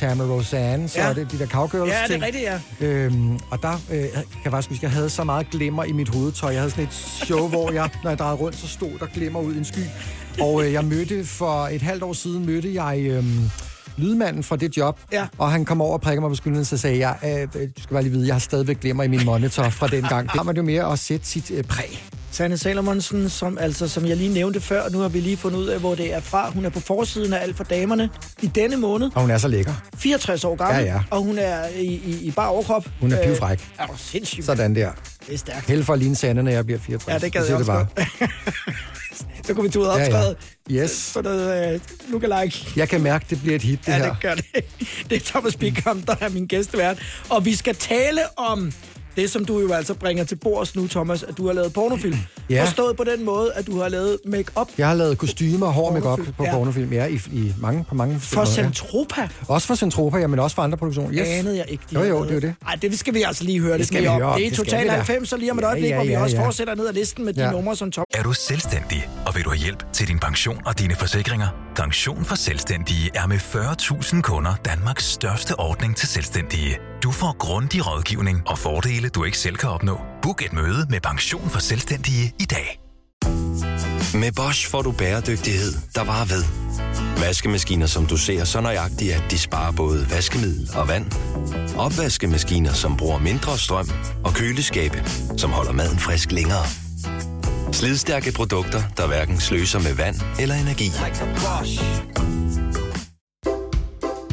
Tama 0.00 0.24
Roseanne, 0.24 0.88
så 0.88 0.98
Ja. 0.98 1.08
er 1.08 1.12
det 1.14 1.32
de 1.32 1.38
der 1.38 1.46
cowgirls 1.46 1.90
Ja, 1.90 2.14
det 2.14 2.22
er 2.22 2.26
rigtigt, 2.26 2.44
ja. 2.80 2.86
Øhm, 2.86 3.38
og 3.50 3.62
der 3.62 3.72
øh, 3.92 4.00
kan 4.12 4.22
jeg 4.44 4.52
faktisk 4.52 4.68
huske, 4.70 4.84
jeg 4.84 4.90
havde 4.90 5.10
så 5.10 5.24
meget 5.24 5.50
glimmer 5.50 5.84
i 5.84 5.92
mit 5.92 6.08
hovedtøj. 6.08 6.50
Jeg 6.50 6.60
havde 6.60 6.70
sådan 6.70 6.84
et 6.84 6.92
show, 6.94 7.48
hvor 7.48 7.72
jeg, 7.72 7.90
når 8.02 8.10
jeg 8.10 8.18
drejede 8.18 8.36
rundt, 8.36 8.56
så 8.58 8.68
stod 8.68 8.90
der 9.00 9.06
glimmer 9.06 9.40
ud 9.40 9.54
i 9.54 9.58
en 9.58 9.64
sky. 9.64 9.78
Og 10.40 10.64
øh, 10.66 10.72
jeg 10.72 10.84
mødte 10.84 11.24
for 11.24 11.66
et 11.66 11.82
halvt 11.82 12.02
år 12.02 12.12
siden, 12.12 12.46
mødte 12.46 12.74
jeg 12.82 12.98
øh, 13.00 13.24
lydmanden 13.96 14.42
fra 14.42 14.56
det 14.56 14.76
job, 14.76 14.98
Ja. 15.12 15.26
og 15.38 15.50
han 15.52 15.64
kom 15.64 15.80
over 15.80 15.92
og 15.92 16.00
prikkede 16.00 16.20
mig 16.20 16.30
på 16.30 16.34
skulderen, 16.34 16.64
så 16.64 16.76
sagde 16.78 16.98
jeg, 17.08 17.16
øh, 17.24 17.64
du 17.76 17.82
skal 17.82 17.94
bare 17.94 18.02
lige 18.02 18.12
vide, 18.12 18.26
jeg 18.26 18.34
har 18.34 18.40
stadigvæk 18.40 18.80
glimmer 18.80 19.02
i 19.04 19.08
min 19.08 19.24
monitor 19.24 19.68
fra 19.68 19.86
den 19.86 20.02
gang. 20.02 20.22
Det 20.28 20.30
har 20.36 20.42
man 20.42 20.56
jo 20.56 20.62
mere 20.62 20.92
at 20.92 20.98
sætte 20.98 21.26
sit 21.26 21.50
øh, 21.50 21.64
præg 21.64 22.04
Sanne 22.34 22.58
Salomonsen, 22.58 23.28
som, 23.30 23.58
altså, 23.58 23.88
som 23.88 24.06
jeg 24.06 24.16
lige 24.16 24.32
nævnte 24.34 24.60
før, 24.60 24.82
og 24.82 24.92
nu 24.92 24.98
har 24.98 25.08
vi 25.08 25.20
lige 25.20 25.36
fundet 25.36 25.58
ud 25.58 25.66
af, 25.66 25.80
hvor 25.80 25.94
det 25.94 26.14
er 26.14 26.20
fra. 26.20 26.50
Hun 26.50 26.64
er 26.64 26.68
på 26.70 26.80
forsiden 26.80 27.32
af 27.32 27.42
Alt 27.42 27.56
for 27.56 27.64
Damerne 27.64 28.10
i 28.42 28.46
denne 28.46 28.76
måned. 28.76 29.10
Og 29.14 29.20
hun 29.20 29.30
er 29.30 29.38
så 29.38 29.48
lækker. 29.48 29.72
64 29.96 30.44
år 30.44 30.56
gammel, 30.56 30.84
Ja, 30.84 30.92
ja. 30.92 31.00
og 31.10 31.22
hun 31.22 31.38
er 31.38 31.68
i, 31.76 31.84
i, 31.86 32.18
i 32.22 32.30
bar 32.30 32.46
overkrop. 32.46 32.86
Hun 33.00 33.12
er 33.12 33.20
Øh, 33.20 33.26
pivfræk. 33.26 33.68
Er 33.78 33.86
du 33.86 33.92
sindssygt? 33.96 34.46
Sådan 34.46 34.74
der. 34.74 34.90
Det 35.26 35.34
er 35.34 35.38
stærkt. 35.38 35.66
Held 35.66 35.84
for 35.84 35.92
at 35.92 35.98
ligne 35.98 36.16
Sande, 36.16 36.42
når 36.42 36.50
jeg 36.50 36.64
bliver 36.66 36.78
64. 36.80 37.12
Ja, 37.14 37.26
det 37.26 37.32
gad 37.32 37.40
jeg 37.40 37.46
siger 37.46 37.56
også 37.56 37.66
bare. 37.72 37.86
Så 39.44 39.46
kan 39.54 39.62
vi 39.64 39.78
ud 39.78 39.84
og 39.86 39.98
Ja, 39.98 40.04
ja. 40.04 40.06
optræde. 40.06 40.36
Yes. 40.70 40.90
Sådan 40.90 41.30
noget 41.30 41.80
uh, 42.06 42.12
lookalike. 42.22 42.66
Jeg 42.76 42.88
kan 42.88 43.00
mærke, 43.00 43.26
det 43.30 43.40
bliver 43.40 43.56
et 43.56 43.62
hit, 43.62 43.78
det 43.86 43.88
Ja, 43.92 43.96
her. 43.98 44.08
det 44.12 44.20
gør 44.22 44.34
det. 44.34 44.44
Det 45.10 45.16
er 45.16 45.20
Thomas 45.24 45.56
Bickham, 45.56 46.02
der 46.02 46.14
er 46.20 46.28
min 46.28 46.46
gæstevært. 46.46 46.98
Og 47.30 47.44
vi 47.44 47.54
skal 47.54 47.74
tale 47.74 48.20
om 48.38 48.72
det, 49.16 49.30
som 49.30 49.44
du 49.44 49.60
jo 49.60 49.72
altså 49.72 49.94
bringer 49.94 50.24
til 50.24 50.36
bords 50.36 50.76
nu, 50.76 50.88
Thomas, 50.88 51.22
at 51.22 51.36
du 51.38 51.46
har 51.46 51.52
lavet 51.54 51.72
pornofilm. 51.72 52.16
Ja. 52.50 52.64
Forstået 52.64 52.96
på 52.96 53.04
den 53.04 53.24
måde, 53.24 53.52
at 53.54 53.66
du 53.66 53.80
har 53.80 53.88
lavet 53.88 54.18
make-up 54.26 54.68
Jeg 54.78 54.88
har 54.88 54.94
lavet 54.94 55.18
kostymer 55.18 55.66
og 55.66 55.72
hår 55.72 55.92
make 55.92 56.02
Pornofilm, 56.02 56.32
på 56.36 56.44
ja. 56.44 56.52
pornofilm, 56.52 56.92
ja, 56.92 57.04
i, 57.06 57.20
i 57.32 57.54
mange, 57.60 57.84
på 57.88 57.94
mange 57.94 58.20
for 58.20 58.36
måder, 58.36 58.48
ja. 58.50 58.54
Centropa. 58.62 59.28
Også 59.48 59.66
for 59.66 59.74
Centropa, 59.74 60.16
ja, 60.18 60.26
men 60.26 60.38
også 60.38 60.54
for 60.56 60.62
andre 60.62 60.78
produktioner. 60.78 61.10
Yes. 61.12 61.28
Anede 61.28 61.56
jeg 61.56 61.64
ikke. 61.68 61.84
de 61.90 61.94
Jo, 61.98 62.02
jo, 62.04 62.24
det 62.24 62.36
er 62.36 62.40
det. 62.40 62.54
Ej, 62.66 62.74
det 62.74 62.98
skal 62.98 63.14
vi 63.14 63.22
altså 63.22 63.44
lige 63.44 63.60
høre 63.60 63.70
Det 63.70 63.78
lidt 63.78 63.88
skal 63.88 64.00
vi 64.02 64.06
mere 64.08 64.14
om. 64.16 64.22
høre. 64.22 64.38
Det 64.38 64.44
er 64.44 64.48
Det 64.48 64.56
skal 64.56 64.64
Total 64.66 64.84
vi 64.84 64.88
da. 64.88 64.94
90, 64.94 65.28
så 65.28 65.36
lige 65.36 65.50
om 65.50 65.58
et 65.58 65.62
Ja, 65.62 65.66
øjeblik, 65.68 65.90
ja, 65.90 65.94
hvor 65.94 66.04
vi 66.04 66.10
ja, 66.10 66.22
også 66.22 66.36
ja. 66.36 66.44
fortsætter 66.46 66.74
ned 66.74 66.86
ad 66.88 66.92
listen 66.92 67.24
med 67.24 67.32
de 67.32 67.42
Ja. 67.44 67.50
numre, 67.50 67.76
som 67.76 67.90
Tom... 67.90 68.04
Er 68.14 68.22
du 68.22 68.32
selvstændig, 68.32 69.08
og 69.26 69.34
vil 69.36 69.44
du 69.44 69.50
have 69.50 69.58
hjælp 69.62 69.92
til 69.92 70.08
din 70.08 70.18
pension 70.18 70.58
og 70.66 70.78
dine 70.78 70.94
forsikringer? 70.94 71.48
Pension 71.76 72.24
for 72.24 72.34
Selvstændige 72.36 73.10
er 73.14 73.26
med 73.26 73.36
40.000 73.36 74.20
kunder 74.20 74.54
Danmarks 74.64 75.04
største 75.04 75.58
ordning 75.60 75.96
til 75.96 76.08
selvstændige. 76.08 76.78
Du 77.04 77.12
får 77.12 77.36
grundig 77.38 77.86
rådgivning 77.86 78.42
og 78.46 78.58
fordele, 78.58 79.08
du 79.08 79.24
ikke 79.24 79.38
selv 79.38 79.56
kan 79.56 79.68
opnå. 79.68 79.98
Book 80.22 80.42
et 80.42 80.52
møde 80.52 80.86
med 80.90 81.00
Pension 81.00 81.50
for 81.50 81.58
Selvstændige 81.58 82.34
i 82.40 82.44
dag. 82.44 82.80
Med 84.14 84.32
Bosch 84.32 84.70
får 84.70 84.82
du 84.82 84.92
bæredygtighed, 84.92 85.72
der 85.94 86.04
varer 86.04 86.24
ved. 86.24 86.44
Vaskemaskiner, 87.20 87.86
som 87.86 88.06
du 88.06 88.16
ser 88.16 88.44
så 88.44 88.60
nøjagtigt, 88.60 89.14
at 89.14 89.22
de 89.30 89.38
sparer 89.38 89.72
både 89.72 90.06
vaskemiddel 90.10 90.70
og 90.76 90.88
vand. 90.88 91.06
Opvaskemaskiner, 91.76 92.72
som 92.72 92.96
bruger 92.96 93.18
mindre 93.18 93.58
strøm. 93.58 93.88
Og 94.24 94.34
køleskabe, 94.34 95.04
som 95.36 95.50
holder 95.50 95.72
maden 95.72 95.98
frisk 95.98 96.32
længere. 96.32 96.64
Slidstærke 97.72 98.32
produkter, 98.32 98.82
der 98.96 99.06
hverken 99.06 99.40
sløser 99.40 99.78
med 99.78 99.94
vand 99.94 100.16
eller 100.40 100.54
energi. 100.54 100.90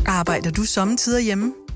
Arbejder 0.06 0.52
du 0.52 0.64
sommetider 0.64 1.20
hjemme? 1.20 1.54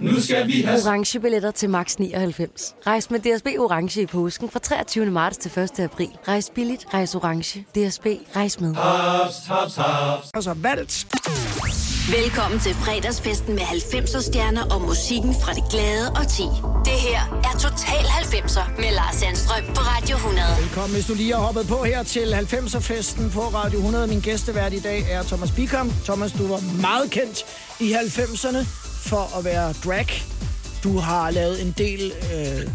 Nu 0.00 0.20
skal 0.20 0.46
vi 0.46 0.62
have... 0.62 0.80
Orange 0.86 1.20
billetter 1.20 1.50
til 1.50 1.70
max 1.70 1.96
99. 1.96 2.74
Rejs 2.86 3.10
med 3.10 3.20
DSB 3.20 3.46
Orange 3.58 4.02
i 4.02 4.06
påsken 4.06 4.50
fra 4.50 4.58
23. 4.58 5.06
marts 5.06 5.36
til 5.36 5.58
1. 5.58 5.80
april. 5.80 6.08
Rejs 6.28 6.50
billigt, 6.54 6.86
rejs 6.94 7.14
orange. 7.14 7.60
DSB, 7.60 8.06
rejs 8.36 8.60
med. 8.60 8.74
Haps, 8.74 9.36
haps. 9.46 10.30
Altså 10.34 10.54
valgt. 10.54 11.06
Velkommen 12.22 12.60
til 12.60 12.74
fredagsfesten 12.74 13.54
med 13.54 13.62
90'er 13.62 14.22
stjerner 14.22 14.64
og 14.74 14.80
musikken 14.80 15.34
fra 15.42 15.52
det 15.52 15.64
glade 15.70 16.08
og 16.10 16.28
ti. 16.28 16.46
Det 16.84 16.98
her 17.08 17.20
er 17.48 17.58
Total 17.58 18.04
90'er 18.04 18.80
med 18.80 18.90
Lars 18.94 19.14
Sandstrøm 19.14 19.64
på 19.74 19.80
Radio 19.80 20.16
100. 20.16 20.46
Velkommen, 20.60 20.94
hvis 20.94 21.06
du 21.06 21.14
lige 21.14 21.32
har 21.32 21.40
hoppet 21.40 21.66
på 21.68 21.84
her 21.84 22.02
til 22.02 22.34
90'er-festen 22.34 23.30
på 23.32 23.40
Radio 23.40 23.78
100. 23.78 24.06
Min 24.06 24.20
gæstevært 24.20 24.72
i 24.72 24.80
dag 24.80 25.06
er 25.10 25.22
Thomas 25.22 25.50
Bickham. 25.52 25.92
Thomas, 26.04 26.32
du 26.32 26.46
var 26.46 26.80
meget 26.80 27.10
kendt 27.10 27.44
i 27.80 27.92
90'erne 27.92 28.89
for 29.00 29.38
at 29.38 29.44
være 29.44 29.72
drag. 29.84 30.06
Du 30.84 30.98
har 30.98 31.30
lavet 31.30 31.62
en 31.62 31.74
del 31.78 32.12
øh, 32.34 32.68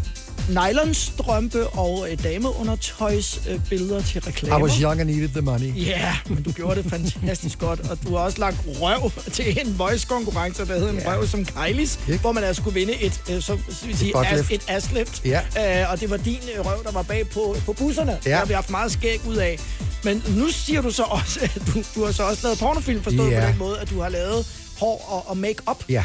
nylonstrømpe 0.70 1.66
og 1.66 2.06
øh, 2.10 2.22
dameundertøjs 2.22 3.40
øh, 3.50 3.60
billeder 3.70 4.02
til 4.02 4.20
reklamer. 4.20 4.58
I 4.58 4.62
was 4.62 4.72
young 4.76 5.00
and 5.00 5.10
needed 5.10 5.28
the 5.28 5.40
money. 5.40 5.76
Ja, 5.86 5.90
yeah, 5.90 6.14
men 6.28 6.42
du 6.42 6.52
gjorde 6.52 6.82
det 6.82 6.90
fantastisk 6.90 7.58
godt, 7.58 7.80
og 7.80 7.98
du 8.06 8.16
har 8.16 8.24
også 8.24 8.38
lagt 8.38 8.56
røv 8.80 9.10
til 9.32 9.60
en 9.66 9.78
voice-konkurrence, 9.78 10.66
der 10.66 10.78
hed 10.78 10.90
en 10.90 11.00
røv 11.06 11.26
som 11.26 11.40
Kylie's, 11.56 12.16
hvor 12.20 12.32
man 12.32 12.44
altså 12.44 12.62
skulle 12.62 12.74
vinde 12.74 12.94
et, 13.02 13.20
øh, 13.30 13.42
så 13.42 13.58
vil 13.84 13.98
sige, 13.98 14.12
butt 14.12 14.26
as, 14.32 14.50
et 14.50 14.62
asslift, 14.68 15.22
Ja. 15.24 15.40
øh, 15.82 15.92
og 15.92 16.00
det 16.00 16.10
var 16.10 16.16
din 16.16 16.40
øh, 16.58 16.66
røv, 16.66 16.84
der 16.84 16.92
var 16.92 17.02
bag 17.02 17.28
på, 17.28 17.56
på 17.66 17.72
busserne. 17.72 18.12
Det 18.24 18.30
Ja. 18.30 18.36
har 18.36 18.44
vi 18.44 18.52
haft 18.54 18.70
meget 18.70 18.92
skæg 18.92 19.20
ud 19.28 19.36
af. 19.36 19.58
Men 20.04 20.22
nu 20.28 20.48
siger 20.50 20.80
du 20.82 20.90
så 20.90 21.02
også, 21.02 21.40
at 21.56 21.62
du, 21.74 21.82
du 21.94 22.04
har 22.04 22.12
så 22.12 22.22
også 22.22 22.40
lavet 22.42 22.58
pornofilm, 22.58 23.02
forstået 23.02 23.30
Ja. 23.32 23.40
på 23.40 23.46
den 23.46 23.58
måde, 23.58 23.78
at 23.78 23.90
du 23.90 24.00
har 24.00 24.08
lavet 24.08 24.46
hår 24.78 25.04
og, 25.08 25.30
og 25.30 25.36
make-up. 25.38 25.84
Ja. 25.88 26.04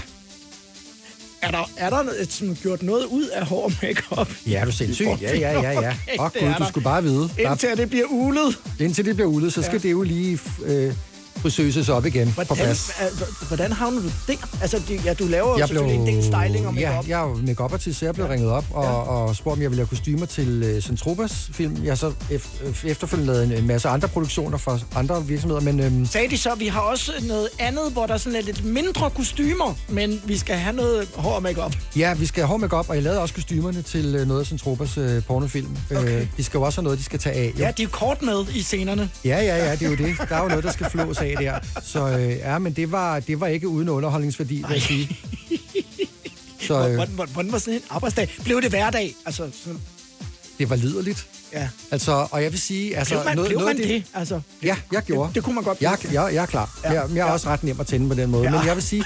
Er 1.41 1.51
der, 1.51 1.69
er 1.77 1.89
der 1.89 2.03
noget- 2.03 2.33
sådan, 2.33 2.57
gjort 2.61 2.83
noget 2.83 3.05
ud 3.05 3.27
af 3.27 3.45
hår 3.45 3.63
og 3.63 3.71
make-up? 3.83 4.29
Ja, 4.47 4.59
er 4.59 4.65
du 4.65 4.71
sindssyg? 4.71 5.05
Ja, 5.21 5.37
ja, 5.37 5.61
ja, 5.61 5.71
ja. 5.81 5.95
Okay, 6.19 6.19
Åh, 6.19 6.29
det 6.33 6.39
Gud, 6.41 6.47
er 6.47 6.57
du 6.57 6.63
der. 6.63 6.69
skulle 6.69 6.83
bare 6.83 7.03
vide. 7.03 7.29
Indtil 7.39 7.77
det 7.77 7.89
bliver 7.89 8.05
ulet. 8.09 8.59
Indtil 8.79 9.05
det 9.05 9.15
bliver 9.15 9.27
ulet, 9.29 9.53
så 9.53 9.61
skal 9.61 9.73
Ja. 9.75 9.79
det 9.87 9.91
jo 9.91 10.01
lige 10.01 10.39
øh, 10.65 10.93
frisøses 11.37 11.89
op 11.89 12.05
igen 12.05 12.27
på 12.27 12.33
Hvordan, 12.33 12.55
plads. 12.55 12.91
altså, 12.99 13.25
hvordan 13.47 13.71
havner 13.71 14.01
du 14.01 14.07
der? 14.27 14.33
Altså, 14.61 14.81
ja, 15.05 15.13
du 15.13 15.25
laver 15.27 15.49
jo 15.49 15.57
Jeg 15.57 15.67
selvfølgelig 15.67 15.99
en 15.99 16.07
del 16.07 16.23
styling 16.23 16.67
og 16.67 16.73
ja, 16.75 16.89
make-up. 16.89 17.07
jeg 17.09 17.21
er 17.21 17.35
make 17.47 17.63
artist 17.63 17.99
så 17.99 18.05
jeg 18.05 18.13
blev 18.13 18.25
ringet 18.25 18.49
op 18.49 18.65
og, 18.71 18.83
ja. 18.83 18.89
og 18.89 19.35
spurgte, 19.35 19.55
om 19.57 19.61
jeg 19.61 19.69
ville 19.71 19.77
lave 19.79 19.87
kostymer 19.87 20.25
til 20.25 20.73
uh, 20.77 20.83
Centropas 20.83 21.49
film. 21.53 21.77
Jeg 21.83 21.91
har 21.91 21.95
så 21.95 22.13
ef- 22.31 22.87
efterfølgende 22.87 23.33
lavet 23.33 23.45
en, 23.45 23.51
en 23.51 23.67
masse 23.67 23.89
andre 23.89 24.07
produktioner 24.07 24.57
for 24.57 24.79
andre 24.95 25.25
virksomheder, 25.25 25.61
men 25.61 25.79
øhm, 25.79 26.05
Sagde 26.05 26.29
de 26.29 26.37
så, 26.37 26.55
vi 26.55 26.67
har 26.67 26.79
også 26.79 27.11
noget 27.21 27.49
andet, 27.59 27.91
hvor 27.91 28.05
der 28.05 28.17
sådan 28.17 28.35
er 28.39 28.41
lidt 28.43 28.65
mindre 28.65 29.09
kostymer, 29.09 29.75
men 29.89 30.21
vi 30.25 30.37
skal 30.37 30.55
have 30.55 30.75
noget 30.75 31.07
hår 31.15 31.31
og 31.33 31.43
make-up. 31.43 31.75
ja, 31.95 32.13
vi 32.13 32.25
skal 32.25 32.41
have 32.41 32.47
hår 32.47 32.57
make 32.57 32.75
op, 32.75 32.89
og 32.89 32.95
jeg 32.95 33.03
lavede 33.03 33.21
også 33.21 33.33
kostymerne 33.35 33.81
til 33.81 34.21
uh, 34.21 34.27
noget 34.27 34.39
af 34.39 34.45
Centropas 34.47 34.97
uh, 34.97 35.23
pornofilm. 35.27 35.77
Okay. 35.95 36.21
Uh, 36.21 36.27
de 36.37 36.43
skal 36.43 36.57
jo 36.57 36.61
også 36.61 36.81
have 36.81 36.83
noget, 36.83 36.99
de 36.99 37.03
skal 37.03 37.19
tage 37.19 37.35
af. 37.35 37.53
Jo. 37.59 37.63
Ja, 37.65 37.71
de 37.71 37.83
er 37.83 37.87
kort 37.87 38.21
med 38.21 38.45
i 38.55 38.61
scenerne. 38.61 39.09
Ja, 39.25 39.41
ja, 39.41 39.65
ja, 39.65 39.71
det 39.71 39.81
er 39.81 39.89
jo 39.89 39.95
det. 39.95 40.15
Der 40.29 40.35
er 40.35 40.41
jo 40.43 40.47
noget, 40.47 40.63
der 40.63 40.71
skal 40.71 40.89
flås 40.89 41.20
af 41.21 41.35
der. 41.39 41.59
Så 41.83 42.07
øh, 42.07 42.29
ja, 42.37 42.57
men 42.59 42.73
det 42.73 42.91
var, 42.91 43.19
det 43.19 43.39
var 43.39 43.47
ikke 43.47 43.67
uden 43.67 43.89
underholdningsværdi, 43.89 44.55
vil 44.55 44.65
jeg 44.73 44.81
sige. 44.81 45.17
Så 46.67 46.73
øh, 46.87 46.95
Hvordan, 46.95 47.13
hvordan, 47.15 47.33
hvordan 47.33 47.51
var 47.51 47.57
sådan 47.57 47.73
en 47.73 47.81
arbejdsdag? 47.89 48.29
Blev 48.43 48.61
det 48.61 48.69
hverdag? 48.69 49.15
Altså, 49.25 49.49
sådan, 49.63 49.79
det 50.57 50.69
var 50.69 50.75
liderligt. 50.75 51.27
Ja. 51.53 51.69
Altså, 51.91 52.27
og 52.31 52.43
jeg 52.43 52.51
vil 52.51 52.59
sige... 52.59 52.97
Altså, 52.97 53.13
blev 53.13 53.25
man, 53.25 53.35
noget, 53.35 53.49
blev 53.49 53.59
noget 53.59 53.75
man 53.77 53.83
af 53.83 53.87
det? 53.87 54.05
Altså, 54.13 54.41
Ja, 54.63 54.75
jeg 54.91 55.03
gjorde. 55.03 55.27
Det, 55.27 55.35
det 55.35 55.43
kunne 55.43 55.55
man 55.55 55.63
godt 55.63 55.81
Jeg, 55.81 55.97
jeg, 56.03 56.29
jeg 56.33 56.41
er 56.41 56.45
klar. 56.45 56.79
Ja, 56.83 56.91
jeg, 56.91 57.09
jeg 57.15 57.21
er 57.21 57.25
ja. 57.25 57.31
også 57.31 57.49
ret 57.49 57.63
nem 57.63 57.79
at 57.79 57.87
tænde 57.87 58.09
på 58.09 58.15
den 58.15 58.31
måde. 58.31 58.43
Ja. 58.43 58.51
Men 58.51 58.65
jeg 58.65 58.75
vil 58.75 58.83
sige, 58.83 59.03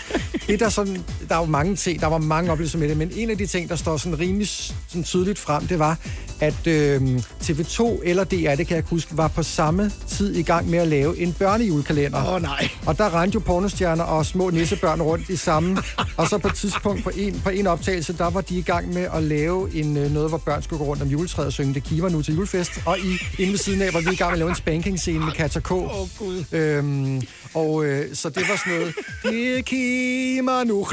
det 0.48 0.60
der, 0.60 0.70
sådan, 0.70 1.04
der 1.30 1.36
er 1.36 1.40
jo 1.40 1.46
mange 1.46 1.76
ting, 1.76 2.02
der 2.02 2.08
var 2.08 2.18
mange 2.18 2.52
oplevelser 2.52 2.78
med 2.80 2.90
det, 2.90 2.98
men 2.98 3.12
en 3.16 3.30
af 3.30 3.38
de 3.38 3.46
ting, 3.46 3.70
der 3.70 3.76
står 3.76 3.98
sådan 3.98 4.20
rimelig 4.20 4.48
sådan 4.88 5.04
tydeligt 5.04 5.40
frem, 5.40 5.68
det 5.68 5.80
var, 5.80 5.98
at 6.40 6.68
øh, 6.68 7.02
TV2 7.42 8.02
eller 8.04 8.24
DR, 8.24 8.56
det 8.56 8.68
kan 8.68 8.76
jeg 8.76 8.84
huske, 8.90 9.18
var 9.18 9.28
på 9.28 9.44
samme 9.44 9.92
tid 10.08 10.36
i 10.36 10.42
gang 10.42 10.70
med 10.70 10.80
at 10.80 10.88
lave 10.88 11.18
en 11.18 11.34
børnejulekalender. 11.34 12.18
Åh, 12.18 12.34
oh, 12.34 12.42
nej. 12.42 12.70
Og 12.86 12.98
der 12.98 13.22
rendte 13.22 13.36
jo 13.36 13.40
pornostjerner 13.40 14.04
og 14.04 14.26
små 14.26 14.50
nissebørn 14.50 15.02
rundt 15.02 15.30
i 15.30 15.36
samme. 15.36 15.78
Og 16.18 16.28
så 16.28 16.38
på 16.38 16.48
et 16.48 16.54
tidspunkt 16.54 17.04
på 17.04 17.12
en, 17.16 17.42
på 17.44 17.50
en 17.50 17.68
optagelse, 17.68 18.14
der 18.14 18.30
var 18.30 18.42
de 18.42 18.58
i 18.58 18.62
gang 18.62 18.94
med 18.94 19.08
at 19.14 19.24
lave 19.24 19.76
en, 19.76 19.98
øh, 19.98 20.12
noget, 20.12 20.30
hvor 20.30 20.38
børn 20.38 20.62
skulle 20.62 20.80
gå 20.80 20.86
rundt 20.86 21.02
om 21.02 21.08
juletræet 21.08 21.48
og 21.48 21.54
synge 21.54 21.74
Det 21.74 21.84
kiver 21.84 22.10
nu 22.10 22.22
til 22.22 22.35
julefest. 22.36 22.72
Og 22.86 23.00
i, 23.00 23.18
inde 23.40 23.52
ved 23.52 23.58
siden 23.58 23.82
af 23.82 23.94
var 23.94 24.00
vi 24.00 24.10
i 24.12 24.16
gang 24.16 24.30
med 24.30 24.34
at 24.34 24.40
lave 24.40 24.50
en 24.50 24.56
spanking-scene 24.56 25.20
med 25.20 25.32
Katja 25.32 25.62
K. 25.62 25.72
Åh, 25.72 26.02
oh, 26.02 26.08
Gud. 26.20 26.44
Øhm, 26.52 27.22
og 27.54 27.86
øh, 27.86 28.16
så 28.16 28.30
det 28.30 28.44
var 28.50 28.62
sådan 28.66 28.80
noget, 28.80 28.96
det 29.24 29.66
kimer 29.66 30.64
nu. 30.64 30.78
Og, 30.80 30.88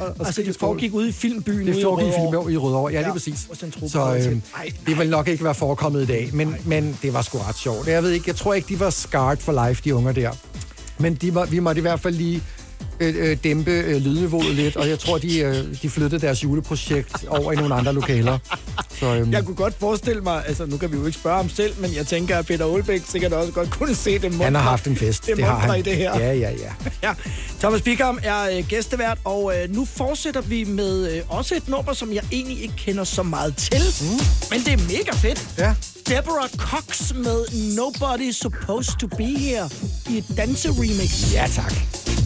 og, 0.00 0.06
og 0.20 0.26
Altså, 0.26 0.42
det 0.42 0.56
foregik 0.60 0.94
ude 0.94 1.08
i 1.08 1.12
filmbyen 1.12 1.66
det 1.66 1.76
i 1.76 1.82
foregik 1.82 2.06
i 2.06 2.10
Rødovre. 2.10 2.44
film 2.44 2.54
i 2.54 2.56
Rødovre, 2.56 2.92
ja, 2.92 3.00
lige 3.00 3.12
præcis. 3.12 3.48
Så 3.88 4.14
øh, 4.14 4.36
det 4.86 4.98
vil 4.98 5.10
nok 5.10 5.28
ikke 5.28 5.44
være 5.44 5.54
forekommet 5.54 6.02
i 6.02 6.06
dag, 6.06 6.30
men, 6.32 6.56
men 6.64 6.98
det 7.02 7.14
var 7.14 7.22
sgu 7.22 7.38
ret 7.38 7.56
sjovt. 7.58 7.86
Jeg 7.88 8.02
ved 8.02 8.10
ikke, 8.10 8.24
jeg 8.28 8.36
tror 8.36 8.54
ikke, 8.54 8.68
de 8.68 8.80
var 8.80 8.90
scarred 8.90 9.36
for 9.36 9.68
life, 9.68 9.82
de 9.84 9.94
unger 9.94 10.12
der. 10.12 10.30
Men 10.98 11.14
de 11.14 11.34
var, 11.34 11.44
vi 11.44 11.58
måtte 11.58 11.78
i 11.78 11.82
hvert 11.82 12.00
fald 12.00 12.14
lige 12.14 12.42
øh, 13.00 13.14
øh, 13.18 13.36
dæmpe 13.44 13.70
øh, 13.70 13.96
lydniveauet 13.96 14.54
lidt, 14.54 14.76
og 14.76 14.88
jeg 14.88 14.98
tror, 14.98 15.18
de, 15.18 15.38
øh, 15.38 15.54
de 15.82 15.90
flyttede 15.90 16.20
deres 16.26 16.44
juleprojekt 16.44 17.24
over 17.28 17.52
i 17.52 17.56
nogle 17.56 17.74
andre 17.74 17.92
lokaler. 17.92 18.38
Så, 19.00 19.14
øhm, 19.14 19.32
Jeg 19.32 19.44
kunne 19.44 19.56
godt 19.56 19.74
forestille 19.78 20.22
mig, 20.22 20.42
altså 20.46 20.66
nu 20.66 20.76
kan 20.76 20.92
vi 20.92 20.96
jo 20.96 21.06
ikke 21.06 21.18
spørge 21.18 21.36
ham 21.36 21.48
selv, 21.48 21.74
men 21.80 21.94
jeg 21.94 22.06
tænker, 22.06 22.38
at 22.38 22.46
Peter 22.46 22.64
Olbæk 22.64 23.02
sikkert 23.08 23.32
også 23.32 23.52
godt 23.52 23.70
kunne 23.70 23.94
se 23.94 24.18
det 24.18 24.30
muntre, 24.30 24.44
han 24.44 24.54
har 24.54 24.62
haft 24.62 24.86
en 24.86 24.96
fest. 24.96 25.26
det, 25.26 25.36
det 25.36 25.44
har 25.44 25.58
han. 25.58 25.78
i 25.78 25.82
det 25.82 25.96
her. 25.96 26.18
Ja, 26.18 26.32
ja, 26.32 26.50
ja. 26.50 26.72
ja. 27.08 27.14
Thomas 27.60 27.82
Bickham 27.82 28.18
er 28.22 28.56
øh, 28.58 28.64
gæstevært, 28.68 29.18
og 29.24 29.52
øh, 29.56 29.74
nu 29.74 29.84
fortsætter 29.84 30.40
vi 30.40 30.64
med 30.64 31.16
øh, 31.16 31.22
også 31.28 31.54
et 31.54 31.68
nummer, 31.68 31.92
som 31.92 32.12
jeg 32.12 32.22
egentlig 32.32 32.62
ikke 32.62 32.74
kender 32.76 33.04
så 33.04 33.22
meget 33.22 33.56
til, 33.56 33.82
mm. 34.00 34.06
men 34.50 34.60
det 34.60 34.72
er 34.72 34.78
mega 34.78 35.12
fedt. 35.14 35.46
Ja. 35.58 35.74
Deborah 36.08 36.48
Cox 36.56 37.12
med 37.14 37.74
Nobody 37.76 38.32
Supposed 38.32 38.98
to 39.00 39.06
Be 39.06 39.38
Here 39.38 39.70
i 40.10 40.18
et 40.18 40.24
danse-remix. 40.36 41.34
Ja, 41.34 41.46
tak. 41.54 42.25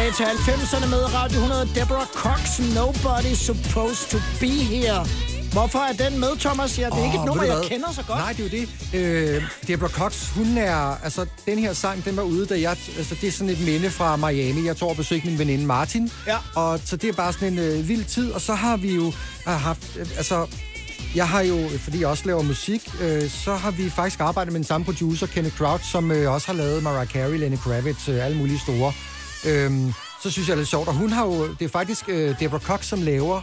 Tilbage 0.00 0.16
til 0.16 0.24
90'erne 0.24 0.86
med 0.86 1.14
Radio 1.14 1.38
100. 1.38 1.68
Deborah 1.74 2.06
Cox, 2.06 2.58
Nobody 2.74 3.34
Supposed 3.34 4.10
to 4.10 4.18
Be 4.40 4.46
Here. 4.46 5.06
Hvorfor 5.52 5.78
er 5.78 5.92
den 5.92 6.20
med, 6.20 6.36
Thomas? 6.38 6.78
Ja, 6.78 6.86
det 6.86 6.98
er 6.98 7.04
ikke 7.04 7.18
et 7.18 7.24
nummer, 7.24 7.44
jeg 7.44 7.54
hvad? 7.54 7.68
kender 7.68 7.92
så 7.92 8.02
godt. 8.02 8.18
Nej, 8.18 8.32
det 8.32 8.54
er 8.54 8.58
jo 8.58 8.66
det. 8.92 9.36
Øh, 9.36 9.42
Deborah 9.66 9.92
Cox, 9.92 10.28
hun 10.28 10.58
er... 10.58 11.04
Altså, 11.04 11.26
den 11.46 11.58
her 11.58 11.72
sang, 11.72 12.04
den 12.04 12.16
var 12.16 12.22
ude, 12.22 12.46
da 12.46 12.60
jeg... 12.60 12.76
Altså, 12.96 13.14
det 13.20 13.28
er 13.28 13.32
sådan 13.32 13.50
et 13.50 13.60
minde 13.60 13.90
fra 13.90 14.16
Miami. 14.16 14.66
Jeg 14.66 14.76
tror, 14.76 14.88
jeg 14.88 14.96
besøgte 14.96 15.26
min 15.28 15.38
veninde 15.38 15.66
Martin. 15.66 16.10
Ja. 16.26 16.36
Og 16.54 16.80
så 16.84 16.96
det 16.96 17.08
er 17.08 17.12
bare 17.12 17.32
sådan 17.32 17.52
en 17.52 17.58
øh, 17.58 17.88
vild 17.88 18.04
tid. 18.04 18.32
Og 18.32 18.40
så 18.40 18.54
har 18.54 18.76
vi 18.76 18.94
jo 18.94 19.06
øh, 19.48 19.52
haft... 19.52 19.96
Øh, 19.98 20.06
altså, 20.16 20.46
jeg 21.14 21.28
har 21.28 21.40
jo, 21.40 21.68
fordi 21.78 22.00
jeg 22.00 22.08
også 22.08 22.26
laver 22.26 22.42
musik, 22.42 22.90
øh, 23.00 23.30
så 23.30 23.54
har 23.54 23.70
vi 23.70 23.90
faktisk 23.90 24.20
arbejdet 24.20 24.52
med 24.52 24.60
den 24.60 24.66
samme 24.66 24.84
producer, 24.84 25.26
Kenneth 25.26 25.56
Crouch, 25.56 25.84
som 25.84 26.10
øh, 26.10 26.32
også 26.32 26.46
har 26.46 26.54
lavet 26.54 26.82
Mariah 26.82 27.06
Carey, 27.06 27.38
Lenny 27.38 27.56
Kravitz, 27.56 28.08
øh, 28.08 28.24
alle 28.24 28.38
mulige 28.38 28.58
store. 28.58 28.92
Øhm, 29.46 29.92
så 30.22 30.30
synes 30.30 30.48
jeg, 30.48 30.56
det 30.56 30.60
er 30.60 30.62
lidt 30.62 30.68
sjovt. 30.68 30.88
Og 30.88 30.94
hun 30.94 31.12
har 31.12 31.24
jo... 31.26 31.48
Det 31.54 31.64
er 31.64 31.68
faktisk 31.68 32.04
øh, 32.08 32.34
Deborah 32.40 32.62
Cox, 32.62 32.84
som 32.86 33.02
laver 33.02 33.40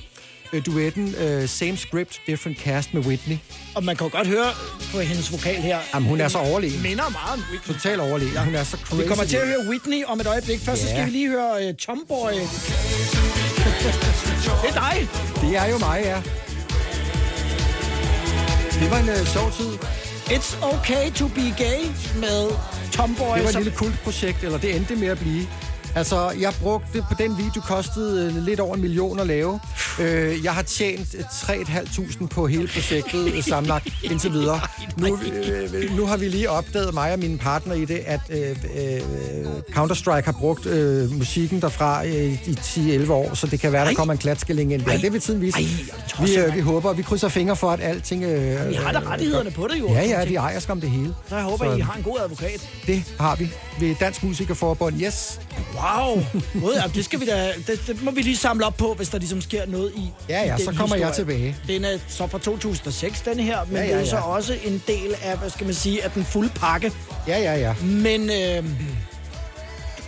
øh, 0.53 0.65
duetten 0.65 1.15
øh, 1.15 1.49
Same 1.49 1.77
Script, 1.77 2.21
Different 2.27 2.59
Cast 2.59 2.93
med 2.93 3.01
Whitney. 3.05 3.37
Og 3.75 3.83
man 3.83 3.95
kan 3.95 4.07
jo 4.07 4.17
godt 4.17 4.27
høre 4.27 4.51
på 4.91 4.99
hendes 4.99 5.31
vokal 5.31 5.55
her. 5.55 5.79
Jamen, 5.93 6.09
hun 6.09 6.21
er 6.21 6.27
så 6.27 6.37
overlegen. 6.37 6.81
Minder 6.81 7.09
meget 7.09 7.33
om 7.33 7.43
Whitney. 7.51 7.73
Total 7.75 7.99
overlegen. 7.99 8.33
Ja. 8.33 8.43
Hun 8.45 8.55
er 8.55 8.63
så 8.63 8.77
crazy. 8.77 9.01
Vi 9.01 9.07
kommer 9.07 9.25
til 9.25 9.37
at 9.37 9.47
høre 9.47 9.69
Whitney 9.69 10.03
om 10.05 10.19
et 10.19 10.27
øjeblik. 10.27 10.59
Først 10.59 10.81
så 10.81 10.87
Ja. 10.87 10.93
skal 10.93 11.05
vi 11.05 11.11
lige 11.11 11.29
høre 11.29 11.69
uh, 11.69 11.75
Tomboy. 11.75 12.31
det 14.63 14.69
er 14.69 14.73
dig. 14.91 15.07
Det 15.41 15.57
er 15.57 15.65
jo 15.65 15.77
mig, 15.77 16.01
ja. 16.05 16.21
Det 18.79 18.91
var 18.91 18.97
en 18.97 19.09
øh, 19.09 19.25
sjov 19.27 19.51
tid. 19.51 19.69
It's 20.35 20.63
okay 20.65 21.11
to 21.11 21.27
be 21.27 21.41
gay 21.57 21.79
med 22.19 22.49
Tomboy. 22.91 23.35
Det 23.35 23.43
var 23.43 23.47
et 23.49 23.53
som- 23.53 23.63
lille 23.63 23.77
kultprojekt, 23.77 24.43
eller 24.43 24.57
det 24.57 24.75
endte 24.75 24.95
med 24.95 25.07
at 25.07 25.19
blive. 25.19 25.47
Altså, 25.97 26.29
jeg 26.39 26.53
brugte 26.61 27.01
på 27.01 27.13
den 27.19 27.37
video, 27.37 27.61
kostede 27.61 28.25
øh, 28.25 28.43
lidt 28.43 28.59
over 28.59 28.75
en 28.75 28.81
million 28.81 29.19
at 29.19 29.27
lave. 29.27 29.59
Øh, 29.99 30.43
jeg 30.43 30.53
har 30.53 30.61
tjent 30.61 31.15
øh, 31.17 31.23
3.500 31.23 32.27
på 32.27 32.47
hele 32.47 32.67
projektet 32.67 33.33
øh, 33.33 33.43
sammenlagt 33.43 33.87
indtil 34.03 34.31
videre. 34.31 34.59
Nu, 34.97 35.19
øh, 35.33 35.97
nu 35.97 36.05
har 36.05 36.17
vi 36.17 36.27
lige 36.27 36.49
opdaget, 36.49 36.93
mig 36.93 37.13
og 37.13 37.19
mine 37.19 37.37
partner 37.37 37.73
i 37.73 37.85
det, 37.85 38.01
at 38.05 38.19
øh, 38.29 38.49
øh, 38.49 39.01
Counter-Strike 39.75 40.25
har 40.25 40.35
brugt 40.39 40.65
øh, 40.65 41.11
musikken 41.11 41.61
derfra 41.61 42.05
øh, 42.05 42.47
i 42.47 42.57
10-11 42.61 43.11
år, 43.11 43.33
så 43.33 43.47
det 43.47 43.59
kan 43.59 43.71
være, 43.71 43.85
der 43.85 43.93
kommer 43.93 44.11
en 44.11 44.17
klatskilling 44.17 44.73
ind. 44.73 44.81
Ja, 44.87 44.97
det 44.97 45.13
vil 45.13 45.21
tiden 45.21 45.41
vise. 45.41 45.57
Vi, 46.23 46.37
øh, 46.37 46.55
vi 46.55 46.59
håber, 46.59 46.93
vi 46.93 47.01
krydser 47.01 47.27
fingre 47.27 47.55
for, 47.55 47.71
at 47.71 47.79
alting... 47.81 48.23
Øh, 48.23 48.71
I 48.71 48.73
har 48.73 48.91
da 48.91 48.99
rettighederne 48.99 49.51
på 49.51 49.67
det 49.71 49.79
jo. 49.79 49.87
Ja, 49.87 50.03
ja, 50.03 50.25
vi 50.25 50.35
ejer 50.35 50.59
skam 50.59 50.81
det 50.81 50.89
hele. 50.89 51.15
Så 51.29 51.35
jeg 51.35 51.43
håber, 51.43 51.75
I 51.75 51.79
har 51.79 51.93
en 51.93 52.03
god 52.03 52.17
advokat. 52.23 52.69
Det 52.87 53.03
har 53.19 53.35
vi 53.35 53.51
ved 53.79 53.95
Dansk 53.99 54.23
Musikerforbund. 54.23 55.01
Yes. 55.01 55.39
Wow. 55.75 56.23
Ja, 56.75 56.83
det, 56.95 57.05
skal 57.05 57.19
vi 57.19 57.25
da, 57.25 57.51
det, 57.67 57.79
det, 57.87 58.03
må 58.03 58.11
vi 58.11 58.21
lige 58.21 58.37
samle 58.37 58.65
op 58.65 58.77
på, 58.77 58.93
hvis 58.93 59.09
der 59.09 59.17
ligesom 59.17 59.41
sker 59.41 59.65
noget 59.65 59.91
i 59.95 60.11
Ja, 60.29 60.43
ja, 60.43 60.55
i 60.55 60.61
så 60.63 60.69
den 60.71 60.77
kommer 60.77 60.95
jeg 60.95 61.07
historie. 61.07 61.37
tilbage. 61.37 61.55
Den 61.67 61.85
er 61.85 61.97
så 62.07 62.27
fra 62.27 62.39
2006, 62.39 63.21
den 63.21 63.39
her, 63.39 63.65
men 63.65 63.75
Ja, 63.75 63.81
ja, 63.83 63.89
ja, 63.89 63.95
det 63.97 64.01
er 64.01 64.09
så 64.09 64.17
også 64.17 64.57
en 64.65 64.83
del 64.87 65.15
af, 65.21 65.37
hvad 65.37 65.49
skal 65.49 65.65
man 65.65 65.75
sige, 65.75 66.03
af 66.03 66.11
den 66.11 66.25
fulde 66.25 66.49
pakke. 66.55 66.91
Ja, 67.27 67.39
ja, 67.39 67.55
ja. 67.59 67.73
Men 67.83 68.29
øh, 68.29 68.63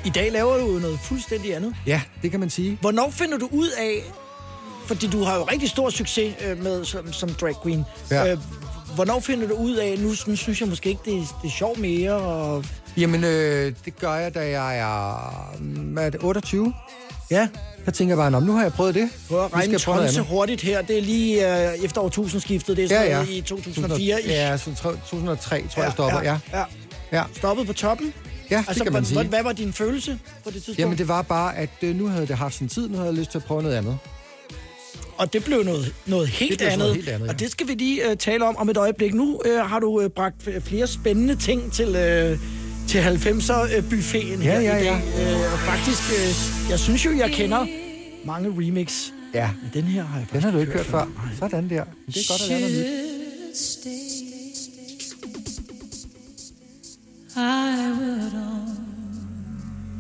i 0.06 0.10
dag 0.10 0.32
laver 0.32 0.58
du 0.58 0.68
noget 0.68 1.00
fuldstændig 1.04 1.56
andet. 1.56 1.76
Ja, 1.86 2.02
det 2.22 2.32
kan 2.32 2.40
man 2.40 2.50
sige. 2.50 2.78
Hvornår 2.82 3.10
finder 3.12 3.38
du 3.38 3.48
ud 3.52 3.70
af, 3.70 4.04
fordi 4.88 5.08
du 5.08 5.24
har 5.24 5.36
jo 5.36 5.44
rigtig 5.44 5.70
stor 5.70 5.90
succes 5.90 6.34
øh, 6.46 6.64
med 6.64 6.86
som, 6.86 7.14
som 7.14 7.30
drag 7.34 7.54
queen, 7.64 7.86
Ja. 8.12 8.32
øh, 8.32 8.38
hvornår 8.96 9.20
finder 9.20 9.48
du 9.48 9.54
ud 9.54 9.76
af, 9.76 10.00
nu, 10.00 10.14
nu 10.28 10.36
synes 10.36 10.62
jeg 10.62 10.70
måske 10.70 10.90
ikke, 10.90 11.02
det, 11.06 11.14
er- 11.14 11.40
det 11.42 11.48
er 11.48 11.52
sjovt 11.58 11.80
mere, 11.80 12.14
og 12.14 12.66
Jamen, 13.00 13.24
øh, 13.24 13.74
det 13.86 13.98
gør 14.00 14.14
jeg, 14.14 14.34
da 14.34 14.50
jeg 14.50 14.78
er, 14.80 15.56
mm, 15.60 15.98
er 15.98 16.10
det 16.10 16.20
28. 16.24 16.74
Ja. 17.32 17.48
Der 17.86 17.92
tænker 17.92 18.12
jeg 18.12 18.18
bare, 18.18 18.32
"Nå, 18.32 18.40
nu 18.40 18.52
har 18.54 18.62
jeg 18.62 18.74
prøvet 18.74 18.96
det. 18.96 19.10
Prøv 19.30 19.46
at 19.46 19.54
regne 19.54 19.72
jeg 19.74 19.82
tonse 19.82 20.02
andet." 20.02 20.26
hurtigt 20.26 20.62
her. 20.62 20.82
Det 20.82 20.98
er 20.98 21.02
lige 21.02 21.70
øh, 21.72 21.84
efter 21.84 22.02
årtusindskiftet. 22.02 22.78
Det 22.78 22.84
er 22.86 22.90
sådan 22.90 23.08
Ja, 23.08 23.18
ja. 23.18 23.26
i 23.30 23.42
2004. 23.42 24.18
Ja, 24.26 24.58
så 24.58 24.76
2003 24.76 25.48
tror 25.50 25.82
jeg, 25.82 25.86
jeg 25.86 25.92
stopper. 25.92 26.22
Ja. 26.24 26.38
ja. 26.54 26.64
ja. 27.12 27.24
Stoppet 27.36 27.68
på 27.68 27.74
toppen? 27.74 28.14
Ja, 28.52 28.58
altså, 28.58 28.74
det 28.74 28.84
kan 28.84 28.94
man 28.94 29.04
hvad, 29.04 29.16
sige. 29.24 29.30
Hvad 29.30 29.44
var 29.44 29.54
din 29.54 29.74
følelse 29.74 30.20
på 30.44 30.50
det 30.50 30.54
tidspunkt? 30.54 30.80
Jamen, 30.80 30.98
det 30.98 31.08
var 31.08 31.22
bare, 31.22 31.58
at 31.58 31.70
øh, 31.82 31.96
nu 31.96 32.08
havde 32.08 32.28
det 32.28 32.36
haft 32.38 32.56
sin 32.56 32.68
tid. 32.68 32.90
Nu 32.90 32.96
havde 32.98 33.10
jeg 33.10 33.18
lyst 33.20 33.32
til 33.32 33.38
at 33.38 33.44
prøve 33.44 33.64
noget 33.64 33.76
andet. 33.76 33.98
Og 35.18 35.34
det 35.34 35.44
blev 35.44 35.64
noget, 35.64 35.94
noget 36.06 36.28
helt, 36.28 36.50
Det 36.50 36.58
blev 36.58 36.68
andet. 36.68 36.80
noget 36.80 36.96
helt 36.96 37.10
andet, 37.10 37.26
ja. 37.28 37.32
Og 37.32 37.40
det 37.40 37.52
skal 37.52 37.68
vi 37.68 37.74
lige 37.74 38.10
uh, 38.12 38.18
tale 38.18 38.46
om 38.46 38.58
om 38.58 38.70
et 38.70 38.78
øjeblik. 38.78 39.14
Nu 39.14 39.42
uh, 39.46 39.70
har 39.70 39.80
du 39.80 40.04
uh, 40.04 40.08
bragt 40.16 40.36
flere 40.64 40.88
spændende 40.88 41.36
ting 41.36 41.74
til, 41.74 41.88
uh, 41.88 42.40
til 42.90 43.00
90'er-buffeten 43.00 44.42
Ja, 44.44 44.60
her 44.60 44.60
ja, 44.60 44.78
i 44.78 44.84
ja. 44.84 44.92
dag. 44.92 45.02
Uh, 45.46 45.54
og 45.54 45.60
faktisk, 45.60 46.02
uh, 46.10 46.70
jeg 46.70 46.80
synes 46.80 47.06
jo, 47.06 47.12
jeg 47.18 47.32
kender 47.32 47.68
mange 48.26 48.50
remix. 48.50 49.10
Ja. 49.34 49.50
Men 49.62 49.72
den 49.74 49.84
her 49.84 50.04
har 50.04 50.18
jeg 50.20 50.28
Den 50.34 50.42
har 50.42 50.52
du 50.52 50.58
ikke 50.58 50.72
hørt 50.72 50.86
før. 50.86 51.08
Sådan 51.40 51.70
der. 51.70 51.84
Det 52.08 52.18
er 52.18 52.32
godt 52.32 52.42
at 52.42 52.48
lære 52.50 52.60
noget 52.60 52.76
nyt. 52.76 52.86
I 57.36 57.92
would 58.00 58.34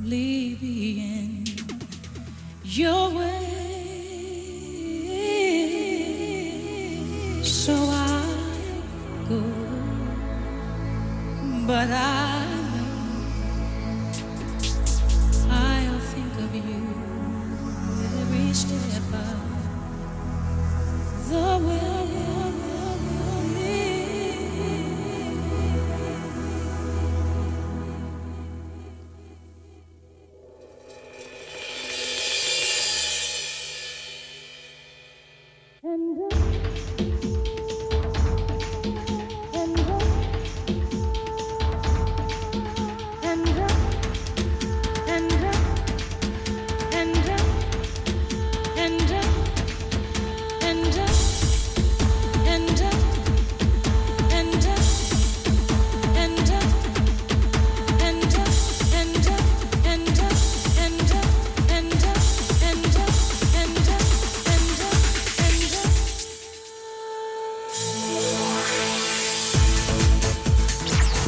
only 0.06 0.56
be 0.56 0.76
in 0.98 1.46
your 2.80 3.14
way. 3.18 3.46
So 7.44 7.74
I 7.74 8.24
go, 9.30 9.42
but 11.68 11.90
I 11.92 12.59
of 18.52 19.70
the 21.30 21.68
way. 21.68 22.39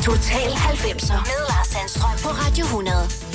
Total 0.02 0.52
90'er 0.52 1.20
med 1.30 1.40
Lars 1.50 1.68
Sandstrøm 1.68 2.18
på 2.24 2.30
Radio 2.30 2.66
100. 2.66 3.31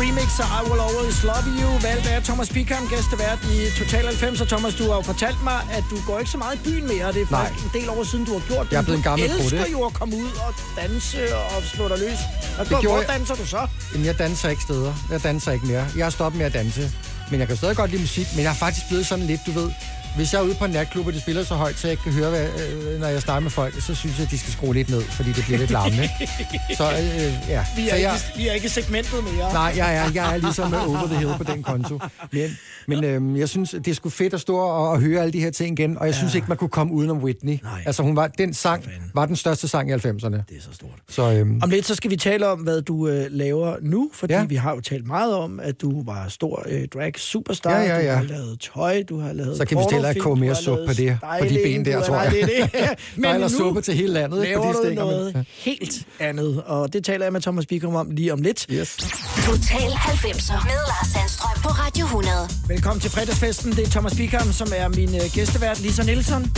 Madonna 0.00 0.20
remix 0.20 0.40
af 0.40 0.48
I 0.60 0.70
Will 0.70 0.80
Always 0.88 1.22
Love 1.24 1.46
You, 1.60 1.70
valgt 1.88 2.06
af 2.06 2.22
Thomas 2.22 2.48
Pickham, 2.48 2.88
gæstevært 2.88 3.38
i 3.44 3.56
Total 3.78 4.04
90. 4.04 4.40
Og 4.40 4.48
Thomas, 4.48 4.74
du 4.74 4.84
har 4.88 4.94
jo 4.94 5.02
fortalt 5.02 5.42
mig, 5.44 5.60
at 5.72 5.84
du 5.90 5.96
går 6.06 6.18
ikke 6.18 6.30
så 6.30 6.38
meget 6.38 6.54
i 6.54 6.58
byen 6.64 6.86
mere. 6.86 7.12
Det 7.12 7.22
er 7.22 7.26
Nej. 7.30 7.46
faktisk 7.46 7.64
en 7.66 7.80
del 7.80 7.88
år 7.90 8.04
siden, 8.04 8.24
du 8.24 8.32
har 8.32 8.42
gjort 8.48 8.66
det. 8.66 8.72
Jeg 8.72 8.78
er 8.78 8.82
blevet 8.82 8.96
en 8.96 9.02
gammel 9.02 9.28
Du 9.28 9.34
elsker 9.34 9.66
jo 9.72 9.84
at 9.84 9.94
komme 9.94 10.16
ud 10.16 10.30
og 10.46 10.54
danse 10.82 11.36
og 11.36 11.62
slå 11.74 11.88
dig 11.88 11.98
løs. 11.98 12.18
Og 12.58 12.64
Det 12.64 12.68
hvor, 12.68 12.80
gjorde 12.80 13.04
hvor 13.04 13.14
danser 13.14 13.34
du 13.34 13.46
så? 13.46 13.66
Jamen, 13.92 14.06
jeg 14.06 14.18
danser 14.18 14.48
ikke 14.48 14.62
steder. 14.62 14.92
Jeg 15.10 15.22
danser 15.22 15.52
ikke 15.52 15.66
mere. 15.66 15.86
Jeg 15.96 16.04
har 16.04 16.10
stoppet 16.10 16.38
med 16.38 16.46
at 16.46 16.54
danse. 16.54 16.92
Men 17.30 17.40
jeg 17.40 17.48
kan 17.48 17.56
stadig 17.56 17.76
godt 17.76 17.90
lide 17.90 18.02
musik, 18.02 18.26
men 18.34 18.42
jeg 18.44 18.50
er 18.50 18.54
faktisk 18.66 18.88
blevet 18.88 19.06
sådan 19.06 19.26
lidt, 19.26 19.40
du 19.46 19.50
ved... 19.50 19.70
Hvis 20.16 20.32
jeg 20.32 20.38
er 20.38 20.42
ude 20.44 20.54
på 20.54 20.64
en 20.64 20.70
natklub, 20.70 21.06
og 21.06 21.12
de 21.12 21.20
spiller 21.20 21.44
så 21.44 21.54
højt, 21.54 21.78
så 21.78 21.86
jeg 21.86 21.92
ikke 21.92 22.02
kan 22.02 22.12
høre, 22.12 22.30
hvad, 22.30 22.48
øh, 22.92 23.00
når 23.00 23.06
jeg 23.06 23.22
snakker 23.22 23.40
med 23.40 23.50
folk, 23.50 23.74
så 23.82 23.94
synes 23.94 24.18
jeg, 24.18 24.24
at 24.24 24.30
de 24.30 24.38
skal 24.38 24.52
skrue 24.52 24.74
lidt 24.74 24.90
ned, 24.90 25.02
fordi 25.02 25.32
det 25.32 25.44
bliver 25.44 25.58
lidt 25.58 25.70
larmende. 25.70 26.08
Så 26.76 26.84
øh, 26.90 27.48
ja. 27.48 27.64
Vi 27.76 27.88
er, 27.88 27.90
så 27.90 27.96
ikke, 27.96 28.08
jeg, 28.08 28.20
vi 28.36 28.48
er 28.48 28.52
ikke 28.52 28.68
segmentet 28.68 29.24
mere. 29.24 29.52
Nej, 29.52 29.72
jeg 29.76 29.96
er, 29.96 30.10
jeg 30.14 30.34
er 30.34 30.36
ligesom 30.36 30.74
over 30.74 31.06
the 31.06 31.16
hill 31.18 31.30
på 31.38 31.44
den 31.44 31.62
konto. 31.62 31.98
Men, 32.32 32.58
men 32.88 33.04
øhm, 33.04 33.36
jeg 33.36 33.48
synes, 33.48 33.70
det 33.70 33.88
er 33.88 33.94
sgu 33.94 34.08
fedt 34.08 34.34
at 34.34 34.40
stå 34.40 34.56
og, 34.56 34.88
og 34.90 35.00
høre 35.00 35.20
alle 35.20 35.32
de 35.32 35.40
her 35.40 35.50
ting 35.50 35.78
igen, 35.80 35.98
og 35.98 36.06
jeg 36.06 36.12
ja. 36.14 36.18
synes 36.18 36.34
ikke, 36.34 36.46
man 36.48 36.56
kunne 36.56 36.70
komme 36.70 36.92
udenom 36.92 37.18
Whitney. 37.18 37.58
Nej. 37.62 37.82
Altså, 37.86 38.02
hun 38.02 38.16
var, 38.16 38.26
den 38.26 38.54
sang 38.54 38.84
var 39.14 39.26
den 39.26 39.36
største 39.36 39.68
sang 39.68 39.90
i 39.90 39.92
90'erne. 39.92 40.02
Det 40.02 40.08
er 40.26 40.60
så 40.60 40.68
stort. 40.72 40.90
Så, 41.08 41.32
øhm, 41.32 41.60
Om 41.62 41.70
lidt 41.70 41.86
så 41.86 41.94
skal 41.94 42.10
vi 42.10 42.16
tale 42.16 42.46
om, 42.48 42.58
hvad 42.58 42.82
du 42.82 43.08
øh, 43.08 43.26
laver 43.30 43.76
nu, 43.82 44.10
fordi 44.14 44.34
Ja. 44.34 44.44
vi 44.44 44.54
har 44.54 44.74
jo 44.74 44.80
talt 44.80 45.06
meget 45.06 45.34
om, 45.34 45.60
at 45.60 45.80
du 45.80 46.04
var 46.04 46.28
stor 46.28 46.64
øh, 46.68 46.88
drag 46.88 47.12
superstar. 47.18 47.70
Ja, 47.78 47.82
ja, 47.82 47.98
ja. 47.98 48.12
Du 48.12 48.16
har 48.16 48.22
lavet 48.22 48.60
tøj, 48.74 49.02
du 49.08 49.20
har 49.20 49.32
lavet 49.32 49.56
så 49.56 49.64
kan 49.64 49.78
vi 49.78 49.82
at 50.04 50.16
pornofilm, 50.16 50.22
koge 50.24 50.36
mere 50.40 50.54
suppe 50.54 50.86
på, 50.86 50.92
det, 50.92 51.18
på 51.40 51.44
de 51.44 51.60
ben 51.64 51.84
der, 51.84 52.02
tror 52.02 52.20
jeg. 52.20 52.24
Nej, 52.24 52.40
det 52.46 52.60
er 52.60 52.66
det. 52.66 52.72
Der 53.22 53.28
er 53.28 53.28
nu 53.28 53.34
ellers 53.34 53.52
suppe 53.52 53.80
til 53.80 53.94
hele 53.94 54.12
landet, 54.12 54.42
ikke, 54.44 54.56
på 54.56 54.62
laver 54.62 54.72
de 54.72 54.78
du 54.78 54.84
men- 54.88 54.94
noget 54.94 55.46
helt 55.58 56.06
andet, 56.20 56.62
og 56.66 56.92
det 56.92 57.04
taler 57.04 57.24
jeg 57.24 57.32
med 57.32 57.40
Thomas 57.40 57.66
Bikrum 57.66 57.94
om 57.94 58.10
lige 58.10 58.32
om 58.32 58.42
lidt. 58.42 58.66
Yes. 58.70 58.96
Total 59.46 59.90
90'er 59.90 60.64
med 60.64 60.78
Lars 60.90 61.08
Sandstrøm 61.12 61.62
på 61.62 61.68
Radio 61.68 62.04
100. 62.04 62.34
Velkommen 62.68 63.00
til 63.00 63.10
fredagsfesten. 63.10 63.72
Det 63.72 63.86
er 63.86 63.90
Thomas 63.90 64.14
Bikram, 64.14 64.52
som 64.52 64.68
er 64.76 64.88
min 64.88 65.14
øh, 65.14 65.20
gæstevært, 65.34 65.80
Lisa 65.80 66.02
Nielsen. 66.02 66.52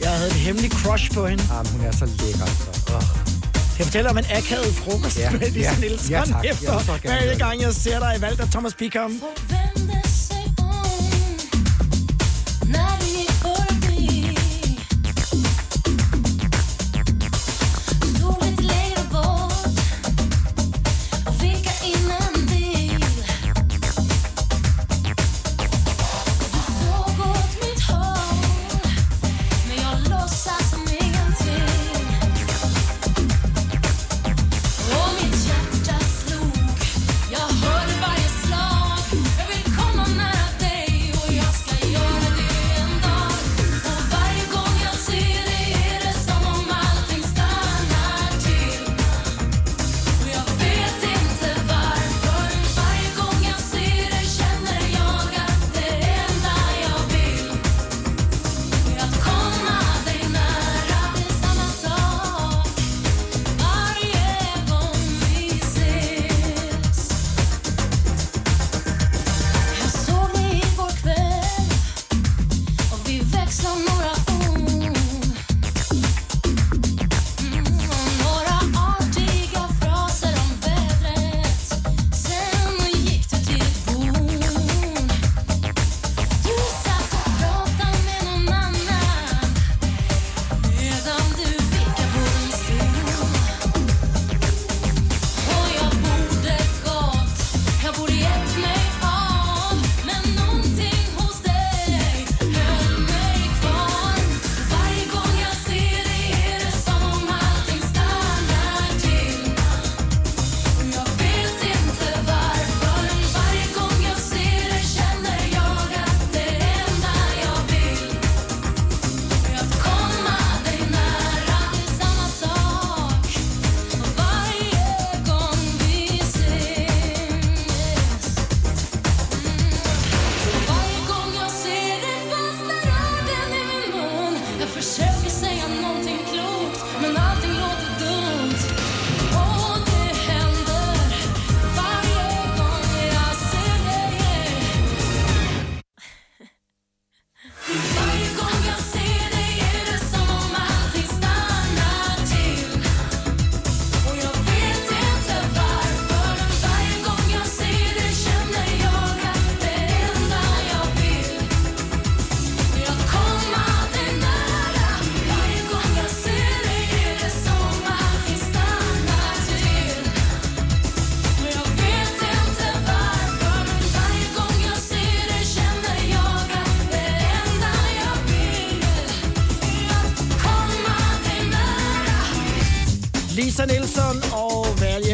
Jeg 0.00 0.10
havde 0.10 0.26
et 0.30 0.32
hemmeligt 0.36 0.74
crush 0.74 1.12
på 1.14 1.26
hende. 1.26 1.44
Jamen, 1.52 1.72
hun 1.72 1.80
er 1.86 1.92
så 1.92 2.04
lækker, 2.04 2.42
altså. 2.42 2.94
Oh. 2.94 3.02
Kan 3.76 3.78
jeg 3.78 3.86
fortælle 3.86 4.10
om 4.10 4.18
en 4.18 4.24
akavet 4.30 4.74
frokost 4.74 5.18
Ja, 5.18 5.30
med 5.30 5.50
Lisa 5.50 5.70
ja, 5.72 5.78
Nielsen 5.80 6.10
ja, 6.10 6.22
tak. 6.26 6.44
Efter 6.44 6.98
hver 7.02 7.38
gang 7.38 7.60
jeg 7.62 7.72
ser 7.74 7.98
dig 7.98 8.14
i 8.18 8.20
valgt 8.20 8.40
af 8.40 8.48
Thomas 8.50 8.74
Bikram. 8.74 9.12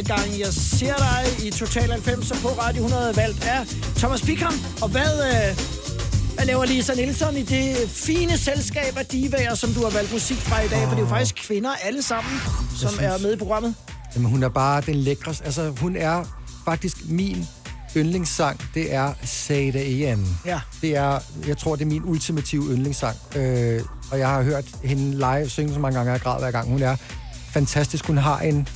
Gang 0.02 0.38
jeg 0.38 0.46
ser 0.52 0.94
dig 0.96 1.46
i 1.46 1.50
Total 1.50 1.90
90 1.90 2.32
på 2.42 2.48
Radio 2.48 2.84
100 2.84 3.16
valgt 3.16 3.44
af 3.44 3.66
Thomas 3.96 4.22
Bikram. 4.22 4.54
Og 4.82 4.88
hvad, 4.88 5.12
øh, 5.26 5.58
hvad 6.34 6.46
laver 6.46 6.64
Lisa 6.64 6.94
Nielsen 6.94 7.36
i 7.36 7.42
det 7.42 7.76
fine 7.90 8.38
selskab 8.38 8.96
af 8.96 9.06
divaer, 9.06 9.54
som 9.54 9.70
du 9.74 9.82
har 9.82 9.90
valgt 9.90 10.12
musik 10.12 10.36
fra 10.36 10.60
i 10.60 10.68
dag? 10.68 10.78
For 10.82 10.88
det 10.90 10.96
er 10.96 11.00
jo 11.00 11.06
faktisk 11.08 11.34
kvinder 11.34 11.70
alle 11.84 12.02
sammen, 12.02 12.32
som 12.76 12.88
synes- 12.90 12.98
er 13.02 13.18
med 13.18 13.32
i 13.32 13.36
programmet. 13.36 13.74
Jamen, 14.14 14.30
hun 14.30 14.42
er 14.42 14.48
bare 14.48 14.80
den 14.80 14.94
lækre. 14.94 15.34
Altså, 15.44 15.70
hun 15.80 15.96
er 15.96 16.24
faktisk 16.64 16.96
min 17.08 17.46
yndlingssang. 17.96 18.60
Det 18.74 18.94
er 18.94 19.12
Say 19.24 19.68
It 19.68 19.76
Again. 19.76 20.36
Ja. 20.46 20.60
Det 20.82 20.96
er, 20.96 21.18
jeg 21.46 21.58
tror, 21.58 21.76
det 21.76 21.82
er 21.84 21.88
min 21.88 22.02
ultimative 22.04 22.62
yndlingssang. 22.62 23.16
Øh, 23.36 23.80
og 24.10 24.18
jeg 24.18 24.28
har 24.28 24.42
hørt 24.42 24.64
hende 24.84 25.10
live 25.16 25.48
synge 25.48 25.74
så 25.74 25.80
mange 25.80 25.96
gange, 25.98 26.12
jeg 26.12 26.20
græd 26.20 26.38
hver 26.40 26.50
gang. 26.50 26.68
Hun 26.68 26.82
er 26.82 26.96
fantastisk. 27.52 28.06
Hun 28.06 28.18
har 28.18 28.38
en 28.40 28.68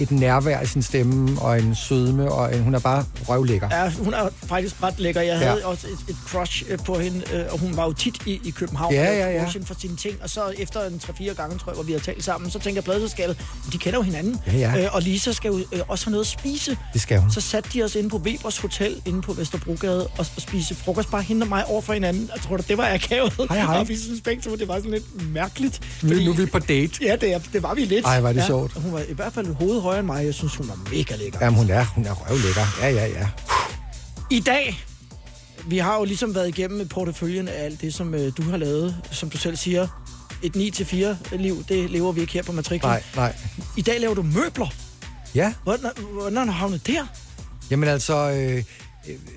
et 0.00 0.10
nærvær 0.10 0.60
i 0.60 0.66
sin 0.66 0.82
stemme, 0.82 1.40
og 1.40 1.58
en 1.58 1.74
sødme, 1.74 2.32
og 2.32 2.54
en, 2.56 2.62
hun 2.62 2.74
er 2.74 2.78
bare 2.78 3.04
røvlækker. 3.28 3.68
Ja, 3.72 3.90
hun 3.90 4.14
er 4.14 4.28
faktisk 4.46 4.82
ret 4.82 4.98
lækker. 5.00 5.20
Jeg 5.20 5.40
Ja. 5.40 5.48
havde 5.48 5.64
også 5.64 5.86
et, 5.86 6.10
et 6.10 6.16
crush 6.26 6.64
øh, 6.68 6.78
på 6.86 6.98
hende, 6.98 7.22
øh, 7.34 7.44
og 7.50 7.58
hun 7.58 7.76
var 7.76 7.84
jo 7.84 7.92
tit 7.92 8.14
i, 8.26 8.40
i 8.44 8.50
København. 8.50 8.94
Ja, 8.94 9.12
ja, 9.12 9.30
ja. 9.30 9.44
for 9.64 9.74
sine 9.80 9.96
ting. 9.96 10.16
Og 10.22 10.30
så 10.30 10.52
efter 10.58 10.86
en 10.86 11.00
3-4 11.04 11.32
gange, 11.34 11.58
tror 11.58 11.72
jeg, 11.72 11.74
hvor 11.74 11.82
vi 11.84 11.92
har 11.92 11.98
talt 11.98 12.24
sammen, 12.24 12.50
så 12.50 12.58
tænker 12.58 12.76
jeg, 12.76 12.84
pladeselskabet, 12.84 13.40
de 13.72 13.78
kender 13.78 13.98
jo 13.98 14.02
hinanden. 14.02 14.40
Ja, 14.46 14.52
ja. 14.58 14.84
Øh, 14.84 14.94
og 14.94 15.02
Lisa 15.02 15.32
skal 15.32 15.48
jo 15.48 15.58
øh, 15.72 15.80
også 15.88 16.04
have 16.06 16.10
noget 16.10 16.24
at 16.24 16.30
spise. 16.40 16.78
Det 16.92 17.00
skal 17.00 17.18
hun. 17.20 17.30
Så 17.30 17.40
satte 17.40 17.70
de 17.74 17.82
os 17.82 17.94
inde 17.94 18.08
på 18.10 18.16
Webers 18.16 18.58
Hotel, 18.58 19.02
inde 19.06 19.22
på 19.22 19.32
Vesterbrogade, 19.32 20.06
og, 20.06 20.10
og 20.18 20.26
spise 20.38 20.74
frokost. 20.74 21.10
Bare 21.10 21.22
hende 21.22 21.44
og 21.44 21.48
mig 21.48 21.66
over 21.66 21.80
for 21.82 21.92
hinanden. 21.92 22.30
Jeg 22.34 22.42
tror, 22.42 22.56
det 22.56 22.78
var 22.78 22.88
akavet. 22.94 23.32
Hej, 23.48 23.58
hej. 23.60 23.78
Og 23.84 23.88
vi 23.88 23.96
synes 23.98 24.20
begge 24.20 24.42
to, 24.42 24.56
det 24.56 24.68
var 24.68 24.76
sådan 24.76 24.90
lidt 24.90 25.32
mærkeligt. 25.32 25.80
Nu, 26.02 26.14
nu 26.14 26.30
er 26.30 26.36
vi 26.36 26.46
på 26.46 26.58
date. 26.58 26.92
Ja, 27.02 27.16
det, 27.16 27.42
det 27.52 27.62
var 27.62 27.74
vi 27.74 27.84
lidt. 27.84 28.04
Ej, 28.06 28.16
er 28.20 28.32
det 28.32 28.36
ja. 28.36 28.46
sjovt. 28.46 28.72
Hun 28.72 28.92
var 28.92 29.00
i 29.08 29.12
hvert 29.14 29.32
fald 29.32 29.46
hovedet 29.74 29.82
højere 29.82 29.98
end 29.98 30.06
mig. 30.06 30.24
Jeg 30.24 30.34
synes, 30.34 30.56
hun 30.56 30.68
var 30.68 30.78
mega 30.90 31.16
lækker. 31.16 31.38
Jamen, 31.42 31.58
hun 31.58 31.70
er, 31.70 31.84
hun 31.84 32.06
er 32.06 32.12
røvlækker. 32.12 32.62
Ja, 32.80 32.88
ja, 32.88 33.06
ja. 33.06 33.28
I 34.30 34.40
dag, 34.40 34.84
vi 35.66 35.78
har 35.78 35.98
jo 35.98 36.04
ligesom 36.04 36.34
været 36.34 36.48
igennem 36.48 36.88
porteføljen 36.88 37.48
af 37.48 37.64
alt 37.64 37.80
det, 37.80 37.94
som 37.94 38.14
øh, 38.14 38.32
du 38.36 38.42
har 38.42 38.56
lavet, 38.56 38.96
som 39.10 39.30
du 39.30 39.38
selv 39.38 39.56
siger. 39.56 39.88
Et 40.42 40.56
9-4 40.56 41.36
liv, 41.36 41.64
det 41.68 41.90
lever 41.90 42.12
vi 42.12 42.20
ikke 42.20 42.32
her 42.32 42.42
på 42.42 42.52
matriklen. 42.52 42.90
Nej, 42.90 43.02
nej. 43.16 43.36
I 43.76 43.82
dag 43.82 44.00
laver 44.00 44.14
du 44.14 44.22
møbler. 44.22 44.74
Ja. 45.34 45.54
Hvordan, 45.62 45.90
hvordan 46.12 46.36
har 46.36 46.44
du 46.44 46.50
havnet 46.50 46.86
der? 46.86 47.06
Jamen 47.70 47.88
altså, 47.88 48.30
øh, 48.30 48.64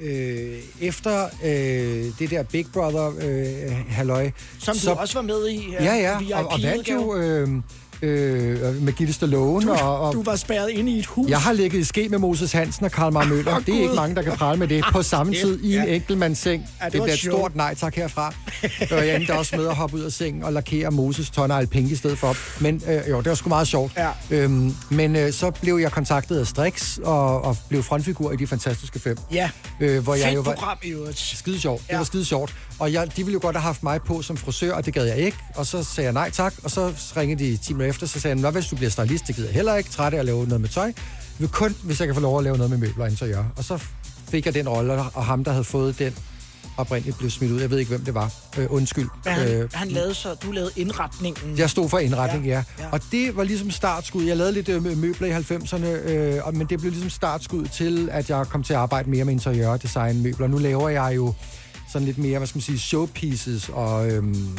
øh, 0.02 0.60
efter 0.82 1.30
øh, 1.44 2.20
det 2.20 2.30
der 2.30 2.44
Big 2.44 2.66
Brother 2.74 3.14
øh, 3.22 3.72
halløj... 3.90 4.32
Som 4.60 4.78
du 4.78 4.92
også 4.92 5.14
var 5.14 5.22
med 5.22 5.50
i. 5.50 5.72
Ja, 5.72 5.96
ja, 5.96 6.20
VIP 6.20 6.32
og, 6.34 6.48
og 6.48 6.60
vandt 6.64 6.90
jo 6.90 7.16
øh, 7.16 7.50
øh, 8.02 8.82
med 8.84 8.94
Gitte 8.94 9.14
Stallone. 9.14 9.66
Du, 9.66 9.72
og, 9.72 10.00
og, 10.00 10.14
du 10.14 10.24
var 10.24 10.36
spærret 10.36 10.70
inde 10.70 10.92
i 10.92 11.00
et 11.00 11.06
hus. 11.06 11.30
Jeg 11.30 11.40
har 11.42 11.54
ligget 11.54 11.80
i 11.80 11.84
ske 11.84 12.10
med 12.10 12.18
Moses 12.20 12.52
Hansen 12.52 12.86
og 12.86 12.92
Karl 12.92 13.14
Marr 13.14 13.26
Møller. 13.26 13.56
Åh, 13.56 13.66
det 13.66 13.76
er 13.76 13.82
ikke 13.82 13.96
mange, 13.96 14.16
der 14.16 14.22
kan 14.22 14.32
prale 14.38 14.60
med 14.60 14.68
det 14.68 14.84
på 14.92 15.02
samme 15.04 15.34
Shit, 15.34 15.46
tid 15.46 15.60
i 15.64 15.78
en 15.78 15.88
enkeltmandsseng. 15.88 16.66
Ja, 16.82 16.86
det 16.86 16.94
det 16.94 17.02
bliver 17.02 17.14
et 17.14 17.20
stort 17.20 17.56
nej 17.56 17.76
tak 17.76 17.96
herfra. 17.96 18.34
og 18.92 19.08
jeg 19.08 19.16
endte 19.16 19.38
også 19.38 19.58
med 19.58 19.68
at 19.68 19.76
hoppe 19.76 19.96
ud 19.98 20.02
af 20.02 20.12
sengen 20.12 20.44
og 20.44 20.54
lakere 20.54 20.92
Moses 20.92 21.30
tårn 21.30 21.52
og 21.52 21.58
alpink 21.58 21.92
i 21.92 21.96
stedet 21.96 22.18
for. 22.18 22.36
Men 22.64 22.82
øh, 22.88 23.10
jo, 23.10 23.18
det 23.18 23.26
var 23.30 23.36
sgu 23.36 23.50
meget 23.50 23.68
sjovt. 23.68 23.92
Ja. 23.98 24.10
Øhm, 24.32 24.76
men 24.90 25.16
øh, 25.16 25.32
så 25.34 25.52
blev 25.52 25.76
jeg 25.78 25.92
kontaktet 25.92 26.40
af 26.40 26.48
Strix 26.48 26.98
og, 26.98 27.42
og 27.42 27.58
blev 27.70 27.84
frontfigur 27.84 28.32
i 28.32 28.36
De 28.36 28.48
Fantastiske 28.48 29.00
Fem. 29.00 29.18
Ja. 29.32 29.50
Øh, 29.80 30.04
hvor 30.04 30.16
jeg 30.16 30.36
jo 30.36 30.42
var, 30.42 30.54
program 30.54 30.78
i 30.84 30.88
øvrigt. 30.90 31.20
Skide 31.20 31.60
sjovt. 31.60 31.82
Det 31.82 31.90
Ja. 31.90 31.98
var 31.98 32.04
skide 32.04 32.26
sjovt. 32.26 32.56
Og 32.80 32.94
jeg, 32.94 33.08
de 33.18 33.24
ville 33.24 33.34
jo 33.34 33.40
godt 33.42 33.56
have 33.56 33.62
haft 33.64 33.84
mig 33.84 34.02
på 34.02 34.22
som 34.22 34.38
frisør, 34.38 34.74
og 34.74 34.86
det 34.86 34.94
gad 34.94 35.06
jeg 35.06 35.18
ikke. 35.18 35.38
Og 35.56 35.66
så 35.66 35.84
sagde 35.84 36.06
jeg 36.06 36.14
nej 36.14 36.30
tak, 36.30 36.54
og 36.64 36.72
så 36.72 36.94
ringede 37.18 37.44
de 37.44 37.58
10 37.58 37.74
minutter 37.74 37.90
efter, 37.90 38.08
så 38.08 38.20
sagde 38.20 38.42
jeg, 38.42 38.52
hvis 38.52 38.66
du 38.68 38.76
bliver 38.76 38.90
stylist, 38.90 39.28
det 39.28 39.36
gider 39.36 39.48
jeg 39.48 39.56
heller 39.56 39.76
ikke. 39.76 39.90
Træt 39.90 40.14
af 40.14 40.20
at 40.20 40.26
lave 40.26 40.46
noget 40.46 40.62
med 40.62 40.70
tøj. 40.70 40.84
Jeg 40.86 40.94
vil 41.40 41.50
kun, 41.50 41.76
hvis 41.84 42.00
jeg 42.00 42.08
kan 42.08 42.16
få 42.16 42.22
lov 42.22 42.38
at 42.38 42.44
lave 42.44 42.58
noget 42.58 42.70
med 42.70 42.78
møbler 42.78 43.04
og 43.06 43.10
interiør. 43.12 43.44
Og 43.56 43.64
så 43.64 43.80
fik 44.30 44.46
jeg 44.46 44.54
den 44.54 44.70
rolle, 44.70 44.94
og 44.94 45.26
ham, 45.26 45.44
der 45.44 45.52
havde 45.52 45.64
fået 45.64 46.00
den, 46.00 46.16
oprindeligt 46.78 47.18
blev 47.18 47.30
smidt 47.30 47.52
ud. 47.52 47.62
Jeg 47.62 47.70
ved 47.70 47.78
ikke, 47.80 47.90
hvem 47.90 48.06
det 48.06 48.14
var. 48.14 48.32
Øh, 48.58 48.66
undskyld. 48.70 49.08
Men 49.26 49.34
han, 49.34 49.48
Øh, 49.48 49.70
han 49.74 49.88
lavede 49.88 50.14
så, 50.14 50.34
du 50.34 50.52
lavede 50.52 50.72
indretningen. 50.76 51.58
jeg 51.58 51.70
stod 51.70 51.90
for 51.90 52.00
indretning, 52.00 52.46
ja. 52.46 52.52
Ja, 52.52 52.64
ja. 52.84 52.90
Og 52.92 53.02
det 53.12 53.36
var 53.36 53.44
ligesom 53.44 53.72
startskud. 53.72 54.24
Jeg 54.24 54.38
lavede 54.38 54.54
lidt 54.54 54.70
øh, 54.70 54.98
møbler 54.98 55.28
i 55.28 55.32
90'erne, 55.32 55.86
øh, 55.86 56.56
men 56.58 56.68
det 56.68 56.80
blev 56.80 56.92
ligesom 56.92 57.10
startskud 57.10 57.66
til, 57.66 58.10
at 58.12 58.30
jeg 58.30 58.46
kom 58.50 58.64
til 58.64 58.74
at 58.74 58.80
arbejde 58.80 59.10
mere 59.10 59.26
med 59.26 59.34
interiør 59.34 59.70
og 59.70 59.84
design 59.84 60.24
møbler. 60.24 60.48
Nu 60.48 60.58
laver 60.58 60.90
jeg 60.90 61.14
jo 61.16 61.34
sådan 61.90 62.06
lidt 62.06 62.18
mere, 62.18 62.38
hvad 62.38 62.48
skal 62.48 62.58
man 62.58 62.64
sige, 62.64 62.80
showpieces 62.80 63.70
og 63.74 64.12
øhm, 64.12 64.58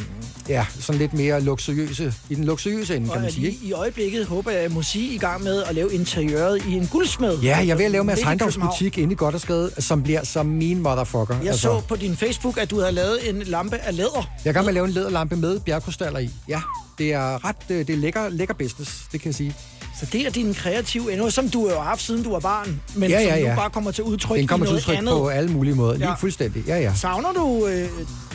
ja, 0.48 0.66
sådan 0.80 0.98
lidt 0.98 1.14
mere 1.14 1.40
luksuriøse, 1.40 2.14
i 2.30 2.34
den 2.34 2.44
luksuriøse 2.44 2.96
ende, 2.96 3.06
kan 3.08 3.16
Og 3.16 3.22
man 3.22 3.32
sige. 3.32 3.46
Ikke? 3.46 3.58
i 3.62 3.72
øjeblikket 3.72 4.26
håber 4.26 4.50
jeg, 4.50 4.60
at 4.60 4.72
sige, 4.82 5.14
i 5.14 5.18
gang 5.18 5.42
med 5.42 5.62
at 5.62 5.74
lave 5.74 5.92
interiøret 5.94 6.62
i 6.68 6.72
en 6.72 6.86
guldsmed. 6.86 7.38
Ja, 7.38 7.58
jeg 7.66 7.78
at 7.84 7.90
lave 7.90 8.04
Mads 8.04 8.20
København. 8.38 8.72
butik 8.72 8.98
inde 8.98 9.12
i 9.12 9.16
Goddersgade, 9.16 9.70
som 9.78 10.02
bliver 10.02 10.24
som 10.24 10.46
min 10.46 10.82
motherfucker. 10.82 11.34
Jeg 11.38 11.46
altså. 11.46 11.62
så 11.62 11.80
på 11.88 11.96
din 11.96 12.16
Facebook, 12.16 12.58
at 12.58 12.70
du 12.70 12.80
havde 12.80 12.92
lavet 12.92 13.28
en 13.30 13.42
lampe 13.42 13.76
af 13.76 13.96
læder. 13.96 14.30
Jeg 14.44 14.50
er 14.50 14.52
gang 14.52 14.64
med 14.64 14.68
at 14.68 14.74
lave 14.74 14.86
en 14.86 14.92
læderlampe 14.92 15.36
med 15.36 15.60
bjergkrystaller 15.60 16.18
i. 16.18 16.30
Ja, 16.48 16.60
det 16.98 17.12
er 17.12 17.44
ret, 17.44 17.56
øh, 17.70 17.78
det 17.78 17.90
er 17.90 17.96
lækker, 17.96 18.28
lækker 18.28 18.54
business, 18.54 19.02
det 19.12 19.20
kan 19.20 19.28
jeg 19.28 19.34
sige. 19.34 19.54
Så 20.00 20.06
det 20.12 20.26
er 20.26 20.30
din 20.30 20.54
kreative 20.54 21.12
ende, 21.12 21.30
som 21.30 21.48
du 21.48 21.68
jo 21.70 21.74
har 21.76 21.82
haft, 21.82 22.02
siden 22.02 22.22
du 22.22 22.30
var 22.30 22.40
barn, 22.40 22.80
men 22.94 23.10
Ja, 23.10 23.20
ja, 23.20 23.30
som 23.30 23.38
ja. 23.38 23.50
nu 23.50 23.56
bare 23.56 23.70
kommer 23.70 23.90
til 23.90 24.04
udtryk 24.04 24.38
Den 24.38 24.46
kommer 24.46 24.66
til 24.66 24.74
udtryk 24.74 24.96
andet. 24.96 25.12
på 25.12 25.28
alle 25.28 25.50
mulige 25.50 25.74
måder. 25.74 25.94
Lige 25.96 26.08
Ja. 26.08 26.14
fuldstændig. 26.14 26.64
Ja, 26.66 26.78
ja. 26.80 26.92
Savner 26.94 27.32
du 27.32 27.66
øh, 27.66 27.88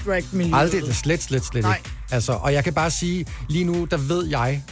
drag-miljøet? 0.05 0.59
Aldrig, 0.59 0.95
slet, 0.95 1.23
slet, 1.23 1.45
slet 1.45 1.63
Nej. 1.63 1.75
ikke. 1.77 1.89
Altså, 2.11 2.33
og 2.33 2.53
jeg 2.53 2.63
kan 2.63 2.73
bare 2.73 2.91
sige, 2.91 3.25
lige 3.49 3.65
nu, 3.65 3.85
der 3.91 3.97
ved 3.97 4.25
jeg, 4.27 4.63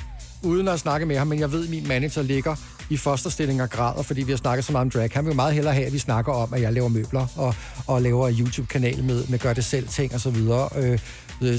uden 0.43 0.67
at 0.67 0.79
snakke 0.79 1.05
med 1.05 1.17
ham, 1.17 1.27
men 1.27 1.39
jeg 1.39 1.51
ved, 1.51 1.63
at 1.63 1.69
min 1.69 1.87
manager 1.87 2.21
ligger 2.21 2.55
i 2.89 2.97
fosterstilling 2.97 3.61
og 3.61 3.69
græder, 3.69 4.01
fordi 4.03 4.23
vi 4.23 4.31
har 4.31 4.37
snakket 4.37 4.65
så 4.65 4.71
meget 4.71 4.85
om 4.85 4.89
drag. 4.89 5.09
Han 5.13 5.25
vil 5.25 5.31
jo 5.31 5.35
meget 5.35 5.53
hellere 5.53 5.73
have, 5.73 5.85
at 5.85 5.93
vi 5.93 5.99
snakker 5.99 6.31
om, 6.33 6.53
at 6.53 6.61
jeg 6.61 6.73
laver 6.73 6.87
møbler 6.87 7.27
og, 7.35 7.55
og 7.87 8.01
laver 8.01 8.31
YouTube-kanal 8.39 9.03
med, 9.03 9.23
med 9.27 9.39
gør 9.39 9.53
det 9.53 9.65
selv 9.65 9.87
ting 9.87 10.13
og 10.13 10.19
så 10.19 10.29
videre. 10.29 10.69
Øh, 10.75 10.91
øh, 10.91 10.99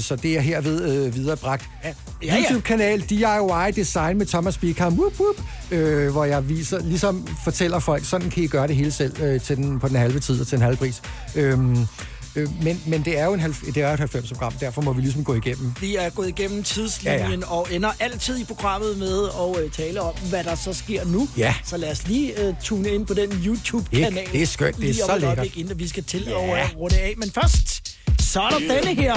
så 0.01 0.15
det 0.15 0.37
er 0.37 0.41
herved 0.41 1.05
øh, 1.05 1.15
viderebragt. 1.15 1.65
Ja, 1.83 1.93
ja. 2.23 2.37
YouTube-kanal 2.41 3.01
DIY 3.01 3.71
Design 3.75 4.17
med 4.17 4.25
Thomas 4.25 4.57
Bickham, 4.57 4.93
whoop, 4.99 5.13
whoop, 5.19 5.35
øh, 5.71 6.11
hvor 6.11 6.25
jeg 6.25 6.49
viser, 6.49 6.79
ligesom 6.79 7.27
fortæller 7.43 7.79
folk, 7.79 8.05
sådan 8.05 8.29
kan 8.29 8.43
I 8.43 8.47
gøre 8.47 8.67
det 8.67 8.75
hele 8.75 8.91
selv 8.91 9.21
øh, 9.23 9.41
til 9.41 9.57
den, 9.57 9.79
på 9.79 9.87
den 9.87 9.95
halve 9.95 10.19
tid 10.19 10.41
og 10.41 10.47
til 10.47 10.55
en 10.55 10.61
halv 10.61 10.77
pris. 10.77 11.01
Øhm, 11.35 11.87
øh, 12.35 12.63
men, 12.63 12.81
men 12.87 13.05
det 13.05 13.19
er 13.19 13.25
jo 13.25 13.33
en 13.33 13.39
halv, 13.39 13.53
det 13.65 13.77
er 13.83 13.87
jo 13.97 14.03
et 14.03 14.15
90-program, 14.15 14.53
derfor 14.59 14.81
må 14.81 14.93
vi 14.93 15.01
ligesom 15.01 15.23
gå 15.23 15.33
igennem. 15.35 15.73
Vi 15.81 15.95
er 15.95 16.09
gået 16.09 16.27
igennem 16.27 16.63
tidslinjen 16.63 17.21
ja, 17.29 17.35
Ja, 17.35 17.51
og 17.51 17.67
ender 17.71 17.91
altid 17.99 18.37
i 18.39 18.43
programmet 18.43 18.97
med 18.97 19.23
at 19.57 19.63
øh, 19.63 19.71
tale 19.71 20.01
om, 20.01 20.13
hvad 20.29 20.43
der 20.43 20.55
så 20.55 20.73
sker 20.73 21.05
nu. 21.05 21.27
Ja. 21.37 21.55
Så 21.65 21.77
lad 21.77 21.91
os 21.91 22.07
lige 22.07 22.47
øh, 22.47 22.53
tune 22.63 22.89
ind 22.89 23.05
på 23.05 23.13
den 23.13 23.29
YouTube-kanal. 23.45 24.15
Det- 24.15 24.31
det 24.33 24.41
er 24.41 24.45
skønt. 24.45 24.77
Det 24.77 24.89
er 24.89 24.93
lige 24.93 25.03
om 25.03 25.09
så 25.09 25.15
et 25.15 25.21
lækkert. 25.21 25.37
øjeblik, 25.39 25.57
Inden 25.57 25.79
vi 25.79 25.87
skal 25.87 26.03
til 26.03 26.23
Ja. 26.27 26.57
at 26.59 26.71
øh, 26.71 26.77
runde 26.77 26.97
af. 26.97 27.13
Men 27.17 27.31
først, 27.31 27.92
så 28.33 28.41
er 28.41 28.49
der 28.49 28.59
denne 28.59 29.01
her. 29.01 29.13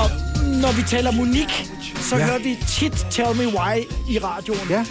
Og 0.00 0.08
når 0.62 0.72
vi 0.76 0.82
taler 0.82 1.10
Monique, 1.10 1.66
så 2.08 2.16
Ja. 2.16 2.24
hører 2.24 2.38
vi 2.38 2.58
tit 2.68 3.06
Tell 3.10 3.36
Me 3.36 3.46
Why 3.58 3.76
i 4.10 4.18
radioen. 4.18 4.68
Ja. 4.70 4.84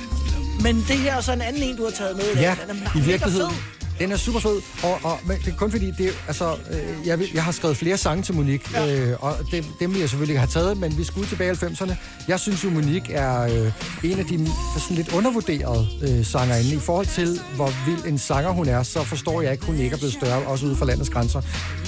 Men 0.63 0.75
det 0.87 0.97
her 0.97 1.15
er 1.15 1.21
så 1.21 1.33
en 1.33 1.41
anden 1.41 1.63
en, 1.63 1.75
du 1.77 1.83
har 1.83 1.91
taget 1.91 2.15
med 2.17 2.23
i 2.25 2.33
dag. 2.35 2.41
Ja, 2.41 2.55
Den 2.67 2.81
er 2.85 2.97
i 2.97 3.01
virkeligheden. 3.01 3.51
fed. 3.51 3.78
Den 3.99 4.11
er 4.11 4.17
super 4.17 4.39
fed, 4.39 4.61
og, 4.83 4.99
og 5.03 5.19
men 5.25 5.37
det 5.45 5.53
er 5.53 5.57
kun 5.57 5.71
fordi, 5.71 5.91
det 5.91 6.07
er, 6.07 6.11
altså, 6.27 6.55
øh, 6.71 7.07
jeg, 7.07 7.19
jeg 7.33 7.43
har 7.43 7.51
skrevet 7.51 7.77
flere 7.77 7.97
sange 7.97 8.23
til 8.23 8.35
Monique, 8.35 8.81
ja. 8.81 8.95
øh, 8.95 9.17
og 9.19 9.35
dem, 9.51 9.63
dem 9.79 9.91
vil 9.93 9.99
jeg 9.99 10.09
selvfølgelig 10.09 10.39
have 10.39 10.47
taget, 10.47 10.77
men 10.77 10.97
vi 10.97 11.03
skulle 11.03 11.27
tilbage 11.27 11.51
i 11.51 11.55
90'erne. 11.55 11.93
Jeg 12.27 12.39
synes 12.39 12.63
jo, 12.63 12.69
Monique 12.69 13.13
er 13.13 13.41
øh, 13.41 14.11
en 14.11 14.19
af 14.19 14.25
de 14.25 14.47
sådan 14.79 14.97
lidt 14.97 15.13
undervurderede 15.13 15.87
øh, 16.01 16.25
sangerinde. 16.25 16.75
I 16.75 16.79
forhold 16.79 17.05
til, 17.05 17.39
hvor 17.55 17.73
vild 17.85 18.05
en 18.05 18.17
sanger 18.17 18.51
hun 18.51 18.67
er, 18.67 18.83
så 18.83 19.03
forstår 19.03 19.41
jeg 19.41 19.51
ikke, 19.51 19.65
hun 19.65 19.75
ikke 19.75 19.93
er 19.93 19.97
blevet 19.97 20.13
større, 20.13 20.47
også 20.47 20.65
ude 20.65 20.75
for 20.75 20.85
landets 20.85 21.09
grænser. 21.09 21.41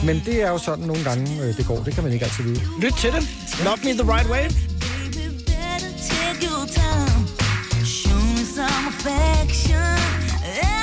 Men 0.05 0.21
det 0.25 0.41
er 0.43 0.49
jo 0.49 0.57
sådan 0.57 0.85
nogle 0.85 1.03
gange, 1.03 1.43
øh, 1.43 1.57
det 1.57 1.67
går. 1.67 1.83
Det 1.83 1.93
kan 1.93 2.03
man 2.03 2.13
ikke 2.13 2.25
altid 2.25 2.43
vide. 2.43 2.61
Lyt 2.81 2.93
til 2.93 3.11
det. 3.11 3.29
Love 3.63 3.77
Me 3.83 3.91
The 3.93 4.13
Right 4.13 4.29
Way. 4.29 4.49
Take 6.09 6.43
your 6.49 6.65
time, 6.65 7.27
show 7.85 8.15
me 8.15 8.43
some 8.55 8.87
affection 8.87 10.80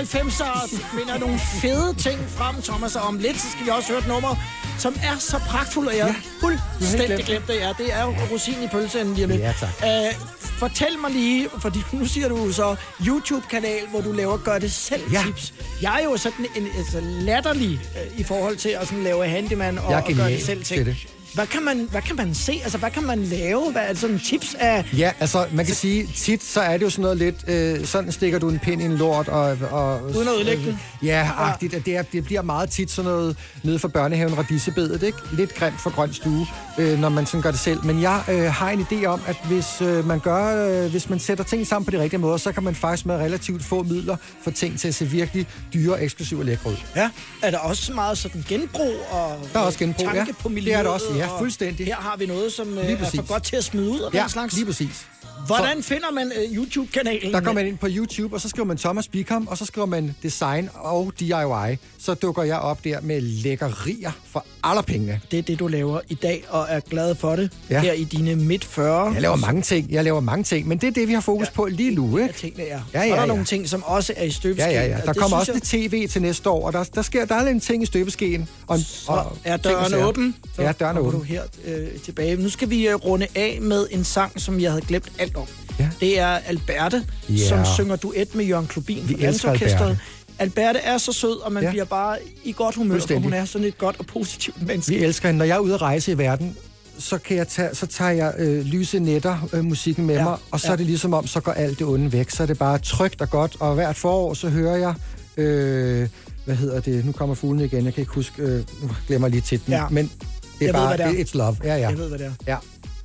90'er. 0.00 0.96
Vinder 0.96 1.18
nogle 1.18 1.38
fede 1.38 1.94
ting 1.98 2.18
frem, 2.28 2.62
Thomas. 2.62 2.96
Og 2.96 3.02
om 3.02 3.18
lidt, 3.18 3.40
så 3.40 3.46
skal 3.52 3.64
vi 3.64 3.70
også 3.70 3.88
høre 3.88 3.98
et 3.98 4.08
nummer, 4.08 4.36
som 4.78 4.94
er 5.02 5.18
så 5.18 5.38
pragtfuldt, 5.38 5.88
og 5.88 5.96
jeg 5.96 6.06
ja, 6.06 6.46
fuldstændig 6.46 7.08
glemt 7.08 7.26
glemt 7.26 7.46
det. 7.48 7.54
Ja, 7.54 7.72
det 7.78 7.92
er 7.92 8.02
jo 8.02 8.14
rosin 8.32 8.62
i 8.62 8.68
pølsen 8.68 9.14
lige 9.14 9.24
om 9.24 9.30
lidt. 9.30 9.42
Ja, 9.42 9.52
tak. 9.60 9.70
Uh, 9.82 10.28
fortæl 10.40 10.98
mig 11.00 11.10
lige, 11.10 11.48
fordi 11.58 11.78
nu 11.92 12.06
siger 12.06 12.28
du 12.28 12.52
så 12.52 12.76
YouTube-kanal, 13.06 13.88
hvor 13.90 14.00
du 14.00 14.12
laver 14.12 14.36
gør 14.36 14.58
det 14.58 14.72
selv 14.72 15.02
tips. 15.26 15.54
Jeg 15.82 16.00
er 16.00 16.04
jo 16.04 16.16
sådan 16.16 16.46
en 16.56 16.66
altså, 16.78 17.00
latterlig 17.00 17.80
uh, 18.12 18.20
i 18.20 18.22
forhold 18.22 18.56
til 18.56 18.68
at 18.68 18.88
sådan 18.88 19.04
lave 19.04 19.26
handyman 19.26 19.78
og, 19.78 19.92
er 19.92 20.02
og 20.02 20.12
gøre 20.16 20.30
det 20.30 20.42
selv 20.42 20.64
ting. 20.64 20.86
det. 20.86 21.13
Hvad 21.34 21.46
kan, 21.46 21.62
man, 21.64 21.88
hvad 21.90 22.02
kan 22.02 22.16
man 22.16 22.34
se? 22.34 22.60
Altså, 22.62 22.78
hvad 22.78 22.90
kan 22.90 23.02
man 23.02 23.22
lave? 23.24 23.72
Hvad 23.72 23.82
er 23.88 23.94
sådan 23.94 24.18
tips 24.18 24.56
af... 24.58 24.84
Ja, 24.98 25.12
altså 25.20 25.46
man 25.52 25.66
kan 25.66 25.74
sige, 25.74 26.08
tit 26.16 26.44
så 26.44 26.60
er 26.60 26.76
det 26.76 26.82
jo 26.84 26.90
sådan 26.90 27.02
noget 27.02 27.18
lidt, 27.18 27.44
øh, 27.48 27.86
sådan 27.86 28.12
stikker 28.12 28.38
du 28.38 28.48
en 28.48 28.58
pind 28.58 28.82
i 28.82 28.84
en 28.84 28.96
lort, 28.96 29.28
og... 29.28 29.58
og 29.70 30.02
Uden 30.02 30.28
at 30.28 30.34
ødelægge 30.34 30.64
den? 30.66 30.80
Ja, 31.02 31.30
agtigt. 31.38 31.74
at 31.74 31.86
Det, 31.86 31.96
er, 31.96 32.02
det 32.02 32.24
bliver 32.24 32.42
meget 32.42 32.70
tit 32.70 32.90
sådan 32.90 33.10
noget 33.10 33.36
nede 33.62 33.78
fra 33.78 33.88
børnehaven 33.88 34.38
radissebedet, 34.38 35.02
ikke? 35.02 35.18
Lidt 35.32 35.54
grimt 35.54 35.80
for 35.80 35.90
grøn 35.90 36.12
stue, 36.12 36.46
øh, 36.78 36.98
når 36.98 37.08
man 37.08 37.26
sådan 37.26 37.42
gør 37.42 37.50
det 37.50 37.60
selv. 37.60 37.84
Men 37.84 38.02
jeg 38.02 38.22
øh, 38.28 38.52
har 38.52 38.70
en 38.70 38.86
idé 38.90 39.04
om, 39.04 39.20
at 39.26 39.36
hvis 39.44 39.66
øh, 39.80 40.06
man 40.06 40.20
gør, 40.20 40.68
øh, 40.84 40.90
hvis 40.90 41.08
man 41.10 41.18
sætter 41.18 41.44
ting 41.44 41.66
sammen 41.66 41.84
på 41.84 41.90
de 41.90 42.00
rigtige 42.02 42.20
måder, 42.20 42.36
så 42.36 42.52
kan 42.52 42.62
man 42.62 42.74
faktisk 42.74 43.06
med 43.06 43.14
relativt 43.14 43.64
få 43.64 43.82
midler 43.82 44.16
få 44.44 44.50
ting 44.50 44.78
til 44.78 44.88
at 44.88 44.94
se 44.94 45.04
virkelig 45.06 45.46
dyre, 45.74 46.02
eksklusive 46.02 46.40
og 46.40 46.44
lækre 46.46 46.70
ud. 46.70 46.76
Ja. 46.96 47.10
Er 47.42 47.50
der 47.50 47.58
også 47.58 47.92
meget 47.92 48.18
sådan 48.18 48.44
genbrug 48.48 48.92
og 49.10 49.38
Der 49.52 49.58
er 49.60 49.64
også 49.64 49.78
genbrug, 49.78 50.04
tanke 50.06 50.18
ja. 50.18 50.24
på 50.24 50.32
Det 50.38 50.44
er 50.44 50.48
miljøet? 50.48 50.84
der 50.84 50.90
også, 50.90 51.06
ja, 51.16 51.23
og 51.32 51.38
fuldstændig. 51.38 51.86
Her 51.86 51.94
har 51.96 52.16
vi 52.16 52.26
noget, 52.26 52.52
som 52.52 52.78
øh, 52.78 52.90
er 52.90 52.96
for 53.14 53.26
godt 53.28 53.42
til 53.42 53.56
at 53.56 53.64
smide 53.64 53.90
ud 53.90 53.98
og 54.00 54.12
Ja, 54.14 54.20
den 54.20 54.28
slags. 54.28 54.54
lige 54.54 54.66
præcis. 54.66 55.06
Hvordan 55.46 55.82
finder 55.82 56.10
man 56.10 56.32
øh, 56.36 56.56
YouTube-kanalen? 56.56 57.32
Der 57.32 57.40
går 57.40 57.52
man 57.52 57.66
ind 57.66 57.78
på 57.78 57.86
YouTube, 57.90 58.34
og 58.34 58.40
så 58.40 58.48
skriver 58.48 58.66
man 58.66 58.76
Thomas 58.76 59.08
Bicom, 59.08 59.48
og 59.48 59.58
så 59.58 59.64
skriver 59.64 59.86
man 59.86 60.14
design 60.22 60.70
og 60.74 61.12
DIY. 61.20 61.76
Så 61.98 62.14
dukker 62.14 62.42
jeg 62.42 62.58
op 62.58 62.84
der 62.84 63.00
med 63.00 63.20
lækkerier 63.20 64.12
for 64.26 64.46
alle 64.70 64.82
pengene. 64.82 65.20
Det 65.30 65.38
er 65.38 65.42
det, 65.42 65.58
du 65.58 65.66
laver 65.66 66.00
i 66.08 66.14
dag, 66.14 66.44
og 66.48 66.66
er 66.68 66.80
glad 66.80 67.14
for 67.14 67.36
det. 67.36 67.50
Ja. 67.70 67.80
Her 67.80 67.92
i 67.92 68.04
dine 68.04 68.36
midt 68.36 68.64
40. 68.64 69.12
Jeg 69.12 69.22
laver 69.22 69.36
mange 69.36 69.62
ting, 69.62 69.92
jeg 69.92 70.04
laver 70.04 70.20
mange 70.20 70.44
ting, 70.44 70.68
men 70.68 70.78
det 70.78 70.86
er 70.86 70.90
det, 70.90 71.08
vi 71.08 71.12
har 71.12 71.20
fokus 71.20 71.50
på 71.50 71.64
lige 71.66 71.94
nu, 71.94 72.18
ikke? 72.18 72.34
Tingene 72.34 72.64
er. 72.68 72.80
Ja, 72.94 73.00
og 73.00 73.06
ja, 73.06 73.10
der 73.10 73.16
er 73.16 73.20
ja. 73.20 73.26
nogle 73.26 73.44
ting, 73.44 73.68
som 73.68 73.82
også 73.82 74.12
er 74.16 74.22
i 74.22 74.26
Ja, 74.26 74.30
støbeskeen. 74.32 74.72
ja, 74.72 74.86
ja. 74.86 74.96
og 75.00 75.06
Der 75.06 75.12
kommer 75.12 75.36
også 75.36 75.52
lidt 75.52 75.64
tv 75.64 76.08
til 76.08 76.22
næste 76.22 76.50
år, 76.50 76.66
og 76.66 76.72
der, 76.72 76.84
der 76.94 77.02
sker 77.02 77.24
der 77.24 77.34
er 77.34 77.46
en 77.48 77.60
ting 77.60 77.82
i 77.82 77.86
støbeskeen. 77.86 78.48
Og, 78.66 78.78
og 79.06 79.36
er 79.44 79.52
og 79.52 79.64
døren 79.64 79.94
åben. 79.94 80.34
Så 80.56 80.62
Ja, 80.62 80.72
døren 80.72 80.96
er 80.96 81.00
åben. 81.00 81.18
du 81.20 81.24
her 81.24 81.42
øh, 81.64 81.86
tilbage. 82.04 82.36
Nu 82.36 82.48
skal 82.48 82.70
vi 82.70 82.88
øh, 82.88 82.94
runde 82.94 83.26
af 83.34 83.58
med 83.60 83.86
en 83.90 84.04
sang, 84.04 84.40
som 84.40 84.60
jeg 84.60 84.70
havde 84.70 84.84
glemt 84.86 85.12
alt 85.18 85.36
om. 85.36 85.46
Ja. 85.78 85.88
Det 86.00 86.18
er 86.18 86.26
Alberte, 86.26 87.04
Ja. 87.28 87.48
som 87.48 87.64
synger 87.74 87.96
duet 87.96 88.34
med 88.34 88.44
Jørgen 88.44 88.66
Klubin 88.66 89.08
Vi 89.08 89.14
fra 89.14 89.22
Dansorkestret. 89.22 89.98
Alberte 90.38 90.78
er 90.78 90.98
så 90.98 91.12
sød, 91.12 91.40
og 91.40 91.52
man 91.52 91.62
Ja. 91.62 91.70
bliver 91.70 91.84
bare 91.84 92.16
i 92.44 92.52
godt 92.52 92.74
humør, 92.74 92.94
Fuldstændig. 92.94 93.22
hun 93.24 93.32
er 93.32 93.44
sådan 93.44 93.66
et 93.66 93.78
godt 93.78 93.96
og 93.98 94.06
positivt 94.06 94.66
menneske. 94.66 94.92
Vi 94.94 95.04
elsker 95.04 95.28
hende. 95.28 95.38
Når 95.38 95.44
jeg 95.44 95.54
er 95.54 95.58
ude 95.60 95.74
at 95.74 95.82
rejse 95.82 96.12
i 96.12 96.18
verden, 96.18 96.56
så, 96.98 97.18
kan 97.18 97.36
jeg 97.36 97.48
tage, 97.48 97.74
så 97.74 97.86
tager 97.86 98.10
jeg 98.10 98.34
øh, 98.38 98.64
lyse 98.64 98.98
netter 98.98 99.48
øh, 99.52 99.64
musikken 99.64 100.06
med 100.06 100.14
Ja, 100.14 100.24
mig, 100.24 100.36
og 100.50 100.60
så 100.60 100.66
ja. 100.66 100.72
er 100.72 100.76
det 100.76 100.86
ligesom 100.86 101.14
om, 101.14 101.26
så 101.26 101.40
går 101.40 101.52
alt 101.52 101.78
det 101.78 101.86
onde 101.86 102.12
væk. 102.12 102.30
Så 102.30 102.42
er 102.42 102.46
det 102.46 102.58
bare 102.58 102.78
trygt 102.78 103.20
og 103.22 103.30
godt, 103.30 103.56
og 103.60 103.74
hvert 103.74 103.96
forår, 103.96 104.34
så 104.34 104.48
hører 104.48 104.76
jeg... 104.76 104.94
Øh, 105.36 106.08
hvad 106.44 106.54
hedder 106.56 106.80
det? 106.80 107.04
Nu 107.04 107.12
kommer 107.12 107.34
fuglene 107.34 107.64
igen. 107.64 107.84
Jeg 107.84 107.94
kan 107.94 108.00
ikke 108.00 108.12
huske... 108.12 108.42
Øh, 108.42 108.58
nu 108.82 108.90
glemmer 109.06 109.28
jeg 109.28 109.30
lige 109.32 109.40
titlen. 109.42 109.72
Ja. 109.78 109.88
Men 109.90 110.04
det 110.04 110.12
er 110.22 110.26
Jeg 110.60 110.66
ved, 110.66 110.72
bare... 110.72 110.96
hvad 110.96 111.06
det 111.12 111.20
er. 111.20 111.24
It's 111.24 111.30
love. 111.38 111.56
Ja, 111.64 111.76
ja. 111.76 111.88
Jeg 111.88 111.98
ved, 111.98 112.08
hvad 112.08 112.18
det 112.18 112.26
er. 112.26 112.32
Ja. 112.46 112.56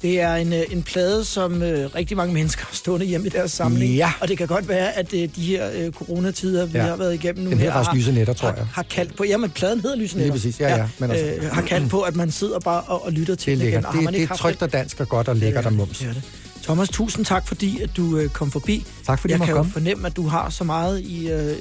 Det 0.02 0.22
er 0.22 0.36
en, 0.36 0.54
øh, 0.54 0.60
en 0.70 0.84
plade, 0.84 1.26
som 1.26 1.62
øh, 1.64 1.96
rigtig 1.96 2.18
mange 2.18 2.34
mennesker 2.34 2.66
har 2.66 2.76
stående 2.76 3.06
hjemme 3.06 3.28
i 3.28 3.30
deres 3.30 3.52
samling. 3.52 3.94
Ja. 3.96 4.12
Og 4.22 4.28
det 4.28 4.38
kan 4.38 4.48
godt 4.48 4.68
være, 4.68 4.98
at 4.98 5.14
øh, 5.14 5.30
de 5.36 5.42
her 5.42 5.70
øh, 5.76 5.92
coronatider, 5.92 6.66
vi 6.66 6.78
Ja. 6.78 6.84
har 6.84 6.96
været 6.96 7.14
igennem 7.14 7.44
nu 7.44 7.50
Den 7.50 7.58
hedder 7.60 7.74
faktisk 7.74 7.96
Lyse 7.96 8.12
Netter, 8.12 8.34
tror 8.34 8.50
har, 8.50 8.56
jeg. 8.56 8.66
har 8.74 8.84
kaldt 8.84 9.16
på... 9.16 9.24
Jamen, 9.24 9.50
pladen 9.50 9.80
hedder 9.82 9.96
Lyse 9.96 10.18
Lige 10.18 10.32
præcis, 10.32 10.60
ja, 10.60 10.76
ja, 10.78 10.88
men 11.00 11.12
altså- 11.12 11.26
øh, 11.26 11.52
har 11.52 11.62
kaldt 11.62 11.90
på, 11.90 12.02
at 12.02 12.16
man 12.16 12.32
sidder 12.32 12.60
bare 12.60 12.82
og, 12.82 13.06
og 13.06 13.12
lytter 13.12 13.36
til 13.36 13.60
Det 13.60 13.68
igen. 13.68 13.86
Og 13.86 13.92
har 13.92 13.98
Det, 14.00 14.04
man 14.04 14.14
det 14.14 14.20
ikke 14.20 14.32
er 14.34 14.38
trygt 14.38 14.62
og 14.62 14.74
dansk 14.74 15.00
og 15.00 15.10
godt 15.10 15.28
og 15.28 15.36
lækkert 15.36 15.66
og 15.66 15.74
mums. 15.74 15.98
det 15.98 16.08
er 16.08 16.14
det. 16.14 16.22
Thomas, 16.64 16.90
tusind 16.90 17.26
tak, 17.26 17.48
fordi 17.48 17.82
at 17.82 17.90
du 17.98 18.18
øh, 18.18 18.30
kom 18.30 18.52
forbi. 18.52 18.86
Tak, 19.06 19.20
fordi 19.20 19.32
jeg 19.34 19.40
kan 19.42 19.56
komme. 19.56 19.72
fornemme, 19.72 20.08
at 20.08 20.16
du 20.16 20.28
har 20.28 20.50
så 20.50 20.64
meget 20.64 21.00
i, 21.02 21.30
øh, 21.32 21.56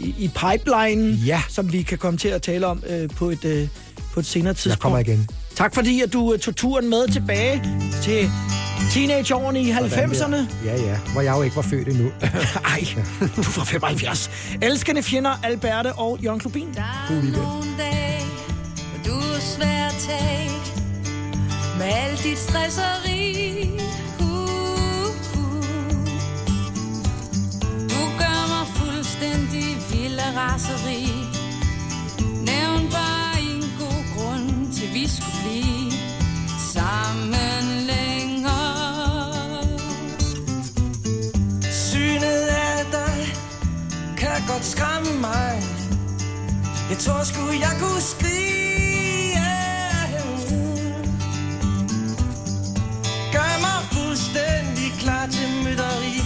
i, 0.00 0.14
i 0.18 0.30
pipeline, 0.34 1.10
ja. 1.26 1.42
som 1.48 1.72
vi 1.72 1.82
kan 1.82 1.98
komme 1.98 2.18
til 2.18 2.28
at 2.28 2.42
tale 2.42 2.66
om 2.66 2.82
øh, 2.88 3.08
på, 3.08 3.30
et, 3.30 3.44
øh, 3.44 3.68
på 4.12 4.20
et 4.20 4.26
senere 4.26 4.54
tidspunkt. 4.54 4.70
Jeg 4.74 4.78
kommer 4.82 4.98
igen. 4.98 5.28
Tak 5.58 5.74
fordi, 5.74 6.00
at 6.00 6.12
du 6.12 6.32
øh, 6.32 6.38
tog 6.38 6.56
turen 6.56 6.90
med 6.90 7.08
tilbage 7.12 7.62
til 8.02 8.30
teenageårene 8.90 9.60
i 9.62 9.70
90'erne. 9.70 10.36
Ja, 10.64 10.82
ja. 10.82 10.98
Hvor 11.12 11.20
jeg 11.20 11.36
jo 11.36 11.42
ikke 11.42 11.56
var 11.56 11.62
født 11.62 11.88
endnu. 11.88 12.10
Ej, 12.74 12.84
du 13.20 13.42
var 13.56 13.64
75. 13.64 14.30
Elskende 14.62 15.02
fjender, 15.02 15.30
Alberte 15.44 15.92
og 15.92 16.18
Jørgen 16.24 16.40
Klubin. 16.40 16.68
God 17.08 17.16
weekend. 17.16 17.42
Nogle 17.42 17.66
dage, 17.78 18.22
hvor 18.76 19.12
du 19.12 19.18
er 19.18 19.40
svær 19.40 19.86
at 19.86 19.94
tage 19.98 20.50
Med 21.78 21.86
alt 21.86 22.22
dit 22.24 22.38
stresseri 22.38 23.70
uh, 24.20 24.26
uh. 24.26 25.62
Du 27.92 28.02
gør 28.18 28.40
mig 28.54 28.66
fuldstændig 28.76 29.66
vild 29.92 30.18
af 30.18 30.32
raseri 30.36 31.08
Nævn 32.46 32.90
bare 32.92 33.27
vi 35.00 35.08
skulle 35.08 35.38
blive 35.42 35.92
sammen 36.74 37.64
længere. 37.86 39.64
Synet 41.70 42.42
af 42.68 42.84
dig 42.92 43.18
kan 44.16 44.42
godt 44.48 44.64
skræmme 44.64 45.20
mig. 45.20 45.62
Jeg 46.90 46.98
tror 46.98 47.22
sgu, 47.24 47.42
jeg 47.60 47.74
kunne 47.80 48.00
skrige 48.00 49.38
Gør 53.32 53.54
mig 53.66 53.80
fuldstændig 53.92 54.92
klar 55.00 55.26
til 55.26 55.48
mytteri. 55.64 56.20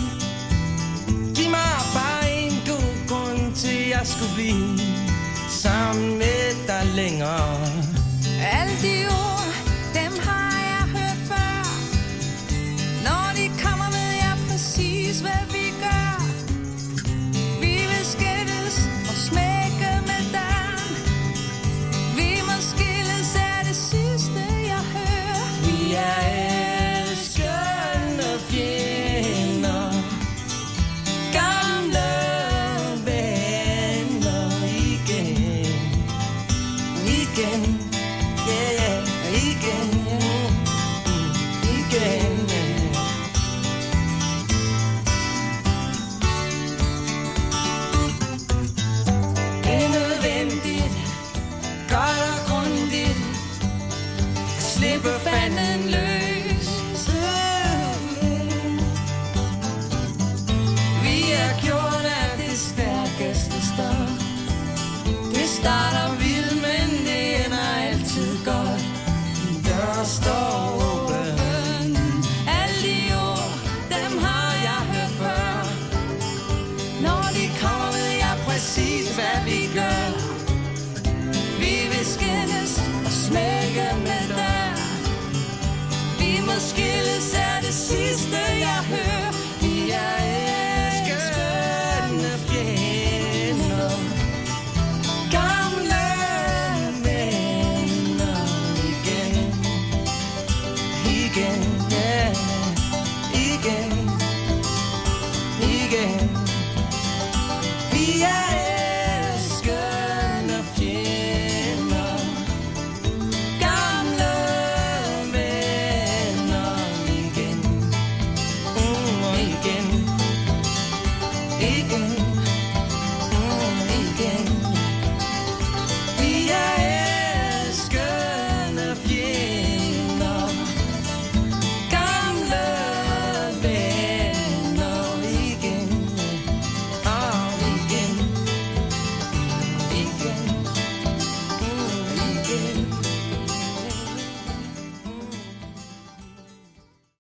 Giv 1.35 1.51
mig 1.51 1.75
bare 1.95 2.33
en 2.33 2.53
god 2.67 3.09
grund 3.09 3.55
til, 3.55 3.89
jeg 3.89 4.03
skulle 4.05 4.35
blive 4.35 4.79
sammen 5.49 6.19
med 6.19 6.67
dig 6.67 6.87
længere. 6.95 7.72